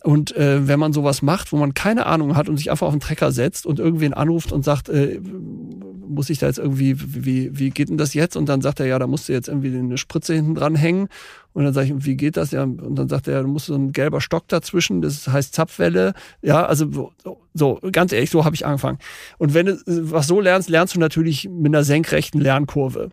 Und 0.04 0.36
äh, 0.36 0.68
wenn 0.68 0.78
man 0.78 0.92
sowas 0.92 1.22
macht, 1.22 1.50
wo 1.52 1.56
man 1.56 1.74
keine 1.74 2.06
Ahnung 2.06 2.36
hat 2.36 2.48
und 2.48 2.56
sich 2.56 2.70
einfach 2.70 2.86
auf 2.86 2.94
den 2.94 3.00
Trecker 3.00 3.32
setzt 3.32 3.66
und 3.66 3.80
irgendwen 3.80 4.14
anruft 4.14 4.52
und 4.52 4.64
sagt, 4.64 4.88
äh, 4.88 5.20
muss 5.20 6.30
ich 6.30 6.38
da 6.38 6.46
jetzt 6.46 6.58
irgendwie, 6.58 6.96
wie, 6.98 7.58
wie 7.58 7.70
geht 7.70 7.88
denn 7.88 7.98
das 7.98 8.14
jetzt? 8.14 8.36
Und 8.36 8.48
dann 8.48 8.60
sagt 8.60 8.78
er, 8.78 8.86
ja, 8.86 8.98
da 8.98 9.08
musst 9.08 9.28
du 9.28 9.32
jetzt 9.32 9.48
irgendwie 9.48 9.76
eine 9.76 9.98
Spritze 9.98 10.34
hinten 10.34 10.54
dran 10.54 10.76
hängen. 10.76 11.08
Und 11.52 11.64
dann 11.64 11.74
sage 11.74 11.88
ich, 11.88 12.04
wie 12.04 12.16
geht 12.16 12.36
das? 12.36 12.52
Ja, 12.52 12.62
und 12.62 12.94
dann 12.94 13.08
sagt 13.08 13.26
er, 13.26 13.34
ja, 13.34 13.42
da 13.42 13.48
musst 13.48 13.66
so 13.66 13.74
ein 13.74 13.90
gelber 13.90 14.20
Stock 14.20 14.46
dazwischen, 14.46 15.02
das 15.02 15.26
heißt 15.26 15.52
Zapfwelle. 15.52 16.14
Ja, 16.42 16.64
also 16.64 17.12
so, 17.24 17.42
so 17.52 17.80
ganz 17.90 18.12
ehrlich, 18.12 18.30
so 18.30 18.44
habe 18.44 18.54
ich 18.54 18.64
angefangen. 18.64 18.98
Und 19.38 19.54
wenn 19.54 19.66
du 19.66 19.78
was 19.86 20.28
so 20.28 20.40
lernst, 20.40 20.68
lernst 20.68 20.94
du 20.94 21.00
natürlich 21.00 21.48
mit 21.48 21.74
einer 21.74 21.82
senkrechten 21.82 22.40
Lernkurve. 22.40 23.10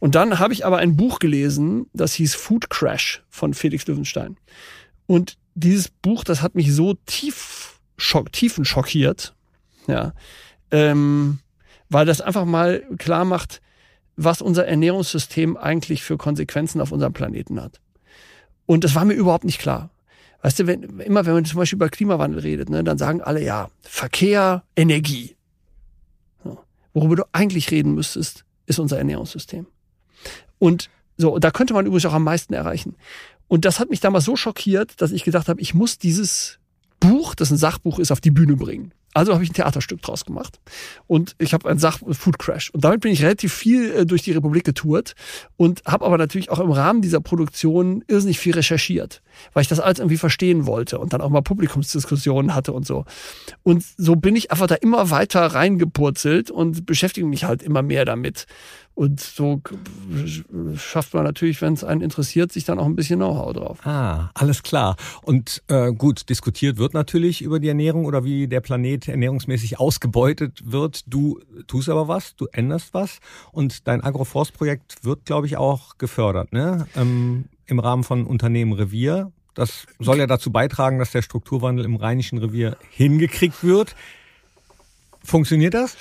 Und 0.00 0.16
dann 0.16 0.40
habe 0.40 0.52
ich 0.52 0.66
aber 0.66 0.78
ein 0.78 0.96
Buch 0.96 1.20
gelesen, 1.20 1.86
das 1.92 2.14
hieß 2.14 2.34
Food 2.34 2.68
Crash 2.68 3.22
von 3.28 3.54
Felix 3.54 3.86
Löwenstein. 3.86 4.36
Und 5.06 5.38
dieses 5.56 5.88
Buch, 5.88 6.22
das 6.22 6.42
hat 6.42 6.54
mich 6.54 6.72
so 6.72 6.94
tief, 7.06 7.80
schock, 7.96 8.30
tiefen 8.30 8.64
schockiert, 8.64 9.34
ja, 9.86 10.12
ähm, 10.70 11.38
weil 11.88 12.06
das 12.06 12.20
einfach 12.20 12.44
mal 12.44 12.84
klar 12.98 13.24
macht, 13.24 13.60
was 14.16 14.42
unser 14.42 14.66
Ernährungssystem 14.66 15.56
eigentlich 15.56 16.02
für 16.02 16.16
Konsequenzen 16.18 16.80
auf 16.80 16.92
unserem 16.92 17.12
Planeten 17.12 17.60
hat. 17.60 17.80
Und 18.66 18.84
das 18.84 18.94
war 18.94 19.04
mir 19.04 19.14
überhaupt 19.14 19.44
nicht 19.44 19.60
klar. 19.60 19.90
Weißt 20.42 20.58
du, 20.58 20.66
wenn, 20.66 20.82
immer 21.00 21.24
wenn 21.26 21.34
man 21.34 21.44
zum 21.44 21.58
Beispiel 21.58 21.76
über 21.76 21.88
Klimawandel 21.88 22.40
redet, 22.40 22.68
ne, 22.68 22.84
dann 22.84 22.98
sagen 22.98 23.22
alle, 23.22 23.42
ja, 23.42 23.70
Verkehr, 23.82 24.62
Energie. 24.76 25.36
So. 26.44 26.58
Worüber 26.92 27.16
du 27.16 27.24
eigentlich 27.32 27.70
reden 27.70 27.94
müsstest, 27.94 28.44
ist 28.66 28.78
unser 28.78 28.98
Ernährungssystem. 28.98 29.66
Und 30.58 30.90
so, 31.16 31.38
da 31.38 31.50
könnte 31.50 31.72
man 31.72 31.86
übrigens 31.86 32.06
auch 32.06 32.12
am 32.12 32.24
meisten 32.24 32.52
erreichen. 32.52 32.94
Und 33.48 33.64
das 33.64 33.78
hat 33.78 33.90
mich 33.90 34.00
damals 34.00 34.24
so 34.24 34.36
schockiert, 34.36 35.00
dass 35.00 35.12
ich 35.12 35.24
gedacht 35.24 35.48
habe, 35.48 35.60
ich 35.60 35.74
muss 35.74 35.98
dieses 35.98 36.58
Buch, 37.00 37.34
das 37.34 37.50
ein 37.50 37.56
Sachbuch 37.56 37.98
ist, 37.98 38.10
auf 38.10 38.20
die 38.20 38.30
Bühne 38.30 38.56
bringen. 38.56 38.92
Also 39.16 39.32
habe 39.32 39.42
ich 39.42 39.48
ein 39.48 39.54
Theaterstück 39.54 40.02
draus 40.02 40.26
gemacht. 40.26 40.60
Und 41.06 41.36
ich 41.38 41.54
habe 41.54 41.70
ein 41.70 41.78
Sach 41.78 42.00
Food 42.10 42.38
Crash. 42.38 42.68
Und 42.68 42.84
damit 42.84 43.00
bin 43.00 43.12
ich 43.12 43.22
relativ 43.22 43.50
viel 43.50 43.90
äh, 43.90 44.04
durch 44.04 44.20
die 44.20 44.32
Republik 44.32 44.64
getourt 44.64 45.14
und 45.56 45.82
habe 45.86 46.04
aber 46.04 46.18
natürlich 46.18 46.50
auch 46.50 46.60
im 46.60 46.70
Rahmen 46.70 47.00
dieser 47.00 47.22
Produktion 47.22 48.04
irrsinnig 48.08 48.38
viel 48.38 48.52
recherchiert, 48.52 49.22
weil 49.54 49.62
ich 49.62 49.68
das 49.68 49.80
alles 49.80 50.00
irgendwie 50.00 50.18
verstehen 50.18 50.66
wollte 50.66 50.98
und 50.98 51.14
dann 51.14 51.22
auch 51.22 51.30
mal 51.30 51.40
Publikumsdiskussionen 51.40 52.54
hatte 52.54 52.74
und 52.74 52.86
so. 52.86 53.06
Und 53.62 53.86
so 53.96 54.16
bin 54.16 54.36
ich 54.36 54.50
einfach 54.50 54.66
da 54.66 54.74
immer 54.74 55.08
weiter 55.08 55.46
reingepurzelt 55.46 56.50
und 56.50 56.84
beschäftige 56.84 57.26
mich 57.26 57.44
halt 57.44 57.62
immer 57.62 57.80
mehr 57.80 58.04
damit. 58.04 58.44
Und 58.96 59.20
so 59.20 59.60
schafft 60.76 61.12
man 61.12 61.24
natürlich, 61.24 61.60
wenn 61.60 61.74
es 61.74 61.84
einen 61.84 62.00
interessiert, 62.00 62.50
sich 62.50 62.64
dann 62.64 62.78
auch 62.78 62.86
ein 62.86 62.96
bisschen 62.96 63.18
Know-how 63.18 63.52
drauf. 63.52 63.86
Ah, 63.86 64.30
alles 64.32 64.62
klar. 64.62 64.96
Und 65.20 65.62
äh, 65.68 65.92
gut, 65.92 66.30
diskutiert 66.30 66.78
wird 66.78 66.94
natürlich 66.94 67.42
über 67.42 67.60
die 67.60 67.68
Ernährung 67.68 68.06
oder 68.06 68.24
wie 68.24 68.48
der 68.48 68.62
Planet 68.62 69.06
ernährungsmäßig 69.08 69.78
ausgebeutet 69.78 70.62
wird. 70.64 71.04
Du 71.06 71.40
tust 71.66 71.90
aber 71.90 72.08
was, 72.08 72.36
du 72.36 72.46
änderst 72.52 72.94
was 72.94 73.18
und 73.52 73.86
dein 73.86 74.02
Agroforstprojekt 74.02 75.04
wird, 75.04 75.26
glaube 75.26 75.46
ich, 75.46 75.58
auch 75.58 75.98
gefördert, 75.98 76.54
ne? 76.54 76.86
Ähm, 76.96 77.50
Im 77.66 77.78
Rahmen 77.80 78.02
von 78.02 78.24
Unternehmen 78.24 78.72
Revier. 78.72 79.30
Das 79.52 79.86
soll 79.98 80.20
ja 80.20 80.26
dazu 80.26 80.50
beitragen, 80.50 80.98
dass 80.98 81.12
der 81.12 81.20
Strukturwandel 81.20 81.84
im 81.84 81.96
Rheinischen 81.96 82.38
Revier 82.38 82.78
hingekriegt 82.92 83.62
wird. 83.62 83.94
Funktioniert 85.22 85.74
das? 85.74 85.98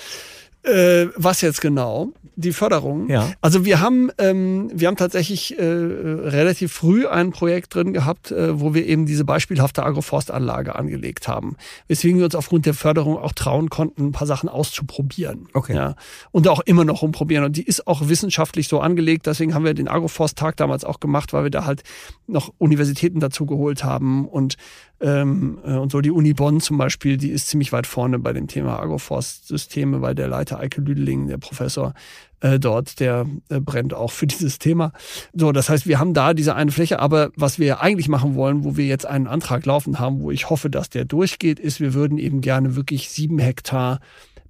Äh, 0.66 1.10
was 1.16 1.42
jetzt 1.42 1.62
genau? 1.62 2.10
Die 2.38 2.52
Förderung? 2.52 3.10
Ja. 3.10 3.32
Also 3.40 3.64
wir 3.64 3.80
haben, 3.80 4.12
ähm, 4.18 4.70
wir 4.74 4.88
haben 4.88 4.98
tatsächlich 4.98 5.58
äh, 5.58 5.64
relativ 5.64 6.74
früh 6.74 7.08
ein 7.08 7.32
Projekt 7.32 7.76
drin 7.76 7.94
gehabt, 7.94 8.32
äh, 8.32 8.60
wo 8.60 8.74
wir 8.74 8.86
eben 8.86 9.06
diese 9.06 9.24
beispielhafte 9.24 9.84
Agroforstanlage 9.84 10.76
angelegt 10.76 11.28
haben. 11.28 11.56
Weswegen 11.88 12.18
wir 12.18 12.26
uns 12.26 12.36
aufgrund 12.36 12.66
der 12.66 12.74
Förderung 12.74 13.18
auch 13.18 13.32
trauen 13.32 13.70
konnten, 13.70 14.08
ein 14.08 14.12
paar 14.12 14.28
Sachen 14.28 14.50
auszuprobieren. 14.50 15.48
Okay. 15.54 15.76
Ja. 15.76 15.96
Und 16.32 16.48
auch 16.48 16.60
immer 16.62 16.84
noch 16.84 17.04
rumprobieren. 17.04 17.46
Und 17.46 17.56
die 17.56 17.64
ist 17.64 17.88
auch 17.88 18.10
wissenschaftlich 18.10 18.68
so 18.68 18.82
angelegt. 18.82 19.28
Deswegen 19.28 19.54
haben 19.54 19.64
wir 19.64 19.74
den 19.74 19.88
Agroforst-Tag 19.88 20.58
damals 20.58 20.84
auch 20.84 21.00
gemacht, 21.00 21.32
weil 21.32 21.44
wir 21.44 21.52
da 21.52 21.66
halt 21.66 21.84
noch 22.28 22.52
Universitäten 22.58 23.20
dazu 23.20 23.46
geholt 23.46 23.84
haben 23.84 24.28
und 24.28 24.58
ähm, 25.02 25.60
äh, 25.66 25.74
und 25.74 25.92
so 25.92 26.02
die 26.02 26.12
Uni 26.12 26.34
Bonn 26.34 26.62
zum 26.62 26.78
Beispiel, 26.78 27.18
die 27.18 27.30
ist 27.30 27.48
ziemlich 27.48 27.72
weit 27.74 27.88
vorne 27.88 28.20
bei 28.20 28.34
dem 28.34 28.48
Thema 28.48 28.80
Agroforst-Systeme, 28.80 30.02
weil 30.02 30.16
der 30.16 30.28
Leiter 30.28 30.60
Eike 30.60 30.82
Lüdeling, 30.82 31.28
der 31.28 31.38
Professor 31.38 31.94
äh, 32.40 32.60
dort, 32.60 33.00
der 33.00 33.26
äh, 33.50 33.60
brennt 33.60 33.94
auch 33.94 34.12
für 34.12 34.28
dieses 34.28 34.60
Thema. 34.60 34.94
So, 35.34 35.52
das 35.52 35.70
heißt, 35.70 35.86
wir 35.88 36.00
haben 36.00 36.14
da 36.14 36.34
diese 36.34 36.56
eine 36.56 36.72
Fläche, 36.72 37.00
aber 37.00 37.32
was 37.36 37.60
wir 37.60 37.82
eigentlich 37.82 38.08
machen 38.08 38.36
wollen, 38.36 38.64
wo 38.64 38.78
wir 38.78 38.86
jetzt 38.86 39.06
einen 39.06 39.28
Antrag 39.28 39.66
laufen 39.66 40.00
haben, 40.00 40.22
wo 40.22 40.32
ich 40.32 40.50
hoffe, 40.50 40.70
dass 40.70 40.90
der 40.90 41.06
durchgeht, 41.06 41.60
ist, 41.60 41.80
wir 41.80 41.94
würden 41.94 42.18
eben 42.18 42.42
gerne 42.42 42.76
wirklich 42.76 43.10
sieben 43.10 43.40
Hektar 43.40 44.00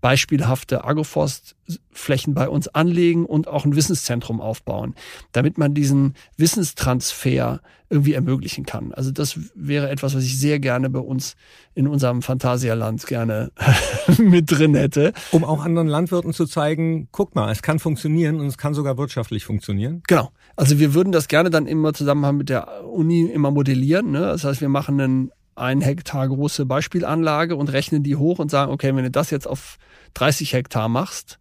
beispielhafte 0.05 0.83
Agroforstflächen 0.83 2.35
bei 2.35 2.47
uns 2.47 2.67
anlegen 2.67 3.25
und 3.25 3.47
auch 3.47 3.65
ein 3.65 3.75
Wissenszentrum 3.75 4.39
aufbauen, 4.39 4.93
damit 5.31 5.57
man 5.57 5.73
diesen 5.73 6.13
Wissenstransfer 6.37 7.59
irgendwie 7.89 8.13
ermöglichen 8.13 8.67
kann. 8.67 8.93
Also 8.93 9.09
das 9.09 9.39
wäre 9.55 9.89
etwas, 9.89 10.13
was 10.13 10.23
ich 10.23 10.37
sehr 10.37 10.59
gerne 10.59 10.91
bei 10.91 10.99
uns 10.99 11.35
in 11.73 11.87
unserem 11.87 12.21
Phantasialand 12.21 13.07
gerne 13.07 13.51
mit 14.19 14.51
drin 14.51 14.75
hätte. 14.75 15.11
Um 15.31 15.43
auch 15.43 15.65
anderen 15.65 15.87
Landwirten 15.87 16.33
zu 16.33 16.45
zeigen, 16.45 17.07
guck 17.11 17.33
mal, 17.33 17.51
es 17.51 17.63
kann 17.63 17.79
funktionieren 17.79 18.39
und 18.39 18.45
es 18.45 18.59
kann 18.59 18.75
sogar 18.75 18.99
wirtschaftlich 18.99 19.43
funktionieren. 19.43 20.03
Genau. 20.05 20.29
Also 20.55 20.77
wir 20.77 20.93
würden 20.93 21.13
das 21.13 21.27
gerne 21.27 21.49
dann 21.49 21.65
immer 21.65 21.95
zusammen 21.95 22.37
mit 22.37 22.49
der 22.49 22.85
Uni 22.85 23.21
immer 23.25 23.49
modellieren. 23.49 24.11
Ne? 24.11 24.19
Das 24.19 24.43
heißt, 24.43 24.61
wir 24.61 24.69
machen 24.69 25.01
einen 25.01 25.31
ein 25.55 25.81
Hektar 25.81 26.27
große 26.27 26.65
Beispielanlage 26.65 27.55
und 27.55 27.71
rechnen 27.71 28.03
die 28.03 28.17
hoch 28.17 28.39
und 28.39 28.51
sagen, 28.51 28.71
okay, 28.71 28.93
wenn 28.95 29.05
du 29.05 29.11
das 29.11 29.29
jetzt 29.29 29.47
auf 29.47 29.77
30 30.15 30.54
Hektar 30.54 30.89
machst, 30.89 31.39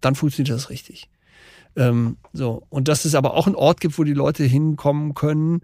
dann 0.00 0.14
funktioniert 0.14 0.54
das 0.54 0.70
richtig. 0.70 1.08
Ähm, 1.76 2.16
so. 2.32 2.62
Und 2.68 2.88
dass 2.88 3.04
es 3.04 3.14
aber 3.14 3.34
auch 3.34 3.46
einen 3.46 3.56
Ort 3.56 3.80
gibt, 3.80 3.98
wo 3.98 4.04
die 4.04 4.14
Leute 4.14 4.44
hinkommen 4.44 5.14
können, 5.14 5.62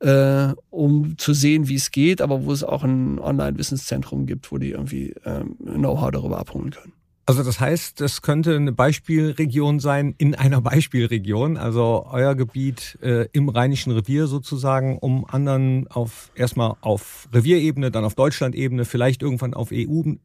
äh, 0.00 0.52
um 0.70 1.16
zu 1.18 1.32
sehen, 1.32 1.68
wie 1.68 1.76
es 1.76 1.90
geht, 1.90 2.20
aber 2.20 2.44
wo 2.44 2.52
es 2.52 2.64
auch 2.64 2.84
ein 2.84 3.18
Online-Wissenszentrum 3.18 4.26
gibt, 4.26 4.50
wo 4.52 4.58
die 4.58 4.70
irgendwie 4.70 5.14
ähm, 5.24 5.56
Know-how 5.58 6.10
darüber 6.10 6.38
abholen 6.38 6.70
können. 6.70 6.92
Also 7.26 7.42
das 7.42 7.58
heißt, 7.58 8.02
das 8.02 8.20
könnte 8.20 8.54
eine 8.54 8.72
Beispielregion 8.72 9.80
sein 9.80 10.14
in 10.18 10.34
einer 10.34 10.60
Beispielregion, 10.62 11.56
also 11.56 12.06
euer 12.10 12.34
Gebiet 12.34 12.98
äh, 13.00 13.28
im 13.32 13.48
Rheinischen 13.48 13.92
Revier 13.92 14.26
sozusagen, 14.26 14.98
um 14.98 15.24
anderen 15.24 15.88
auf 15.88 16.30
erstmal 16.34 16.74
auf 16.82 17.28
Revierebene, 17.32 17.90
dann 17.90 18.04
auf 18.04 18.14
Deutschlandebene, 18.14 18.84
vielleicht 18.84 19.22
irgendwann 19.22 19.54
auf 19.54 19.70
EU-Ebene 19.72 20.18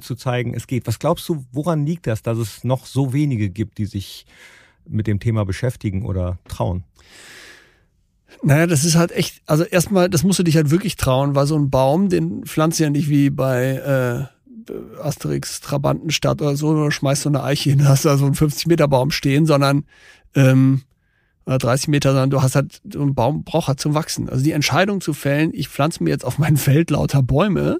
zu 0.00 0.14
zeigen, 0.14 0.54
es 0.54 0.66
geht. 0.66 0.86
Was 0.86 0.98
glaubst 0.98 1.28
du, 1.28 1.44
woran 1.52 1.84
liegt 1.86 2.06
das, 2.06 2.22
dass 2.22 2.38
es 2.38 2.64
noch 2.64 2.86
so 2.86 3.12
wenige 3.12 3.50
gibt, 3.50 3.78
die 3.78 3.86
sich 3.86 4.26
mit 4.86 5.06
dem 5.06 5.20
Thema 5.20 5.44
beschäftigen 5.44 6.04
oder 6.04 6.38
trauen? 6.48 6.84
Naja, 8.42 8.66
das 8.66 8.84
ist 8.84 8.94
halt 8.94 9.12
echt, 9.12 9.42
also 9.46 9.64
erstmal, 9.64 10.08
das 10.08 10.22
musst 10.22 10.38
du 10.38 10.42
dich 10.42 10.56
halt 10.56 10.70
wirklich 10.70 10.96
trauen, 10.96 11.34
weil 11.34 11.46
so 11.46 11.56
ein 11.56 11.70
Baum, 11.70 12.08
den 12.08 12.44
pflanzt 12.44 12.78
ja 12.78 12.90
nicht 12.90 13.08
wie 13.08 13.30
bei 13.30 14.28
äh 14.28 14.38
Asterix 15.02 15.60
Trabantenstadt 15.60 16.42
oder 16.42 16.56
so, 16.56 16.68
oder 16.68 16.90
schmeißt 16.90 17.22
so 17.22 17.28
eine 17.28 17.42
Eiche 17.42 17.70
hin, 17.70 17.88
hast 17.88 18.04
da 18.04 18.16
so 18.16 18.26
einen 18.26 18.34
50 18.34 18.66
Meter 18.66 18.88
Baum 18.88 19.10
stehen, 19.10 19.46
sondern 19.46 19.84
ähm, 20.34 20.82
oder 21.46 21.58
30 21.58 21.88
Meter, 21.88 22.10
sondern 22.10 22.30
du 22.30 22.42
hast 22.42 22.54
halt, 22.54 22.82
so 22.92 23.00
ein 23.00 23.14
Baum 23.14 23.44
braucht 23.44 23.68
halt 23.68 23.80
zum 23.80 23.94
Wachsen. 23.94 24.28
Also 24.28 24.44
die 24.44 24.52
Entscheidung 24.52 25.00
zu 25.00 25.14
fällen, 25.14 25.50
ich 25.54 25.68
pflanze 25.68 26.04
mir 26.04 26.10
jetzt 26.10 26.24
auf 26.24 26.38
mein 26.38 26.56
Feld 26.56 26.90
lauter 26.90 27.22
Bäume, 27.22 27.78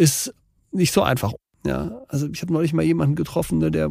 ist 0.00 0.34
nicht 0.72 0.92
so 0.92 1.02
einfach. 1.02 1.32
Ja, 1.66 2.02
also 2.08 2.28
ich 2.32 2.40
habe 2.40 2.52
neulich 2.52 2.72
mal 2.72 2.82
jemanden 2.82 3.16
getroffen, 3.16 3.58
ne, 3.58 3.70
der 3.70 3.90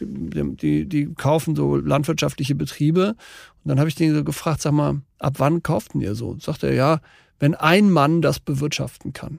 die, 0.00 0.56
die, 0.56 0.88
die 0.88 1.14
kaufen 1.14 1.56
so 1.56 1.76
landwirtschaftliche 1.76 2.54
Betriebe. 2.54 3.16
Und 3.64 3.68
dann 3.68 3.78
habe 3.78 3.88
ich 3.88 3.94
den 3.94 4.14
so 4.14 4.24
gefragt, 4.24 4.62
sag 4.62 4.72
mal, 4.72 5.02
ab 5.18 5.34
wann 5.38 5.62
kauften 5.62 6.00
ihr 6.00 6.14
so? 6.14 6.36
Sagt 6.38 6.62
er, 6.62 6.72
ja, 6.72 7.00
wenn 7.38 7.54
ein 7.54 7.90
Mann 7.90 8.22
das 8.22 8.38
bewirtschaften 8.40 9.12
kann. 9.12 9.38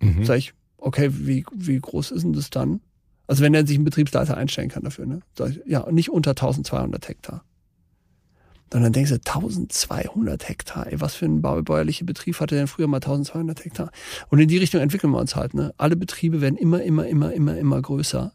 Mhm. 0.00 0.24
Sag 0.24 0.38
ich, 0.38 0.54
okay, 0.78 1.10
wie, 1.12 1.44
wie 1.54 1.78
groß 1.78 2.10
ist 2.10 2.22
denn 2.22 2.32
das 2.32 2.50
dann? 2.50 2.80
Also 3.26 3.44
wenn 3.44 3.54
er 3.54 3.66
sich 3.66 3.76
einen 3.76 3.84
Betriebsleiter 3.84 4.36
einstellen 4.36 4.68
kann 4.68 4.82
dafür, 4.82 5.06
ne? 5.06 5.20
Sag 5.36 5.50
ich, 5.50 5.60
ja, 5.66 5.90
nicht 5.90 6.10
unter 6.10 6.30
1200 6.30 7.08
Hektar. 7.08 7.44
Und 8.72 8.82
dann 8.82 8.92
denkst 8.92 9.10
du, 9.10 9.16
1200 9.16 10.48
Hektar, 10.48 10.86
ey, 10.86 11.00
was 11.00 11.16
für 11.16 11.24
ein 11.24 11.42
bäuerlicher 11.42 12.04
Betrieb 12.04 12.38
hatte 12.38 12.54
denn 12.54 12.68
früher 12.68 12.86
mal 12.86 12.98
1200 12.98 13.64
Hektar? 13.64 13.90
Und 14.28 14.38
in 14.38 14.48
die 14.48 14.58
Richtung 14.58 14.80
entwickeln 14.80 15.12
wir 15.12 15.18
uns 15.18 15.34
halt, 15.34 15.54
ne? 15.54 15.74
Alle 15.76 15.96
Betriebe 15.96 16.40
werden 16.40 16.56
immer, 16.56 16.82
immer, 16.82 17.06
immer, 17.06 17.32
immer, 17.32 17.58
immer 17.58 17.82
größer. 17.82 18.32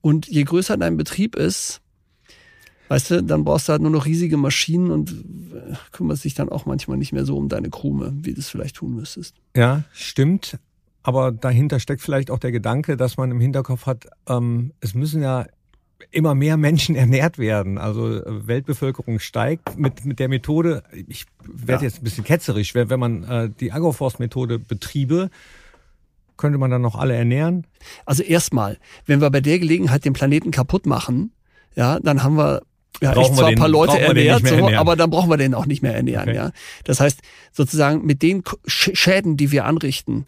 Und 0.00 0.28
je 0.28 0.44
größer 0.44 0.78
dein 0.78 0.96
Betrieb 0.96 1.36
ist, 1.36 1.82
weißt 2.88 3.10
du, 3.10 3.22
dann 3.22 3.44
brauchst 3.44 3.68
du 3.68 3.72
halt 3.72 3.82
nur 3.82 3.90
noch 3.90 4.06
riesige 4.06 4.38
Maschinen 4.38 4.90
und 4.90 5.10
äh, 5.10 5.74
kümmerst 5.92 6.24
dich 6.24 6.34
dann 6.34 6.48
auch 6.48 6.64
manchmal 6.64 6.96
nicht 6.96 7.12
mehr 7.12 7.26
so 7.26 7.36
um 7.36 7.50
deine 7.50 7.68
Krume, 7.68 8.12
wie 8.22 8.32
du 8.32 8.40
es 8.40 8.48
vielleicht 8.48 8.76
tun 8.76 8.96
müsstest. 8.96 9.36
Ja, 9.54 9.84
stimmt. 9.92 10.58
Aber 11.02 11.32
dahinter 11.32 11.80
steckt 11.80 12.02
vielleicht 12.02 12.30
auch 12.30 12.38
der 12.38 12.52
Gedanke, 12.52 12.96
dass 12.96 13.16
man 13.16 13.30
im 13.30 13.40
Hinterkopf 13.40 13.86
hat, 13.86 14.06
ähm, 14.26 14.72
es 14.80 14.94
müssen 14.94 15.22
ja 15.22 15.46
immer 16.10 16.34
mehr 16.34 16.56
Menschen 16.56 16.96
ernährt 16.96 17.38
werden. 17.38 17.78
Also 17.78 18.22
äh, 18.22 18.46
Weltbevölkerung 18.46 19.18
steigt 19.18 19.78
mit, 19.78 20.04
mit 20.04 20.18
der 20.18 20.28
Methode, 20.28 20.82
ich 21.08 21.26
werde 21.42 21.84
ja. 21.84 21.88
jetzt 21.88 22.00
ein 22.00 22.04
bisschen 22.04 22.24
ketzerisch, 22.24 22.74
wenn, 22.74 22.90
wenn 22.90 23.00
man 23.00 23.24
äh, 23.24 23.50
die 23.50 23.72
Agroforst-Methode 23.72 24.58
betriebe, 24.58 25.30
könnte 26.36 26.58
man 26.58 26.70
dann 26.70 26.82
noch 26.82 26.96
alle 26.96 27.14
ernähren? 27.14 27.66
Also 28.06 28.22
erstmal, 28.22 28.78
wenn 29.06 29.20
wir 29.20 29.30
bei 29.30 29.40
der 29.40 29.58
Gelegenheit 29.58 30.04
den 30.04 30.14
Planeten 30.14 30.50
kaputt 30.50 30.86
machen, 30.86 31.32
ja, 31.76 32.00
dann 32.00 32.22
haben 32.22 32.36
wir 32.36 32.62
ja, 33.00 33.16
ich 33.16 33.32
zwar 33.32 33.48
ein 33.48 33.54
paar 33.54 33.68
Leute 33.68 33.98
ernährt, 33.98 34.46
so, 34.46 34.68
aber 34.68 34.96
dann 34.96 35.10
brauchen 35.10 35.30
wir 35.30 35.36
den 35.36 35.54
auch 35.54 35.66
nicht 35.66 35.82
mehr 35.82 35.94
ernähren. 35.94 36.28
Okay. 36.28 36.36
Ja, 36.36 36.50
das 36.84 37.00
heißt 37.00 37.20
sozusagen 37.52 38.04
mit 38.04 38.22
den 38.22 38.42
Schäden, 38.66 39.36
die 39.36 39.52
wir 39.52 39.64
anrichten, 39.64 40.26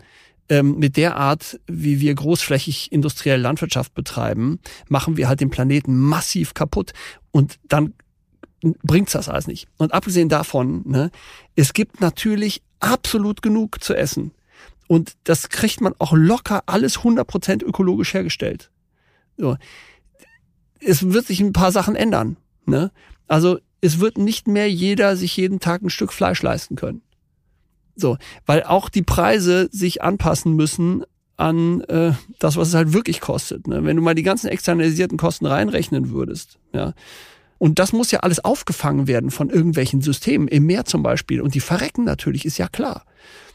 ähm, 0.48 0.78
mit 0.78 0.96
der 0.96 1.16
Art, 1.16 1.60
wie 1.66 2.00
wir 2.00 2.14
großflächig 2.14 2.92
industrielle 2.92 3.42
Landwirtschaft 3.42 3.94
betreiben, 3.94 4.60
machen 4.88 5.16
wir 5.16 5.28
halt 5.28 5.40
den 5.40 5.50
Planeten 5.50 5.96
massiv 5.96 6.54
kaputt. 6.54 6.92
Und 7.30 7.58
dann 7.68 7.94
bringt's 8.82 9.12
das 9.12 9.28
alles 9.28 9.46
nicht. 9.46 9.68
Und 9.78 9.92
abgesehen 9.92 10.28
davon, 10.28 10.82
ne, 10.86 11.10
es 11.56 11.72
gibt 11.72 12.00
natürlich 12.00 12.62
absolut 12.80 13.42
genug 13.42 13.82
zu 13.82 13.94
essen. 13.94 14.32
Und 14.88 15.12
das 15.24 15.48
kriegt 15.48 15.80
man 15.80 15.94
auch 15.98 16.12
locker 16.12 16.64
alles 16.66 16.98
100% 16.98 17.64
ökologisch 17.64 18.14
hergestellt. 18.14 18.70
So. 19.36 19.56
Es 20.80 21.12
wird 21.12 21.26
sich 21.26 21.40
ein 21.40 21.52
paar 21.52 21.72
Sachen 21.72 21.96
ändern. 21.96 22.36
Ne? 22.66 22.90
Also 23.26 23.58
es 23.80 24.00
wird 24.00 24.18
nicht 24.18 24.48
mehr 24.48 24.70
jeder 24.70 25.16
sich 25.16 25.36
jeden 25.36 25.60
Tag 25.60 25.82
ein 25.82 25.90
Stück 25.90 26.12
Fleisch 26.12 26.42
leisten 26.42 26.76
können. 26.76 27.02
So, 27.94 28.16
weil 28.46 28.62
auch 28.62 28.88
die 28.88 29.02
Preise 29.02 29.68
sich 29.70 30.02
anpassen 30.02 30.54
müssen 30.54 31.04
an 31.36 31.82
äh, 31.82 32.12
das, 32.38 32.56
was 32.56 32.68
es 32.68 32.74
halt 32.74 32.92
wirklich 32.92 33.20
kostet. 33.20 33.66
Ne? 33.66 33.84
Wenn 33.84 33.96
du 33.96 34.02
mal 34.02 34.14
die 34.14 34.22
ganzen 34.22 34.48
externalisierten 34.48 35.18
Kosten 35.18 35.46
reinrechnen 35.46 36.10
würdest, 36.10 36.58
ja. 36.72 36.94
Und 37.58 37.78
das 37.78 37.92
muss 37.92 38.10
ja 38.10 38.20
alles 38.20 38.44
aufgefangen 38.44 39.06
werden 39.06 39.30
von 39.30 39.48
irgendwelchen 39.48 40.00
Systemen, 40.00 40.48
im 40.48 40.66
Meer 40.66 40.84
zum 40.84 41.04
Beispiel. 41.04 41.40
Und 41.40 41.54
die 41.54 41.60
verrecken 41.60 42.02
natürlich, 42.02 42.44
ist 42.44 42.58
ja 42.58 42.66
klar. 42.66 43.04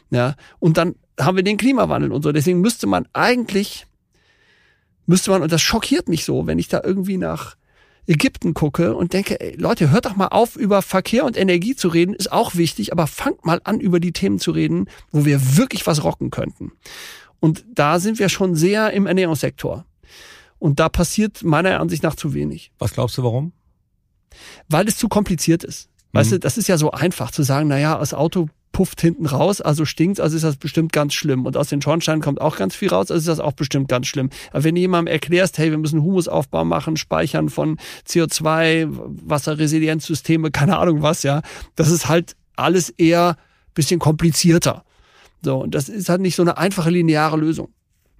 Ja. 0.08 0.34
Und 0.58 0.78
dann 0.78 0.94
haben 1.20 1.36
wir 1.36 1.44
den 1.44 1.58
Klimawandel 1.58 2.12
und 2.12 2.22
so. 2.22 2.32
Deswegen 2.32 2.62
müsste 2.62 2.86
man 2.86 3.06
eigentlich, 3.12 3.86
müsste 5.04 5.30
man, 5.30 5.42
und 5.42 5.52
das 5.52 5.60
schockiert 5.60 6.08
mich 6.08 6.24
so, 6.24 6.46
wenn 6.46 6.58
ich 6.58 6.68
da 6.68 6.80
irgendwie 6.82 7.18
nach 7.18 7.56
Ägypten 8.08 8.54
gucke 8.54 8.96
und 8.96 9.12
denke, 9.12 9.38
ey, 9.38 9.54
Leute, 9.56 9.90
hört 9.90 10.06
doch 10.06 10.16
mal 10.16 10.28
auf, 10.28 10.56
über 10.56 10.80
Verkehr 10.80 11.24
und 11.24 11.36
Energie 11.36 11.76
zu 11.76 11.88
reden, 11.88 12.14
ist 12.14 12.32
auch 12.32 12.54
wichtig, 12.54 12.90
aber 12.90 13.06
fangt 13.06 13.44
mal 13.44 13.60
an, 13.64 13.80
über 13.80 14.00
die 14.00 14.12
Themen 14.12 14.38
zu 14.38 14.50
reden, 14.50 14.88
wo 15.10 15.26
wir 15.26 15.56
wirklich 15.58 15.86
was 15.86 16.02
rocken 16.02 16.30
könnten. 16.30 16.72
Und 17.38 17.64
da 17.72 18.00
sind 18.00 18.18
wir 18.18 18.30
schon 18.30 18.54
sehr 18.54 18.92
im 18.92 19.06
Ernährungssektor. 19.06 19.84
Und 20.58 20.80
da 20.80 20.88
passiert 20.88 21.44
meiner 21.44 21.78
Ansicht 21.78 22.02
nach 22.02 22.16
zu 22.16 22.34
wenig. 22.34 22.72
Was 22.78 22.94
glaubst 22.94 23.18
du, 23.18 23.22
warum? 23.22 23.52
Weil 24.68 24.88
es 24.88 24.96
zu 24.96 25.08
kompliziert 25.08 25.62
ist. 25.62 25.90
Weißt 26.12 26.30
mhm. 26.30 26.36
du, 26.36 26.40
das 26.40 26.58
ist 26.58 26.68
ja 26.68 26.78
so 26.78 26.90
einfach 26.90 27.30
zu 27.30 27.42
sagen, 27.42 27.68
naja, 27.68 27.98
das 27.98 28.14
Auto 28.14 28.48
pufft 28.72 29.00
hinten 29.00 29.26
raus, 29.26 29.60
also 29.60 29.84
stinkt, 29.84 30.20
also 30.20 30.36
ist 30.36 30.44
das 30.44 30.56
bestimmt 30.56 30.92
ganz 30.92 31.14
schlimm. 31.14 31.46
Und 31.46 31.56
aus 31.56 31.68
den 31.68 31.82
Schornsteinen 31.82 32.20
kommt 32.22 32.40
auch 32.40 32.56
ganz 32.56 32.74
viel 32.74 32.88
raus, 32.88 33.10
also 33.10 33.18
ist 33.18 33.28
das 33.28 33.40
auch 33.40 33.52
bestimmt 33.52 33.88
ganz 33.88 34.06
schlimm. 34.06 34.30
Aber 34.52 34.64
wenn 34.64 34.74
du 34.74 34.80
jemandem 34.80 35.12
erklärst, 35.12 35.58
hey, 35.58 35.70
wir 35.70 35.78
müssen 35.78 36.02
Humusaufbau 36.02 36.64
machen, 36.64 36.96
Speichern 36.96 37.48
von 37.48 37.78
CO2, 38.06 38.88
Wasserresilienzsysteme, 38.90 40.50
keine 40.50 40.78
Ahnung 40.78 41.02
was, 41.02 41.22
ja, 41.22 41.42
das 41.76 41.90
ist 41.90 42.08
halt 42.08 42.36
alles 42.56 42.90
eher 42.90 43.36
bisschen 43.74 44.00
komplizierter. 44.00 44.84
So, 45.42 45.62
und 45.62 45.74
das 45.74 45.88
ist 45.88 46.08
halt 46.08 46.20
nicht 46.20 46.36
so 46.36 46.42
eine 46.42 46.58
einfache 46.58 46.90
lineare 46.90 47.36
Lösung. 47.36 47.68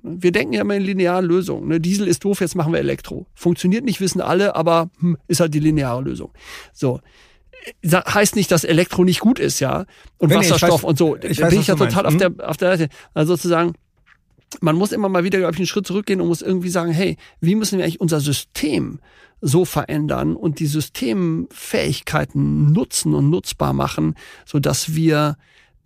Wir 0.03 0.31
denken 0.31 0.53
ja 0.53 0.61
immer 0.61 0.77
in 0.77 0.83
linearen 0.83 1.25
Lösungen. 1.25 1.69
Ne? 1.69 1.81
Diesel 1.81 2.07
ist 2.07 2.25
doof, 2.25 2.41
jetzt 2.41 2.55
machen 2.55 2.73
wir 2.73 2.79
Elektro. 2.79 3.27
Funktioniert 3.35 3.85
nicht, 3.85 4.01
wissen 4.01 4.21
alle, 4.21 4.55
aber 4.55 4.91
hm, 5.01 5.19
ist 5.27 5.41
halt 5.41 5.53
die 5.55 5.61
lineare 5.61 6.03
Lösung. 6.03 6.31
So. 6.73 7.01
Heißt 7.85 8.37
nicht, 8.37 8.51
dass 8.51 8.65
Elektro 8.65 9.05
nicht 9.05 9.21
gut 9.21 9.39
ist, 9.39 9.61
ja. 9.61 9.85
Und 10.17 10.31
nee, 10.31 10.37
Wasserstoff 10.37 10.83
weiß, 10.83 10.89
und 10.89 10.99
so. 10.99 11.17
Ich 11.17 11.41
weiß, 11.41 11.51
bin 11.51 11.61
ich 11.61 11.67
ja 11.67 11.75
total 11.75 12.07
auf 12.07 12.13
hm? 12.13 12.19
der, 12.19 12.49
auf 12.49 12.57
der 12.57 12.77
Seite. 12.77 12.93
Also 13.15 13.35
sozusagen, 13.35 13.75
man 14.61 14.77
muss 14.77 14.93
immer 14.93 15.09
mal 15.09 15.25
wieder, 15.25 15.39
glaube 15.39 15.53
ich, 15.53 15.59
einen 15.59 15.67
Schritt 15.67 15.87
zurückgehen 15.87 16.21
und 16.21 16.29
muss 16.29 16.43
irgendwie 16.43 16.71
sagen, 16.71 16.93
hey, 16.93 17.17
wie 17.41 17.55
müssen 17.55 17.79
wir 17.79 17.85
eigentlich 17.85 18.01
unser 18.01 18.21
System 18.21 19.01
so 19.41 19.65
verändern 19.65 20.37
und 20.37 20.59
die 20.59 20.67
Systemfähigkeiten 20.67 22.73
nutzen 22.73 23.15
und 23.15 23.31
nutzbar 23.31 23.73
machen, 23.73 24.15
so 24.45 24.59
dass 24.59 24.95
wir 24.95 25.37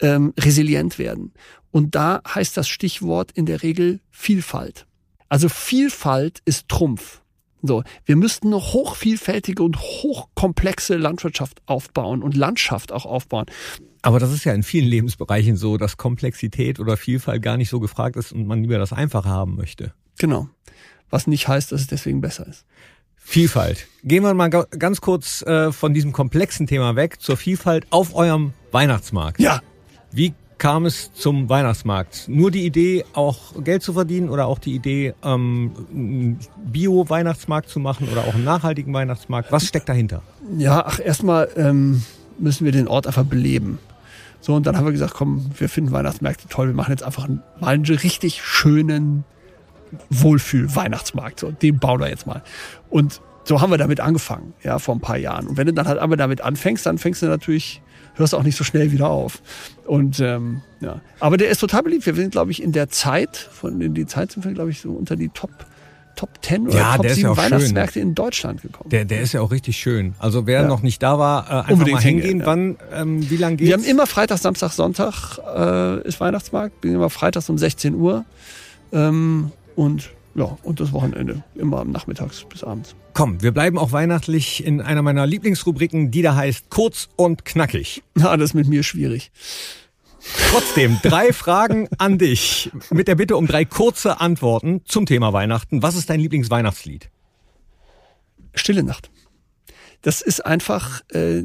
ähm, 0.00 0.32
resilient 0.38 0.98
werden. 0.98 1.32
Und 1.70 1.94
da 1.94 2.22
heißt 2.26 2.56
das 2.56 2.68
Stichwort 2.68 3.32
in 3.32 3.46
der 3.46 3.62
Regel 3.62 4.00
Vielfalt. 4.10 4.86
Also 5.28 5.48
Vielfalt 5.48 6.40
ist 6.44 6.68
Trumpf. 6.68 7.21
So, 7.62 7.84
wir 8.04 8.16
müssten 8.16 8.48
eine 8.48 8.56
hochvielfältige 8.56 9.62
und 9.62 9.78
hochkomplexe 9.78 10.96
Landwirtschaft 10.96 11.62
aufbauen 11.66 12.22
und 12.22 12.36
Landschaft 12.36 12.90
auch 12.92 13.06
aufbauen. 13.06 13.46
Aber 14.02 14.18
das 14.18 14.32
ist 14.32 14.44
ja 14.44 14.52
in 14.52 14.64
vielen 14.64 14.88
Lebensbereichen 14.88 15.56
so, 15.56 15.76
dass 15.76 15.96
Komplexität 15.96 16.80
oder 16.80 16.96
Vielfalt 16.96 17.40
gar 17.40 17.56
nicht 17.56 17.68
so 17.68 17.78
gefragt 17.78 18.16
ist 18.16 18.32
und 18.32 18.46
man 18.46 18.62
lieber 18.62 18.78
das 18.78 18.92
Einfache 18.92 19.28
haben 19.28 19.54
möchte. 19.54 19.94
Genau. 20.18 20.48
Was 21.08 21.28
nicht 21.28 21.46
heißt, 21.46 21.70
dass 21.70 21.82
es 21.82 21.86
deswegen 21.86 22.20
besser 22.20 22.46
ist. 22.48 22.64
Vielfalt. 23.16 23.86
Gehen 24.02 24.24
wir 24.24 24.34
mal 24.34 24.48
ganz 24.48 25.00
kurz 25.00 25.42
äh, 25.42 25.70
von 25.70 25.94
diesem 25.94 26.10
komplexen 26.10 26.66
Thema 26.66 26.96
weg 26.96 27.20
zur 27.20 27.36
Vielfalt 27.36 27.86
auf 27.90 28.16
eurem 28.16 28.52
Weihnachtsmarkt. 28.72 29.38
Ja. 29.38 29.62
Wie 30.10 30.34
kam 30.62 30.86
es 30.86 31.12
zum 31.12 31.48
Weihnachtsmarkt? 31.48 32.28
Nur 32.28 32.52
die 32.52 32.64
Idee, 32.64 33.04
auch 33.14 33.64
Geld 33.64 33.82
zu 33.82 33.94
verdienen 33.94 34.30
oder 34.30 34.46
auch 34.46 34.60
die 34.60 34.76
Idee, 34.76 35.12
ähm, 35.24 35.72
Bio-Weihnachtsmarkt 36.56 37.68
zu 37.68 37.80
machen 37.80 38.08
oder 38.12 38.20
auch 38.20 38.34
einen 38.34 38.44
nachhaltigen 38.44 38.94
Weihnachtsmarkt? 38.94 39.50
Was 39.50 39.66
steckt 39.66 39.88
dahinter? 39.88 40.22
Ja, 40.56 40.84
ach, 40.86 41.00
erstmal 41.04 41.48
ähm, 41.56 42.04
müssen 42.38 42.64
wir 42.64 42.70
den 42.70 42.86
Ort 42.86 43.08
einfach 43.08 43.24
beleben. 43.24 43.80
So, 44.40 44.54
und 44.54 44.64
dann 44.64 44.76
haben 44.76 44.84
wir 44.84 44.92
gesagt, 44.92 45.14
komm, 45.14 45.50
wir 45.58 45.68
finden 45.68 45.90
Weihnachtsmärkte 45.90 46.46
toll, 46.46 46.68
wir 46.68 46.74
machen 46.74 46.92
jetzt 46.92 47.02
einfach 47.02 47.24
einen, 47.24 47.42
mal 47.58 47.74
einen 47.74 47.84
richtig 47.84 48.40
schönen 48.40 49.24
Wohlfühl-Weihnachtsmarkt. 50.10 51.40
So, 51.40 51.50
den 51.50 51.80
bauen 51.80 51.98
wir 51.98 52.08
jetzt 52.08 52.28
mal. 52.28 52.40
Und 52.88 53.20
so 53.42 53.60
haben 53.60 53.72
wir 53.72 53.78
damit 53.78 53.98
angefangen, 53.98 54.54
ja, 54.62 54.78
vor 54.78 54.94
ein 54.94 55.00
paar 55.00 55.18
Jahren. 55.18 55.48
Und 55.48 55.56
wenn 55.56 55.66
du 55.66 55.72
dann 55.72 55.88
halt 55.88 55.98
einmal 55.98 56.18
damit 56.18 56.40
anfängst, 56.40 56.86
dann 56.86 56.98
fängst 56.98 57.20
du 57.20 57.26
natürlich, 57.26 57.82
hörst 58.14 58.34
auch 58.34 58.42
nicht 58.42 58.56
so 58.56 58.64
schnell 58.64 58.92
wieder 58.92 59.08
auf. 59.08 59.42
Und 59.86 60.20
ähm, 60.20 60.62
ja, 60.80 61.00
aber 61.20 61.36
der 61.36 61.50
ist 61.50 61.58
total 61.58 61.82
beliebt. 61.82 62.06
Wir 62.06 62.14
sind, 62.14 62.32
glaube 62.32 62.50
ich, 62.50 62.62
in 62.62 62.72
der 62.72 62.88
Zeit, 62.88 63.36
von 63.36 63.80
in 63.80 63.94
die 63.94 64.06
Zeit 64.06 64.32
sind 64.32 64.44
wir, 64.44 64.52
glaube 64.52 64.70
ich, 64.70 64.80
so 64.80 64.92
unter 64.92 65.16
die 65.16 65.28
Top 65.28 65.50
Top 66.14 66.30
10 66.42 66.68
oder 66.68 66.76
ja, 66.76 66.96
Top 66.96 67.08
7 67.08 67.20
ja 67.22 67.36
Weihnachtsmärkte 67.36 67.94
schön. 67.94 68.08
in 68.08 68.14
Deutschland 68.14 68.62
gekommen. 68.62 68.90
Der, 68.90 69.04
der 69.04 69.22
ist 69.22 69.32
ja 69.32 69.40
auch 69.40 69.50
richtig 69.50 69.76
schön. 69.78 70.14
Also 70.18 70.46
wer 70.46 70.62
ja. 70.62 70.68
noch 70.68 70.82
nicht 70.82 71.02
da 71.02 71.18
war, 71.18 71.46
äh, 71.46 71.50
einfach 71.50 71.70
Unbedingt 71.70 71.94
mal 71.96 72.02
hingehen. 72.02 72.40
Ja. 72.40 72.46
Wann, 72.46 72.76
ähm, 72.92 73.30
wie 73.30 73.36
lange 73.36 73.56
geht's? 73.56 73.68
Wir 73.68 73.74
haben 73.74 73.84
immer 73.84 74.06
Freitag, 74.06 74.38
Samstag, 74.38 74.72
Sonntag 74.72 75.38
äh, 75.38 76.06
ist 76.06 76.20
Weihnachtsmarkt. 76.20 76.82
Wir 76.82 76.90
sind 76.90 76.96
immer 76.96 77.10
freitags 77.10 77.48
um 77.48 77.56
16 77.56 77.94
Uhr. 77.94 78.24
Ähm, 78.92 79.52
und 79.74 80.10
ja, 80.34 80.56
und 80.62 80.80
das 80.80 80.92
Wochenende. 80.92 81.42
Immer 81.54 81.80
am 81.80 81.90
Nachmittags 81.90 82.44
bis 82.44 82.62
abends. 82.62 82.94
Komm, 83.14 83.42
wir 83.42 83.52
bleiben 83.52 83.78
auch 83.78 83.92
weihnachtlich 83.92 84.64
in 84.64 84.80
einer 84.80 85.02
meiner 85.02 85.26
Lieblingsrubriken, 85.26 86.10
die 86.10 86.22
da 86.22 86.34
heißt 86.34 86.70
Kurz 86.70 87.08
und 87.16 87.44
Knackig. 87.44 88.02
Ja, 88.16 88.36
das 88.36 88.50
ist 88.50 88.54
mit 88.54 88.68
mir 88.68 88.82
schwierig. 88.82 89.30
Trotzdem, 90.50 90.98
drei 91.02 91.32
Fragen 91.32 91.88
an 91.98 92.16
dich. 92.16 92.70
Mit 92.90 93.08
der 93.08 93.16
Bitte 93.16 93.36
um 93.36 93.46
drei 93.46 93.66
kurze 93.66 94.20
Antworten 94.20 94.82
zum 94.86 95.04
Thema 95.04 95.32
Weihnachten. 95.34 95.82
Was 95.82 95.94
ist 95.94 96.08
dein 96.08 96.20
Lieblingsweihnachtslied? 96.20 97.10
Stille 98.54 98.82
Nacht. 98.82 99.10
Das 100.00 100.22
ist 100.22 100.46
einfach, 100.46 101.02
äh, 101.10 101.44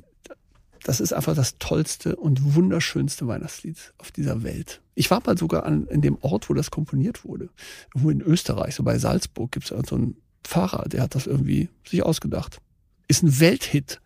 das 0.84 1.02
ist 1.02 1.12
einfach 1.12 1.36
das 1.36 1.58
tollste 1.58 2.16
und 2.16 2.56
wunderschönste 2.56 3.28
Weihnachtslied 3.28 3.94
auf 3.98 4.12
dieser 4.12 4.44
Welt. 4.44 4.82
Ich 4.96 5.12
war 5.12 5.22
mal 5.26 5.38
sogar 5.38 5.66
an, 5.66 5.86
in 5.88 6.02
dem 6.02 6.18
Ort, 6.22 6.50
wo 6.50 6.54
das 6.54 6.72
komponiert 6.72 7.26
wurde. 7.26 7.50
Irgendwo 7.94 8.10
in 8.10 8.22
Österreich, 8.22 8.76
so 8.76 8.84
bei 8.84 8.98
Salzburg, 8.98 9.52
gibt 9.52 9.70
es 9.70 9.88
so 9.88 9.96
einen 9.96 10.16
Pfarrer, 10.48 10.88
der 10.88 11.04
hat 11.04 11.14
das 11.14 11.28
irgendwie 11.28 11.70
sich 11.86 12.04
ausgedacht. 12.04 12.60
Ist 13.08 13.22
ein 13.22 13.40
Welthit. 13.40 14.00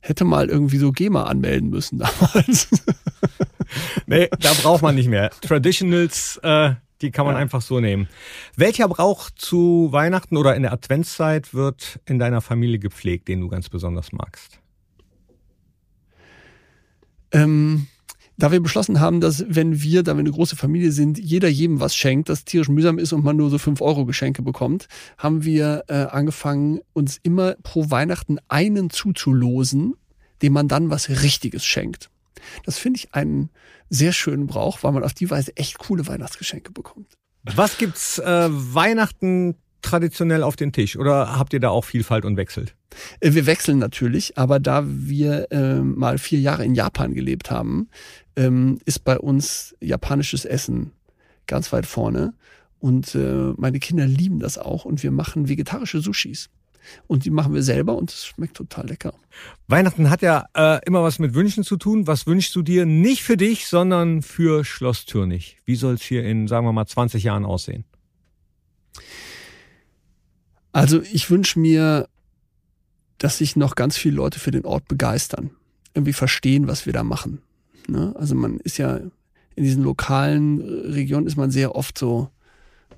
Hätte 0.00 0.24
mal 0.24 0.48
irgendwie 0.48 0.78
so 0.78 0.92
GEMA 0.92 1.24
anmelden 1.24 1.70
müssen 1.70 1.98
damals. 2.20 2.68
nee, 4.06 4.28
da 4.38 4.52
braucht 4.62 4.82
man 4.82 4.94
nicht 4.94 5.08
mehr. 5.08 5.30
Traditionals, 5.40 6.38
äh, 6.42 6.74
die 7.00 7.10
kann 7.10 7.26
man 7.26 7.34
ja. 7.34 7.40
einfach 7.40 7.60
so 7.60 7.80
nehmen. 7.80 8.08
Welcher 8.54 8.88
Brauch 8.88 9.30
zu 9.30 9.88
Weihnachten 9.90 10.36
oder 10.36 10.54
in 10.54 10.62
der 10.62 10.72
Adventszeit 10.72 11.54
wird 11.54 11.98
in 12.06 12.18
deiner 12.18 12.40
Familie 12.40 12.78
gepflegt, 12.78 13.26
den 13.26 13.40
du 13.40 13.48
ganz 13.48 13.68
besonders 13.68 14.12
magst? 14.12 14.60
Ähm, 17.32 17.88
da 18.36 18.50
wir 18.50 18.60
beschlossen 18.60 19.00
haben, 19.00 19.20
dass 19.20 19.44
wenn 19.48 19.80
wir, 19.82 20.02
da 20.02 20.14
wir 20.14 20.20
eine 20.20 20.30
große 20.30 20.56
Familie 20.56 20.92
sind, 20.92 21.18
jeder 21.18 21.48
jedem 21.48 21.80
was 21.80 21.94
schenkt, 21.94 22.28
das 22.28 22.44
tierisch 22.44 22.68
mühsam 22.68 22.98
ist 22.98 23.12
und 23.12 23.24
man 23.24 23.36
nur 23.36 23.50
so 23.50 23.58
5 23.58 23.80
Euro 23.80 24.04
Geschenke 24.06 24.42
bekommt, 24.42 24.88
haben 25.18 25.44
wir 25.44 25.84
äh, 25.88 25.94
angefangen, 25.94 26.80
uns 26.92 27.18
immer 27.22 27.54
pro 27.62 27.90
Weihnachten 27.90 28.38
einen 28.48 28.90
zuzulosen, 28.90 29.94
dem 30.42 30.52
man 30.52 30.68
dann 30.68 30.90
was 30.90 31.08
Richtiges 31.08 31.64
schenkt. 31.64 32.10
Das 32.64 32.78
finde 32.78 32.98
ich 32.98 33.14
einen 33.14 33.50
sehr 33.88 34.12
schönen 34.12 34.46
Brauch, 34.46 34.82
weil 34.82 34.92
man 34.92 35.04
auf 35.04 35.14
die 35.14 35.30
Weise 35.30 35.56
echt 35.56 35.78
coole 35.78 36.06
Weihnachtsgeschenke 36.06 36.72
bekommt. 36.72 37.14
Was 37.44 37.78
gibt's 37.78 38.18
äh, 38.18 38.48
Weihnachten 38.50 39.56
traditionell 39.82 40.42
auf 40.42 40.56
den 40.56 40.72
Tisch 40.72 40.96
oder 40.96 41.38
habt 41.38 41.52
ihr 41.52 41.60
da 41.60 41.68
auch 41.68 41.84
Vielfalt 41.84 42.24
und 42.24 42.36
wechselt? 42.36 42.74
Äh, 43.20 43.34
wir 43.34 43.46
wechseln 43.46 43.78
natürlich, 43.78 44.38
aber 44.38 44.60
da 44.60 44.84
wir 44.86 45.50
äh, 45.50 45.80
mal 45.80 46.18
vier 46.18 46.40
Jahre 46.40 46.64
in 46.64 46.74
Japan 46.74 47.14
gelebt 47.14 47.50
haben, 47.50 47.88
ähm, 48.36 48.78
ist 48.84 49.04
bei 49.04 49.18
uns 49.18 49.74
japanisches 49.80 50.44
Essen 50.44 50.92
ganz 51.46 51.72
weit 51.72 51.86
vorne. 51.86 52.34
Und 52.80 53.14
äh, 53.14 53.54
meine 53.56 53.78
Kinder 53.78 54.06
lieben 54.06 54.40
das 54.40 54.58
auch 54.58 54.84
und 54.84 55.02
wir 55.02 55.10
machen 55.10 55.48
vegetarische 55.48 56.00
Sushis. 56.00 56.50
Und 57.06 57.24
die 57.24 57.30
machen 57.30 57.54
wir 57.54 57.62
selber 57.62 57.96
und 57.96 58.10
es 58.10 58.26
schmeckt 58.26 58.58
total 58.58 58.88
lecker. 58.88 59.14
Weihnachten 59.68 60.10
hat 60.10 60.20
ja 60.20 60.46
äh, 60.54 60.80
immer 60.84 61.02
was 61.02 61.18
mit 61.18 61.32
Wünschen 61.32 61.64
zu 61.64 61.78
tun. 61.78 62.06
Was 62.06 62.26
wünschst 62.26 62.54
du 62.54 62.62
dir 62.62 62.84
nicht 62.84 63.22
für 63.22 63.38
dich, 63.38 63.66
sondern 63.66 64.20
für 64.20 64.64
Schloss 64.64 65.06
Türnich? 65.06 65.56
Wie 65.64 65.76
soll 65.76 65.94
es 65.94 66.02
hier 66.02 66.24
in, 66.24 66.46
sagen 66.46 66.66
wir 66.66 66.72
mal, 66.72 66.86
20 66.86 67.24
Jahren 67.24 67.46
aussehen? 67.46 67.84
Also 70.72 71.00
ich 71.02 71.30
wünsche 71.30 71.58
mir, 71.58 72.08
dass 73.24 73.38
sich 73.38 73.56
noch 73.56 73.74
ganz 73.74 73.96
viele 73.96 74.16
Leute 74.16 74.38
für 74.38 74.50
den 74.50 74.66
Ort 74.66 74.86
begeistern, 74.86 75.48
irgendwie 75.94 76.12
verstehen, 76.12 76.68
was 76.68 76.84
wir 76.84 76.92
da 76.92 77.02
machen. 77.02 77.40
Ne? 77.88 78.14
Also 78.18 78.34
man 78.34 78.60
ist 78.60 78.76
ja 78.76 78.98
in 79.56 79.64
diesen 79.64 79.82
lokalen 79.82 80.60
Regionen 80.60 81.26
ist 81.26 81.38
man 81.38 81.50
sehr 81.50 81.74
oft 81.74 81.96
so, 81.96 82.28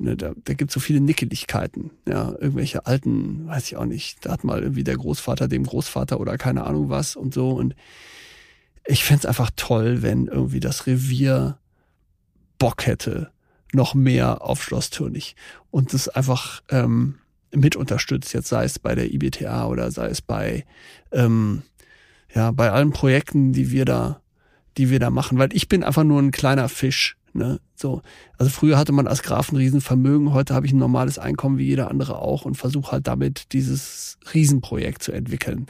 ne, 0.00 0.16
da, 0.16 0.32
da 0.44 0.54
gibt 0.54 0.72
es 0.72 0.74
so 0.74 0.80
viele 0.80 1.00
Nickeligkeiten, 1.00 1.92
ja, 2.08 2.32
irgendwelche 2.40 2.86
alten, 2.86 3.46
weiß 3.46 3.66
ich 3.66 3.76
auch 3.76 3.84
nicht, 3.84 4.26
da 4.26 4.32
hat 4.32 4.42
mal 4.42 4.60
irgendwie 4.62 4.82
der 4.82 4.96
Großvater 4.96 5.46
dem 5.46 5.62
Großvater 5.62 6.18
oder 6.18 6.36
keine 6.38 6.64
Ahnung 6.64 6.90
was 6.90 7.14
und 7.14 7.32
so. 7.32 7.50
Und 7.50 7.76
ich 8.84 9.04
fände 9.04 9.28
einfach 9.28 9.52
toll, 9.54 10.02
wenn 10.02 10.26
irgendwie 10.26 10.58
das 10.58 10.88
Revier 10.88 11.56
Bock 12.58 12.84
hätte, 12.84 13.30
noch 13.72 13.94
mehr 13.94 14.42
auf 14.42 14.60
Schloss 14.60 14.90
Türnich 14.90 15.36
und 15.70 15.94
das 15.94 16.08
einfach 16.08 16.64
ähm, 16.68 17.20
mit 17.56 17.76
unterstützt, 17.76 18.32
jetzt 18.32 18.48
sei 18.48 18.64
es 18.64 18.78
bei 18.78 18.94
der 18.94 19.12
IBTA 19.12 19.66
oder 19.66 19.90
sei 19.90 20.08
es 20.08 20.22
bei, 20.22 20.64
ähm, 21.12 21.62
ja, 22.34 22.50
bei 22.50 22.70
allen 22.70 22.92
Projekten, 22.92 23.52
die 23.52 23.70
wir 23.70 23.84
da, 23.84 24.20
die 24.76 24.90
wir 24.90 25.00
da 25.00 25.10
machen, 25.10 25.38
weil 25.38 25.48
ich 25.52 25.68
bin 25.68 25.82
einfach 25.82 26.04
nur 26.04 26.20
ein 26.20 26.32
kleiner 26.32 26.68
Fisch. 26.68 27.16
Ne? 27.32 27.60
So, 27.74 28.02
also 28.38 28.50
früher 28.50 28.78
hatte 28.78 28.92
man 28.92 29.06
als 29.06 29.22
Graf 29.22 29.52
ein 29.52 29.56
Riesenvermögen, 29.56 30.32
heute 30.32 30.54
habe 30.54 30.66
ich 30.66 30.72
ein 30.72 30.78
normales 30.78 31.18
Einkommen 31.18 31.58
wie 31.58 31.66
jeder 31.66 31.90
andere 31.90 32.18
auch 32.18 32.44
und 32.44 32.56
versuche 32.56 32.92
halt 32.92 33.06
damit 33.06 33.52
dieses 33.52 34.18
Riesenprojekt 34.32 35.02
zu 35.02 35.12
entwickeln. 35.12 35.66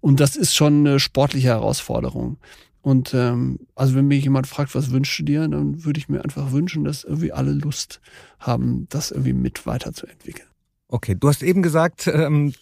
Und 0.00 0.20
das 0.20 0.36
ist 0.36 0.54
schon 0.54 0.86
eine 0.86 1.00
sportliche 1.00 1.48
Herausforderung. 1.48 2.38
Und 2.82 3.12
ähm, 3.12 3.58
also 3.74 3.94
wenn 3.94 4.06
mich 4.06 4.24
jemand 4.24 4.46
fragt, 4.46 4.74
was 4.74 4.90
wünschst 4.90 5.18
du 5.18 5.24
dir, 5.24 5.46
dann 5.48 5.84
würde 5.84 5.98
ich 5.98 6.08
mir 6.08 6.22
einfach 6.24 6.52
wünschen, 6.52 6.84
dass 6.84 7.04
irgendwie 7.04 7.32
alle 7.32 7.52
Lust 7.52 8.00
haben, 8.38 8.86
das 8.88 9.10
irgendwie 9.10 9.34
mit 9.34 9.66
weiterzuentwickeln. 9.66 10.49
Okay, 10.92 11.14
du 11.14 11.28
hast 11.28 11.44
eben 11.44 11.62
gesagt, 11.62 12.08
ähm, 12.08 12.52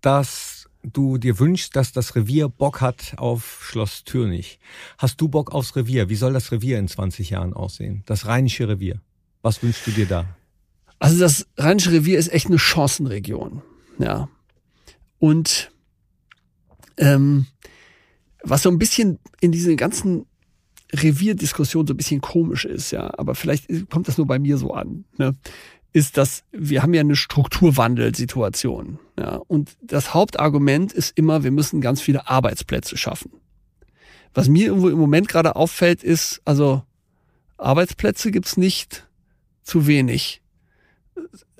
dass 0.00 0.68
du 0.84 1.18
dir 1.18 1.40
wünschst, 1.40 1.74
dass 1.74 1.90
das 1.90 2.14
Revier 2.14 2.48
Bock 2.48 2.80
hat 2.80 3.14
auf 3.16 3.64
Schloss 3.64 4.04
Türnich. 4.04 4.60
Hast 4.96 5.20
du 5.20 5.26
Bock 5.26 5.52
aufs 5.52 5.74
Revier? 5.74 6.08
Wie 6.08 6.14
soll 6.14 6.32
das 6.32 6.52
Revier 6.52 6.78
in 6.78 6.86
20 6.86 7.30
Jahren 7.30 7.52
aussehen? 7.52 8.04
Das 8.06 8.26
Rheinische 8.26 8.68
Revier. 8.68 9.00
Was 9.42 9.60
wünschst 9.60 9.84
du 9.88 9.90
dir 9.90 10.06
da? 10.06 10.24
Also 11.00 11.18
das 11.18 11.48
Rheinische 11.56 11.90
Revier 11.90 12.16
ist 12.16 12.32
echt 12.32 12.46
eine 12.46 12.60
Chancenregion. 12.60 13.60
Ja. 13.98 14.28
Und 15.18 15.72
ähm, 16.96 17.46
was 18.44 18.62
so 18.62 18.70
ein 18.70 18.78
bisschen 18.78 19.18
in 19.40 19.50
diesen 19.50 19.76
ganzen 19.76 20.26
Revierdiskussion 20.92 21.88
so 21.88 21.94
ein 21.94 21.96
bisschen 21.96 22.20
komisch 22.20 22.66
ist, 22.66 22.92
ja, 22.92 23.12
aber 23.18 23.34
vielleicht 23.34 23.66
kommt 23.90 24.06
das 24.06 24.18
nur 24.18 24.26
bei 24.28 24.38
mir 24.38 24.58
so 24.58 24.74
an, 24.74 25.04
ne, 25.16 25.34
ist, 25.92 26.16
dass 26.16 26.44
wir 26.52 26.82
haben 26.82 26.94
ja 26.94 27.00
eine 27.00 27.16
Strukturwandelsituation, 27.16 28.98
ja, 29.18 29.36
und 29.36 29.76
das 29.82 30.14
Hauptargument 30.14 30.92
ist 30.92 31.16
immer, 31.16 31.44
wir 31.44 31.50
müssen 31.50 31.80
ganz 31.80 32.00
viele 32.00 32.28
Arbeitsplätze 32.28 32.96
schaffen. 32.96 33.30
Was 34.34 34.48
mir 34.48 34.66
irgendwo 34.66 34.88
im 34.88 34.98
Moment 34.98 35.28
gerade 35.28 35.56
auffällt, 35.56 36.02
ist, 36.02 36.40
also 36.44 36.82
Arbeitsplätze 37.58 38.30
gibt's 38.30 38.56
nicht 38.56 39.06
zu 39.62 39.86
wenig, 39.86 40.42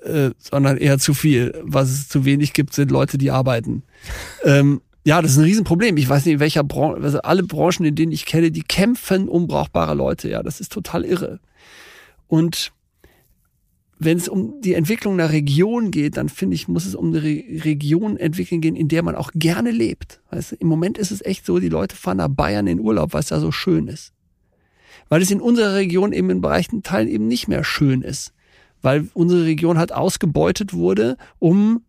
äh, 0.03 0.31
sondern 0.37 0.77
eher 0.77 0.99
zu 0.99 1.13
viel. 1.13 1.53
Was 1.63 1.89
es 1.89 2.09
zu 2.09 2.25
wenig 2.25 2.53
gibt, 2.53 2.73
sind 2.73 2.91
Leute, 2.91 3.17
die 3.17 3.31
arbeiten. 3.31 3.83
ähm, 4.43 4.81
ja, 5.05 5.21
das 5.21 5.31
ist 5.31 5.37
ein 5.37 5.43
Riesenproblem. 5.43 5.97
Ich 5.97 6.09
weiß 6.09 6.25
nicht, 6.25 6.35
in 6.35 6.39
welcher 6.39 6.63
Branche, 6.63 7.01
also 7.01 7.21
alle 7.21 7.43
Branchen, 7.43 7.85
in 7.85 7.95
denen 7.95 8.11
ich 8.11 8.25
kenne, 8.25 8.51
die 8.51 8.63
kämpfen 8.63 9.27
um 9.27 9.47
brauchbare 9.47 9.93
Leute. 9.93 10.29
Ja, 10.29 10.43
das 10.43 10.59
ist 10.59 10.71
total 10.71 11.05
irre. 11.05 11.39
Und 12.27 12.72
wenn 14.05 14.17
es 14.17 14.27
um 14.27 14.61
die 14.61 14.73
Entwicklung 14.73 15.13
einer 15.13 15.31
Region 15.31 15.91
geht, 15.91 16.17
dann 16.17 16.29
finde 16.29 16.55
ich, 16.55 16.67
muss 16.67 16.85
es 16.85 16.95
um 16.95 17.07
eine 17.07 17.23
Re 17.23 17.43
Region 17.65 18.17
entwickeln 18.17 18.61
gehen, 18.61 18.75
in 18.75 18.87
der 18.87 19.03
man 19.03 19.15
auch 19.15 19.31
gerne 19.33 19.71
lebt. 19.71 20.21
Weißt 20.31 20.53
du, 20.53 20.55
Im 20.55 20.67
Moment 20.67 20.97
ist 20.97 21.11
es 21.11 21.23
echt 21.23 21.45
so, 21.45 21.59
die 21.59 21.69
Leute 21.69 21.95
fahren 21.95 22.17
nach 22.17 22.29
Bayern 22.29 22.67
in 22.67 22.79
Urlaub, 22.79 23.13
weil 23.13 23.21
es 23.21 23.27
da 23.27 23.39
so 23.39 23.51
schön 23.51 23.87
ist. 23.87 24.13
Weil 25.09 25.21
es 25.21 25.31
in 25.31 25.41
unserer 25.41 25.75
Region 25.75 26.13
eben 26.13 26.29
in 26.29 26.41
Bereichen 26.41 26.83
Teilen 26.83 27.07
eben 27.07 27.27
nicht 27.27 27.47
mehr 27.47 27.63
schön 27.63 28.01
ist. 28.01 28.33
Weil 28.81 29.07
unsere 29.13 29.45
Region 29.45 29.77
halt 29.77 29.93
ausgebeutet 29.93 30.73
wurde, 30.73 31.17
um 31.39 31.83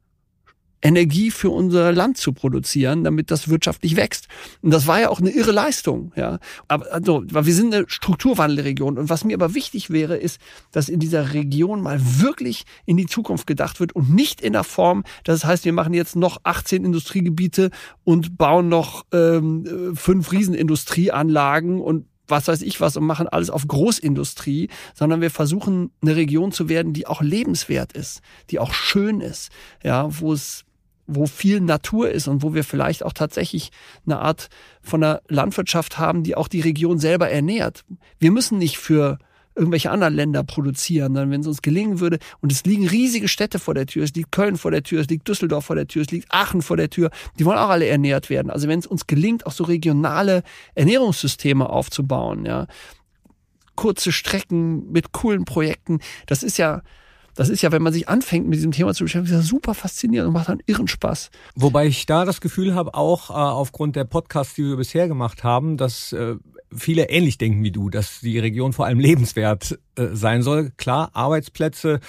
Energie 0.85 1.30
für 1.30 1.49
unser 1.49 1.93
Land 1.93 2.18
zu 2.18 2.35
produzieren, 2.35 3.05
damit 3.05 3.30
das 3.30 3.49
wirtschaftlich 3.49 3.97
wächst. 3.97 4.28
Und 4.61 4.70
das 4.70 4.87
war 4.87 5.01
ja 5.01 5.09
auch 5.09 5.18
eine 5.18 5.30
irre 5.30 5.51
Leistung, 5.51 6.12
ja. 6.14 6.39
Aber 6.68 6.93
also, 6.93 7.24
wir 7.26 7.55
sind 7.55 7.74
eine 7.74 7.87
Strukturwandelregion. 7.89 8.99
Und 8.99 9.09
was 9.09 9.24
mir 9.24 9.35
aber 9.35 9.55
wichtig 9.55 9.89
wäre, 9.89 10.16
ist, 10.16 10.41
dass 10.72 10.91
in 10.91 11.01
dieser 11.01 11.32
Region 11.32 11.80
mal 11.80 12.01
wirklich 12.20 12.64
in 12.85 12.99
die 12.99 13.07
Zukunft 13.07 13.47
gedacht 13.47 13.80
wird 13.80 13.97
und 13.97 14.14
nicht 14.14 14.43
in 14.43 14.53
der 14.53 14.64
Form, 14.64 15.05
das 15.24 15.45
heißt, 15.45 15.64
wir 15.64 15.72
machen 15.72 15.95
jetzt 15.95 16.16
noch 16.16 16.39
18 16.45 16.85
Industriegebiete 16.85 17.70
und 18.05 18.37
bauen 18.37 18.68
noch 18.68 19.07
ähm, 19.12 19.95
fünf 19.97 20.32
Riesenindustrieanlagen 20.32 21.80
und 21.80 22.07
was 22.28 22.49
weiß 22.49 22.62
ich 22.62 22.80
was 22.80 22.97
und 22.97 23.05
machen 23.05 23.28
alles 23.28 23.51
auf 23.51 23.66
Großindustrie, 23.66 24.68
sondern 24.95 25.20
wir 25.20 25.30
versuchen 25.30 25.91
eine 26.03 26.16
Region 26.16 26.53
zu 26.53 26.68
werden, 26.68 26.93
die 26.93 27.07
auch 27.07 27.22
lebenswert 27.22 27.93
ist, 27.93 28.20
die 28.51 28.59
auch 28.59 28.72
schön 28.72 29.20
ist, 29.20 29.51
ja, 29.82 30.09
wo 30.20 30.32
es 30.32 30.64
wo 31.07 31.26
viel 31.26 31.61
Natur 31.61 32.11
ist 32.11 32.28
und 32.28 32.42
wo 32.42 32.55
wir 32.55 32.64
vielleicht 32.64 33.05
auch 33.05 33.12
tatsächlich 33.12 33.70
eine 34.07 34.18
Art 34.18 34.48
von 34.82 35.02
einer 35.02 35.20
Landwirtschaft 35.28 35.98
haben, 35.98 36.22
die 36.22 36.36
auch 36.36 36.48
die 36.48 36.61
Region 36.61 36.98
selber 36.98 37.30
ernährt. 37.30 37.84
Wir 38.18 38.30
müssen 38.30 38.59
nicht 38.59 38.78
für 38.78 39.18
irgendwelche 39.57 39.90
anderen 39.90 40.14
Länder 40.14 40.42
produzieren, 40.42 41.14
sondern 41.14 41.30
wenn 41.30 41.42
es 41.42 41.46
uns 41.46 41.62
gelingen 41.62 42.00
würde, 42.00 42.18
und 42.40 42.50
es 42.50 42.64
liegen 42.64 42.88
riesige 42.88 43.28
Städte 43.28 43.59
vor 43.59 43.74
der 43.74 43.86
Tür, 43.86 44.05
es 44.05 44.12
liegt 44.14 44.32
Köln 44.32 44.57
vor 44.57 44.70
der 44.70 44.82
Tür, 44.82 45.00
es 45.00 45.09
liegt 45.09 45.28
Düsseldorf 45.28 45.66
vor 45.66 45.76
der 45.76 45.86
Tür, 45.86 46.02
es 46.02 46.11
liegt 46.11 46.32
Aachen 46.32 46.62
vor 46.62 46.76
der 46.76 46.90
Tür, 46.90 47.11
die 47.38 47.44
wollen 47.44 47.59
auch 47.59 47.68
alle 47.68 47.86
ernährt 47.86 48.30
werden. 48.30 48.50
Also 48.50 48.66
wenn 48.66 48.80
es 48.80 48.86
uns 48.86 49.07
gelingt, 49.07 49.46
auch 49.46 49.52
so 49.52 49.64
regionale 49.64 50.42
Ernährungssysteme 50.74 51.68
aufzubauen, 51.68 52.44
ja, 52.44 52.66
kurze 53.76 54.12
Strecken 54.12 54.90
mit 54.90 55.12
coolen 55.12 55.44
Projekten, 55.44 56.00
das 56.26 56.42
ist 56.42 56.59
ja, 56.59 56.82
das 57.35 57.49
ist 57.49 57.62
ja, 57.62 57.72
wenn 57.72 57.82
man 57.82 57.93
sich 57.93 58.09
anfängt, 58.09 58.47
mit 58.47 58.57
diesem 58.57 58.72
Thema 58.72 58.95
zu 58.95 59.05
beschäftigen, 59.05 59.43
super 59.43 59.74
faszinierend 59.74 60.28
und 60.28 60.35
macht 60.35 60.49
dann 60.49 60.62
irren 60.66 60.89
Spaß. 60.89 61.30
Wobei 61.57 61.87
ich 61.87 62.07
da 62.07 62.24
das 62.24 62.41
Gefühl 62.41 62.74
habe, 62.74 62.95
auch 62.95 63.30
äh, 63.30 63.32
aufgrund 63.32 63.97
der 63.97 64.05
Podcasts, 64.05 64.55
die 64.55 64.64
wir 64.64 64.76
bisher 64.76 65.09
gemacht 65.09 65.45
haben, 65.45 65.76
dass 65.76 66.12
äh, 66.12 66.37
viele 66.72 67.09
ähnlich 67.09 67.39
denken 67.39 67.62
wie 67.62 67.70
du, 67.70 67.91
dass 67.91 68.20
die 68.20 68.39
Region 68.39 68.72
vor 68.72 68.87
allem 68.87 69.01
lebenswert 69.01 69.78
äh, 69.97 70.09
sein 70.12 70.43
soll. 70.43 70.72
Klar, 70.76 71.11
Arbeitsplätze 71.12 72.01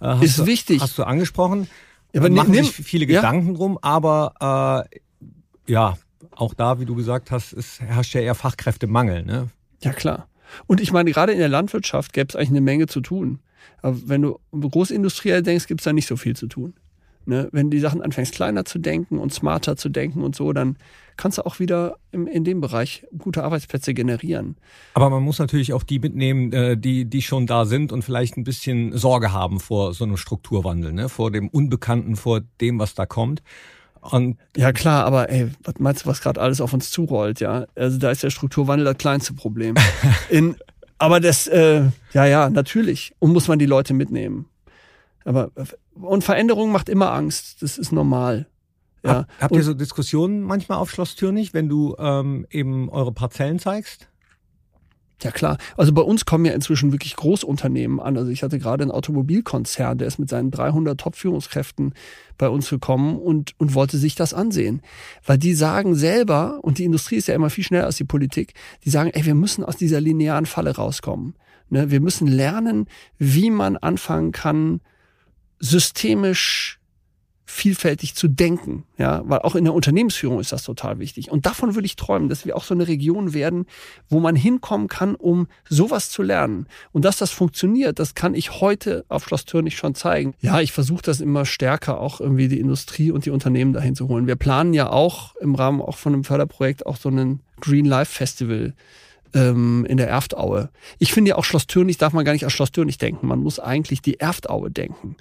äh, 0.00 0.24
ist 0.24 0.38
du, 0.38 0.46
wichtig. 0.46 0.80
Hast 0.80 0.98
du 0.98 1.04
angesprochen. 1.04 1.68
Ja, 2.12 2.20
aber 2.20 2.30
machen 2.30 2.52
nimm, 2.52 2.64
sich 2.64 2.74
viele 2.74 3.06
ja? 3.06 3.20
Gedanken 3.20 3.54
drum, 3.54 3.78
aber 3.82 4.86
äh, 4.88 5.72
ja, 5.72 5.96
auch 6.30 6.54
da, 6.54 6.80
wie 6.80 6.84
du 6.84 6.94
gesagt 6.94 7.30
hast, 7.30 7.52
es 7.52 7.80
herrscht 7.80 8.14
ja 8.14 8.20
eher 8.20 8.34
Fachkräftemangel. 8.34 9.24
Ne? 9.24 9.48
Ja, 9.82 9.92
klar. 9.92 10.28
Und 10.66 10.80
ich 10.80 10.92
meine, 10.92 11.10
gerade 11.10 11.32
in 11.32 11.38
der 11.38 11.48
Landwirtschaft 11.48 12.12
gäbe 12.12 12.28
es 12.28 12.36
eigentlich 12.36 12.50
eine 12.50 12.60
Menge 12.60 12.86
zu 12.86 13.00
tun. 13.00 13.40
Aber 13.82 13.96
wenn 14.06 14.22
du 14.22 14.38
großindustriell 14.52 15.42
denkst, 15.42 15.66
gibt 15.66 15.80
es 15.80 15.84
da 15.84 15.92
nicht 15.92 16.06
so 16.06 16.16
viel 16.16 16.36
zu 16.36 16.46
tun. 16.46 16.74
Ne? 17.26 17.48
Wenn 17.52 17.70
du 17.70 17.76
die 17.76 17.80
Sachen 17.80 18.02
anfängst, 18.02 18.34
kleiner 18.34 18.64
zu 18.64 18.78
denken 18.78 19.18
und 19.18 19.32
smarter 19.32 19.76
zu 19.76 19.88
denken 19.88 20.22
und 20.22 20.36
so, 20.36 20.52
dann 20.52 20.76
kannst 21.16 21.38
du 21.38 21.46
auch 21.46 21.58
wieder 21.58 21.96
im, 22.12 22.26
in 22.26 22.44
dem 22.44 22.60
Bereich 22.60 23.06
gute 23.16 23.44
Arbeitsplätze 23.44 23.94
generieren. 23.94 24.56
Aber 24.94 25.08
man 25.10 25.22
muss 25.22 25.38
natürlich 25.38 25.72
auch 25.72 25.84
die 25.84 25.98
mitnehmen, 25.98 26.52
äh, 26.52 26.76
die, 26.76 27.06
die 27.06 27.22
schon 27.22 27.46
da 27.46 27.64
sind 27.64 27.92
und 27.92 28.02
vielleicht 28.02 28.36
ein 28.36 28.44
bisschen 28.44 28.96
Sorge 28.96 29.32
haben 29.32 29.60
vor 29.60 29.94
so 29.94 30.04
einem 30.04 30.16
Strukturwandel, 30.16 30.92
ne? 30.92 31.08
vor 31.08 31.30
dem 31.30 31.48
Unbekannten, 31.48 32.16
vor 32.16 32.40
dem, 32.60 32.78
was 32.78 32.94
da 32.94 33.06
kommt. 33.06 33.42
Und 34.02 34.36
ja 34.54 34.72
klar, 34.72 35.06
aber 35.06 35.30
ey, 35.30 35.48
was 35.62 35.76
meinst 35.78 36.04
du, 36.04 36.10
was 36.10 36.20
gerade 36.20 36.38
alles 36.38 36.60
auf 36.60 36.74
uns 36.74 36.90
zurollt, 36.90 37.40
ja? 37.40 37.64
Also 37.74 37.96
da 37.96 38.10
ist 38.10 38.22
der 38.22 38.28
Strukturwandel 38.28 38.84
das 38.84 38.98
kleinste 38.98 39.32
Problem. 39.32 39.76
In, 40.28 40.56
aber 41.04 41.20
das, 41.20 41.46
äh, 41.46 41.84
ja, 42.12 42.24
ja, 42.24 42.50
natürlich. 42.50 43.14
Und 43.18 43.32
muss 43.32 43.48
man 43.48 43.58
die 43.58 43.66
Leute 43.66 43.94
mitnehmen. 43.94 44.46
Aber 45.24 45.50
und 45.94 46.24
Veränderung 46.24 46.72
macht 46.72 46.88
immer 46.88 47.12
Angst. 47.12 47.62
Das 47.62 47.78
ist 47.78 47.92
normal. 47.92 48.46
Ja. 49.04 49.10
Hab, 49.10 49.28
habt 49.40 49.56
ihr 49.56 49.62
so 49.62 49.74
Diskussionen 49.74 50.42
manchmal 50.42 50.78
auf 50.78 50.90
Schloss 50.90 51.14
Türnich, 51.14 51.54
wenn 51.54 51.68
du 51.68 51.94
ähm, 51.98 52.46
eben 52.50 52.88
eure 52.88 53.12
Parzellen 53.12 53.58
zeigst? 53.58 54.08
Ja 55.22 55.30
klar. 55.30 55.58
Also 55.76 55.92
bei 55.92 56.02
uns 56.02 56.24
kommen 56.24 56.44
ja 56.44 56.52
inzwischen 56.52 56.92
wirklich 56.92 57.16
Großunternehmen 57.16 58.00
an. 58.00 58.16
Also 58.16 58.30
ich 58.30 58.42
hatte 58.42 58.58
gerade 58.58 58.82
einen 58.82 58.90
Automobilkonzern, 58.90 59.98
der 59.98 60.08
ist 60.08 60.18
mit 60.18 60.28
seinen 60.28 60.50
300 60.50 61.00
Top-Führungskräften 61.00 61.94
bei 62.36 62.48
uns 62.48 62.68
gekommen 62.68 63.18
und, 63.18 63.52
und 63.58 63.74
wollte 63.74 63.96
sich 63.96 64.16
das 64.16 64.34
ansehen. 64.34 64.82
Weil 65.24 65.38
die 65.38 65.54
sagen 65.54 65.94
selber, 65.94 66.58
und 66.62 66.78
die 66.78 66.84
Industrie 66.84 67.16
ist 67.16 67.28
ja 67.28 67.34
immer 67.34 67.50
viel 67.50 67.64
schneller 67.64 67.86
als 67.86 67.96
die 67.96 68.04
Politik, 68.04 68.54
die 68.84 68.90
sagen, 68.90 69.10
ey, 69.10 69.24
wir 69.24 69.34
müssen 69.34 69.64
aus 69.64 69.76
dieser 69.76 70.00
linearen 70.00 70.46
Falle 70.46 70.74
rauskommen. 70.74 71.34
Ne? 71.70 71.90
Wir 71.90 72.00
müssen 72.00 72.26
lernen, 72.26 72.86
wie 73.18 73.50
man 73.50 73.76
anfangen 73.76 74.32
kann, 74.32 74.80
systemisch 75.60 76.80
vielfältig 77.46 78.14
zu 78.14 78.26
denken, 78.26 78.84
ja, 78.96 79.22
weil 79.26 79.40
auch 79.40 79.54
in 79.54 79.64
der 79.64 79.74
Unternehmensführung 79.74 80.40
ist 80.40 80.52
das 80.52 80.62
total 80.62 80.98
wichtig. 80.98 81.30
Und 81.30 81.44
davon 81.44 81.74
würde 81.74 81.86
ich 81.86 81.96
träumen, 81.96 82.28
dass 82.28 82.46
wir 82.46 82.56
auch 82.56 82.64
so 82.64 82.74
eine 82.74 82.88
Region 82.88 83.34
werden, 83.34 83.66
wo 84.08 84.18
man 84.18 84.34
hinkommen 84.34 84.88
kann, 84.88 85.14
um 85.14 85.46
sowas 85.68 86.10
zu 86.10 86.22
lernen. 86.22 86.66
Und 86.92 87.04
dass 87.04 87.18
das 87.18 87.30
funktioniert, 87.30 87.98
das 87.98 88.14
kann 88.14 88.34
ich 88.34 88.60
heute 88.60 89.04
auf 89.08 89.24
Schloss 89.24 89.44
Türnich 89.44 89.76
schon 89.76 89.94
zeigen. 89.94 90.34
Ja, 90.40 90.60
ich 90.60 90.72
versuche 90.72 91.02
das 91.02 91.20
immer 91.20 91.44
stärker 91.44 92.00
auch 92.00 92.20
irgendwie 92.20 92.48
die 92.48 92.60
Industrie 92.60 93.10
und 93.10 93.26
die 93.26 93.30
Unternehmen 93.30 93.74
dahin 93.74 93.94
zu 93.94 94.08
holen. 94.08 94.26
Wir 94.26 94.36
planen 94.36 94.72
ja 94.72 94.88
auch 94.88 95.36
im 95.36 95.54
Rahmen 95.54 95.82
auch 95.82 95.98
von 95.98 96.14
einem 96.14 96.24
Förderprojekt 96.24 96.86
auch 96.86 96.96
so 96.96 97.10
einen 97.10 97.40
Green 97.60 97.84
Life 97.84 98.12
Festival 98.12 98.74
ähm, 99.34 99.84
in 99.86 99.96
der 99.96 100.08
Erftaue. 100.08 100.70
Ich 100.98 101.12
finde 101.12 101.30
ja 101.30 101.36
auch 101.36 101.44
Schloss 101.44 101.66
Türnich 101.66 101.98
darf 101.98 102.12
man 102.12 102.24
gar 102.24 102.32
nicht 102.32 102.44
als 102.44 102.52
Schloss 102.52 102.72
Türnich 102.72 102.98
denken. 102.98 103.26
Man 103.26 103.40
muss 103.40 103.58
eigentlich 103.58 104.00
die 104.00 104.20
Erftaue 104.20 104.70
denken. 104.70 105.16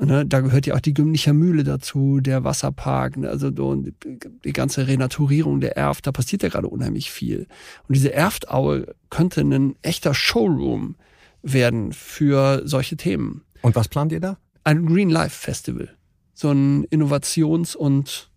Ne, 0.00 0.24
da 0.24 0.40
gehört 0.40 0.66
ja 0.66 0.76
auch 0.76 0.80
die 0.80 0.94
Gümlicher 0.94 1.32
Mühle 1.32 1.64
dazu, 1.64 2.20
der 2.20 2.44
Wasserpark, 2.44 3.16
ne, 3.16 3.28
also 3.28 3.50
so, 3.54 3.74
die 3.74 4.52
ganze 4.52 4.86
Renaturierung 4.86 5.60
der 5.60 5.76
Erft, 5.76 6.06
da 6.06 6.12
passiert 6.12 6.44
ja 6.44 6.48
gerade 6.48 6.68
unheimlich 6.68 7.10
viel. 7.10 7.48
Und 7.88 7.96
diese 7.96 8.12
Erftaue 8.12 8.94
könnte 9.10 9.40
ein 9.40 9.74
echter 9.82 10.14
Showroom 10.14 10.94
werden 11.42 11.92
für 11.92 12.62
solche 12.64 12.96
Themen. 12.96 13.42
Und 13.62 13.74
was 13.74 13.88
plant 13.88 14.12
ihr 14.12 14.20
da? 14.20 14.38
Ein 14.62 14.86
Green 14.86 15.10
Life 15.10 15.36
Festival. 15.36 15.88
So 16.32 16.50
ein 16.52 16.84
Innovations- 16.86 17.74
und 17.74 18.30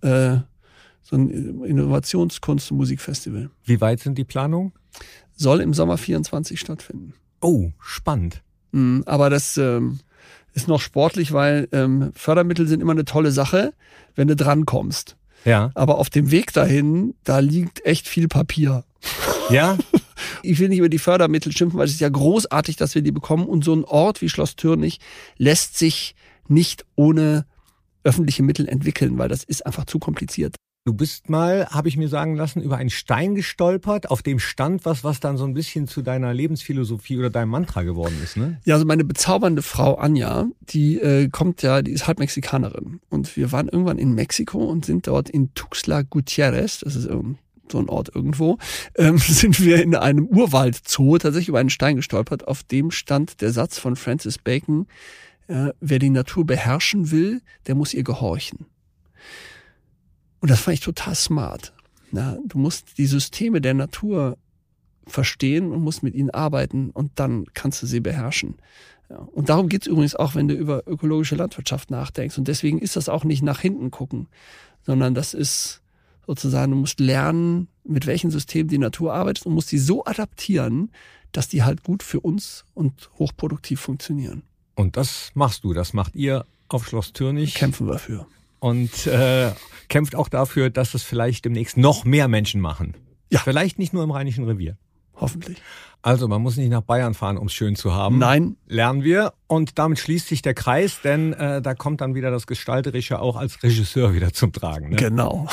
äh, 0.00 0.38
so 1.02 1.16
ein 1.16 1.62
Innovationskunst- 1.62 2.72
und 2.72 2.78
Musikfestival. 2.78 3.50
Wie 3.64 3.80
weit 3.80 4.00
sind 4.00 4.18
die 4.18 4.24
Planungen? 4.24 4.72
Soll 5.36 5.60
im 5.60 5.72
Sommer 5.72 5.98
24 5.98 6.58
stattfinden. 6.58 7.14
Oh, 7.40 7.70
spannend. 7.78 8.42
Mhm, 8.72 9.04
aber 9.06 9.30
das 9.30 9.56
ähm, 9.56 10.00
ist 10.54 10.68
noch 10.68 10.80
sportlich, 10.80 11.32
weil 11.32 11.68
ähm, 11.72 12.12
Fördermittel 12.14 12.66
sind 12.66 12.80
immer 12.80 12.92
eine 12.92 13.04
tolle 13.04 13.32
Sache, 13.32 13.72
wenn 14.14 14.28
du 14.28 14.36
drankommst. 14.36 15.16
Ja. 15.44 15.70
Aber 15.74 15.98
auf 15.98 16.10
dem 16.10 16.30
Weg 16.30 16.52
dahin, 16.52 17.14
da 17.24 17.38
liegt 17.38 17.84
echt 17.84 18.08
viel 18.08 18.28
Papier. 18.28 18.84
Ja. 19.50 19.76
Ich 20.44 20.60
will 20.60 20.68
nicht 20.68 20.78
über 20.78 20.88
die 20.88 21.00
Fördermittel 21.00 21.50
schimpfen, 21.50 21.76
weil 21.76 21.86
es 21.86 21.94
ist 21.94 22.00
ja 22.00 22.08
großartig, 22.08 22.76
dass 22.76 22.94
wir 22.94 23.02
die 23.02 23.10
bekommen. 23.10 23.46
Und 23.46 23.64
so 23.64 23.74
ein 23.74 23.82
Ort 23.84 24.22
wie 24.22 24.28
Schloss 24.28 24.54
Türnich 24.54 25.00
lässt 25.38 25.76
sich 25.76 26.14
nicht 26.46 26.84
ohne 26.94 27.46
öffentliche 28.04 28.44
Mittel 28.44 28.68
entwickeln, 28.68 29.18
weil 29.18 29.28
das 29.28 29.42
ist 29.42 29.66
einfach 29.66 29.86
zu 29.86 29.98
kompliziert. 29.98 30.54
Du 30.86 30.94
bist 30.94 31.28
mal, 31.28 31.66
habe 31.66 31.88
ich 31.88 31.98
mir 31.98 32.08
sagen 32.08 32.36
lassen, 32.36 32.62
über 32.62 32.78
einen 32.78 32.88
Stein 32.88 33.34
gestolpert, 33.34 34.10
auf 34.10 34.22
dem 34.22 34.38
stand 34.38 34.86
was, 34.86 35.04
was 35.04 35.20
dann 35.20 35.36
so 35.36 35.44
ein 35.44 35.52
bisschen 35.52 35.86
zu 35.86 36.00
deiner 36.00 36.32
Lebensphilosophie 36.32 37.18
oder 37.18 37.28
deinem 37.28 37.50
Mantra 37.50 37.82
geworden 37.82 38.18
ist, 38.24 38.38
ne? 38.38 38.58
Ja, 38.64 38.76
also 38.76 38.86
meine 38.86 39.04
bezaubernde 39.04 39.60
Frau 39.60 39.96
Anja, 39.96 40.46
die 40.60 40.98
äh, 40.98 41.28
kommt 41.28 41.60
ja, 41.60 41.82
die 41.82 41.90
ist 41.90 42.06
halb 42.06 42.18
Mexikanerin. 42.18 43.00
Und 43.10 43.36
wir 43.36 43.52
waren 43.52 43.68
irgendwann 43.68 43.98
in 43.98 44.14
Mexiko 44.14 44.64
und 44.64 44.86
sind 44.86 45.06
dort 45.06 45.28
in 45.28 45.52
Tuxtla 45.52 46.00
Gutierrez, 46.00 46.78
das 46.78 46.96
ist 46.96 47.10
ein 47.10 47.36
so 47.70 47.78
ein 47.78 47.90
Ort 47.90 48.14
irgendwo, 48.14 48.56
ähm, 48.96 49.18
sind 49.18 49.60
wir 49.60 49.82
in 49.82 49.94
einem 49.94 50.26
Urwaldzoo 50.26 51.18
tatsächlich 51.18 51.50
über 51.50 51.60
einen 51.60 51.70
Stein 51.70 51.96
gestolpert. 51.96 52.48
Auf 52.48 52.62
dem 52.62 52.90
stand 52.90 53.42
der 53.42 53.52
Satz 53.52 53.78
von 53.78 53.96
Francis 53.96 54.38
Bacon, 54.38 54.86
äh, 55.46 55.74
wer 55.78 55.98
die 55.98 56.10
Natur 56.10 56.46
beherrschen 56.46 57.10
will, 57.10 57.42
der 57.66 57.74
muss 57.74 57.92
ihr 57.92 58.02
gehorchen. 58.02 58.66
Und 60.40 60.50
das 60.50 60.60
fand 60.60 60.74
ich 60.74 60.80
total 60.80 61.14
smart. 61.14 61.72
Na, 62.12 62.38
du 62.44 62.58
musst 62.58 62.98
die 62.98 63.06
Systeme 63.06 63.60
der 63.60 63.74
Natur 63.74 64.36
verstehen 65.06 65.72
und 65.72 65.82
musst 65.82 66.02
mit 66.02 66.14
ihnen 66.14 66.30
arbeiten 66.30 66.90
und 66.90 67.12
dann 67.16 67.46
kannst 67.54 67.82
du 67.82 67.86
sie 67.86 68.00
beherrschen. 68.00 68.56
Ja, 69.08 69.16
und 69.16 69.48
darum 69.48 69.68
geht's 69.68 69.86
übrigens 69.86 70.14
auch, 70.14 70.34
wenn 70.34 70.48
du 70.48 70.54
über 70.54 70.86
ökologische 70.86 71.34
Landwirtschaft 71.34 71.90
nachdenkst. 71.90 72.38
Und 72.38 72.48
deswegen 72.48 72.78
ist 72.78 72.96
das 72.96 73.08
auch 73.08 73.24
nicht 73.24 73.42
nach 73.42 73.60
hinten 73.60 73.90
gucken, 73.90 74.28
sondern 74.86 75.14
das 75.14 75.34
ist 75.34 75.82
sozusagen, 76.26 76.70
du 76.70 76.78
musst 76.78 77.00
lernen, 77.00 77.68
mit 77.84 78.06
welchen 78.06 78.30
Systemen 78.30 78.68
die 78.68 78.78
Natur 78.78 79.12
arbeitet 79.12 79.46
und 79.46 79.54
musst 79.54 79.72
die 79.72 79.78
so 79.78 80.04
adaptieren, 80.04 80.92
dass 81.32 81.48
die 81.48 81.62
halt 81.64 81.82
gut 81.82 82.02
für 82.02 82.20
uns 82.20 82.64
und 82.74 83.10
hochproduktiv 83.18 83.80
funktionieren. 83.80 84.42
Und 84.76 84.96
das 84.96 85.32
machst 85.34 85.64
du, 85.64 85.74
das 85.74 85.92
macht 85.92 86.14
ihr 86.14 86.46
auf 86.68 86.86
Schloss 86.86 87.12
Türnich. 87.12 87.54
Kämpfen 87.54 87.88
wir 87.88 87.98
für. 87.98 88.26
Und 88.60 89.06
äh, 89.06 89.50
kämpft 89.88 90.14
auch 90.14 90.28
dafür, 90.28 90.70
dass 90.70 90.94
es 90.94 91.02
vielleicht 91.02 91.44
demnächst 91.44 91.76
noch 91.76 92.04
mehr 92.04 92.28
Menschen 92.28 92.60
machen. 92.60 92.94
Ja. 93.30 93.40
Vielleicht 93.40 93.78
nicht 93.78 93.92
nur 93.92 94.04
im 94.04 94.10
Rheinischen 94.10 94.44
Revier. 94.44 94.76
Hoffentlich. 95.14 95.58
Also, 96.02 96.28
man 96.28 96.40
muss 96.40 96.56
nicht 96.56 96.70
nach 96.70 96.80
Bayern 96.80 97.12
fahren, 97.12 97.36
um 97.36 97.48
es 97.48 97.52
schön 97.52 97.76
zu 97.76 97.92
haben. 97.92 98.18
Nein. 98.18 98.56
Lernen 98.66 99.04
wir. 99.04 99.34
Und 99.46 99.78
damit 99.78 99.98
schließt 99.98 100.28
sich 100.28 100.40
der 100.40 100.54
Kreis, 100.54 101.00
denn 101.04 101.34
äh, 101.34 101.60
da 101.60 101.74
kommt 101.74 102.00
dann 102.00 102.14
wieder 102.14 102.30
das 102.30 102.46
Gestalterische 102.46 103.20
auch 103.20 103.36
als 103.36 103.62
Regisseur 103.62 104.14
wieder 104.14 104.32
zum 104.32 104.52
Tragen. 104.52 104.90
Ne? 104.90 104.96
Genau. 104.96 105.46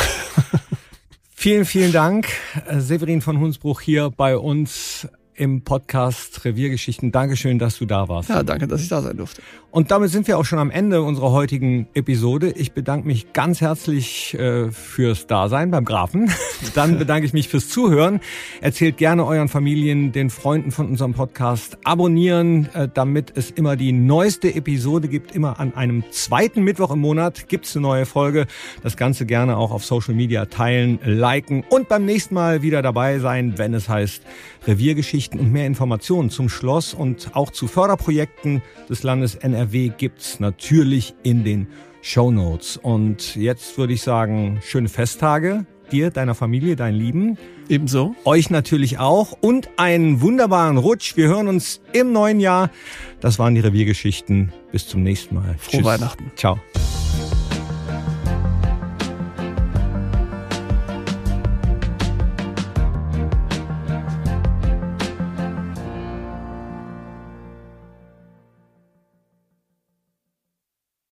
vielen, 1.36 1.66
vielen 1.66 1.92
Dank, 1.92 2.28
äh, 2.66 2.80
Severin 2.80 3.22
von 3.22 3.40
Hunsbruch 3.40 3.82
hier 3.82 4.10
bei 4.10 4.38
uns 4.38 5.08
im 5.38 5.64
Podcast 5.64 6.46
Reviergeschichten. 6.46 7.12
Dankeschön, 7.12 7.60
dass 7.60 7.78
du 7.78 7.86
da 7.86 8.08
warst. 8.08 8.30
Ja, 8.30 8.42
danke, 8.42 8.68
dass 8.68 8.82
ich 8.82 8.88
da 8.88 9.02
sein 9.02 9.18
durfte. 9.18 9.42
Und 9.78 9.92
damit 9.92 10.10
sind 10.10 10.28
wir 10.28 10.40
auch 10.40 10.44
schon 10.46 10.58
am 10.58 10.72
Ende 10.72 11.04
unserer 11.04 11.30
heutigen 11.30 11.86
Episode. 11.94 12.50
Ich 12.50 12.72
bedanke 12.72 13.06
mich 13.06 13.32
ganz 13.34 13.62
herzlich 13.62 14.34
äh, 14.34 14.72
fürs 14.72 15.28
Dasein 15.28 15.70
beim 15.70 15.86
Grafen. 15.86 16.32
Dann 16.74 16.98
bedanke 16.98 17.28
ich 17.28 17.34
mich 17.34 17.48
fürs 17.48 17.70
Zuhören. 17.70 18.20
Erzählt 18.60 18.98
gerne 18.98 19.24
euren 19.24 19.50
Familien, 19.50 20.12
den 20.12 20.32
Freunden 20.32 20.72
von 20.72 20.88
unserem 20.88 21.14
Podcast. 21.14 21.78
Abonnieren, 21.84 22.70
äh, 22.74 22.90
damit 22.92 23.34
es 23.36 23.52
immer 23.52 23.76
die 23.76 23.92
neueste 23.92 24.52
Episode 24.56 25.10
gibt. 25.10 25.36
Immer 25.36 25.60
an 25.60 25.76
einem 25.76 26.04
zweiten 26.10 26.64
Mittwoch 26.64 26.90
im 26.90 27.02
Monat 27.02 27.48
gibt's 27.48 27.76
eine 27.76 27.84
neue 27.84 28.08
Folge. 28.08 28.48
Das 28.82 28.98
Ganze 28.98 29.28
gerne 29.28 29.58
auch 29.58 29.70
auf 29.70 29.86
Social 29.86 30.16
Media 30.16 30.46
teilen, 30.46 30.98
liken 31.06 31.64
und 31.70 31.88
beim 31.88 32.04
nächsten 32.04 32.34
Mal 32.34 32.64
wieder 32.64 32.82
dabei 32.82 33.20
sein, 33.20 33.60
wenn 33.60 33.76
es 33.76 33.88
heißt 33.88 34.24
Reviergeschichten 34.66 35.40
und 35.40 35.52
mehr 35.52 35.66
Informationen 35.66 36.30
zum 36.30 36.50
Schloss 36.50 36.94
und 36.94 37.36
auch 37.36 37.52
zu 37.52 37.68
Förderprojekten 37.68 38.62
des 38.90 39.04
Landes 39.04 39.36
NRW 39.68 39.92
gibt's 39.98 40.40
natürlich 40.40 41.14
in 41.24 41.44
den 41.44 41.68
Show 42.02 42.32
Notes. 42.32 42.78
Und 42.78 43.36
jetzt 43.36 43.78
würde 43.78 43.94
ich 43.94 44.02
sagen, 44.02 44.60
schöne 44.64 44.90
Festtage 44.90 45.66
dir, 45.92 46.12
deiner 46.12 46.36
Familie, 46.36 46.76
deinen 46.76 46.96
Lieben. 46.96 47.38
Ebenso. 47.70 48.14
Euch 48.26 48.50
natürlich 48.50 49.00
auch 49.00 49.32
und 49.40 49.70
einen 49.78 50.20
wunderbaren 50.22 50.78
Rutsch. 50.78 51.16
Wir 51.16 51.28
hören 51.28 51.48
uns 51.48 51.82
im 51.94 52.12
neuen 52.12 52.42
Jahr. 52.42 52.72
Das 53.22 53.40
waren 53.40 53.56
die 53.56 53.62
Reviergeschichten. 53.62 54.52
Bis 54.72 54.88
zum 54.88 55.04
nächsten 55.04 55.36
Mal. 55.36 55.56
Frohe 55.58 55.80
Tschüss. 55.80 55.86
Weihnachten. 55.86 56.32
Ciao. 56.36 56.60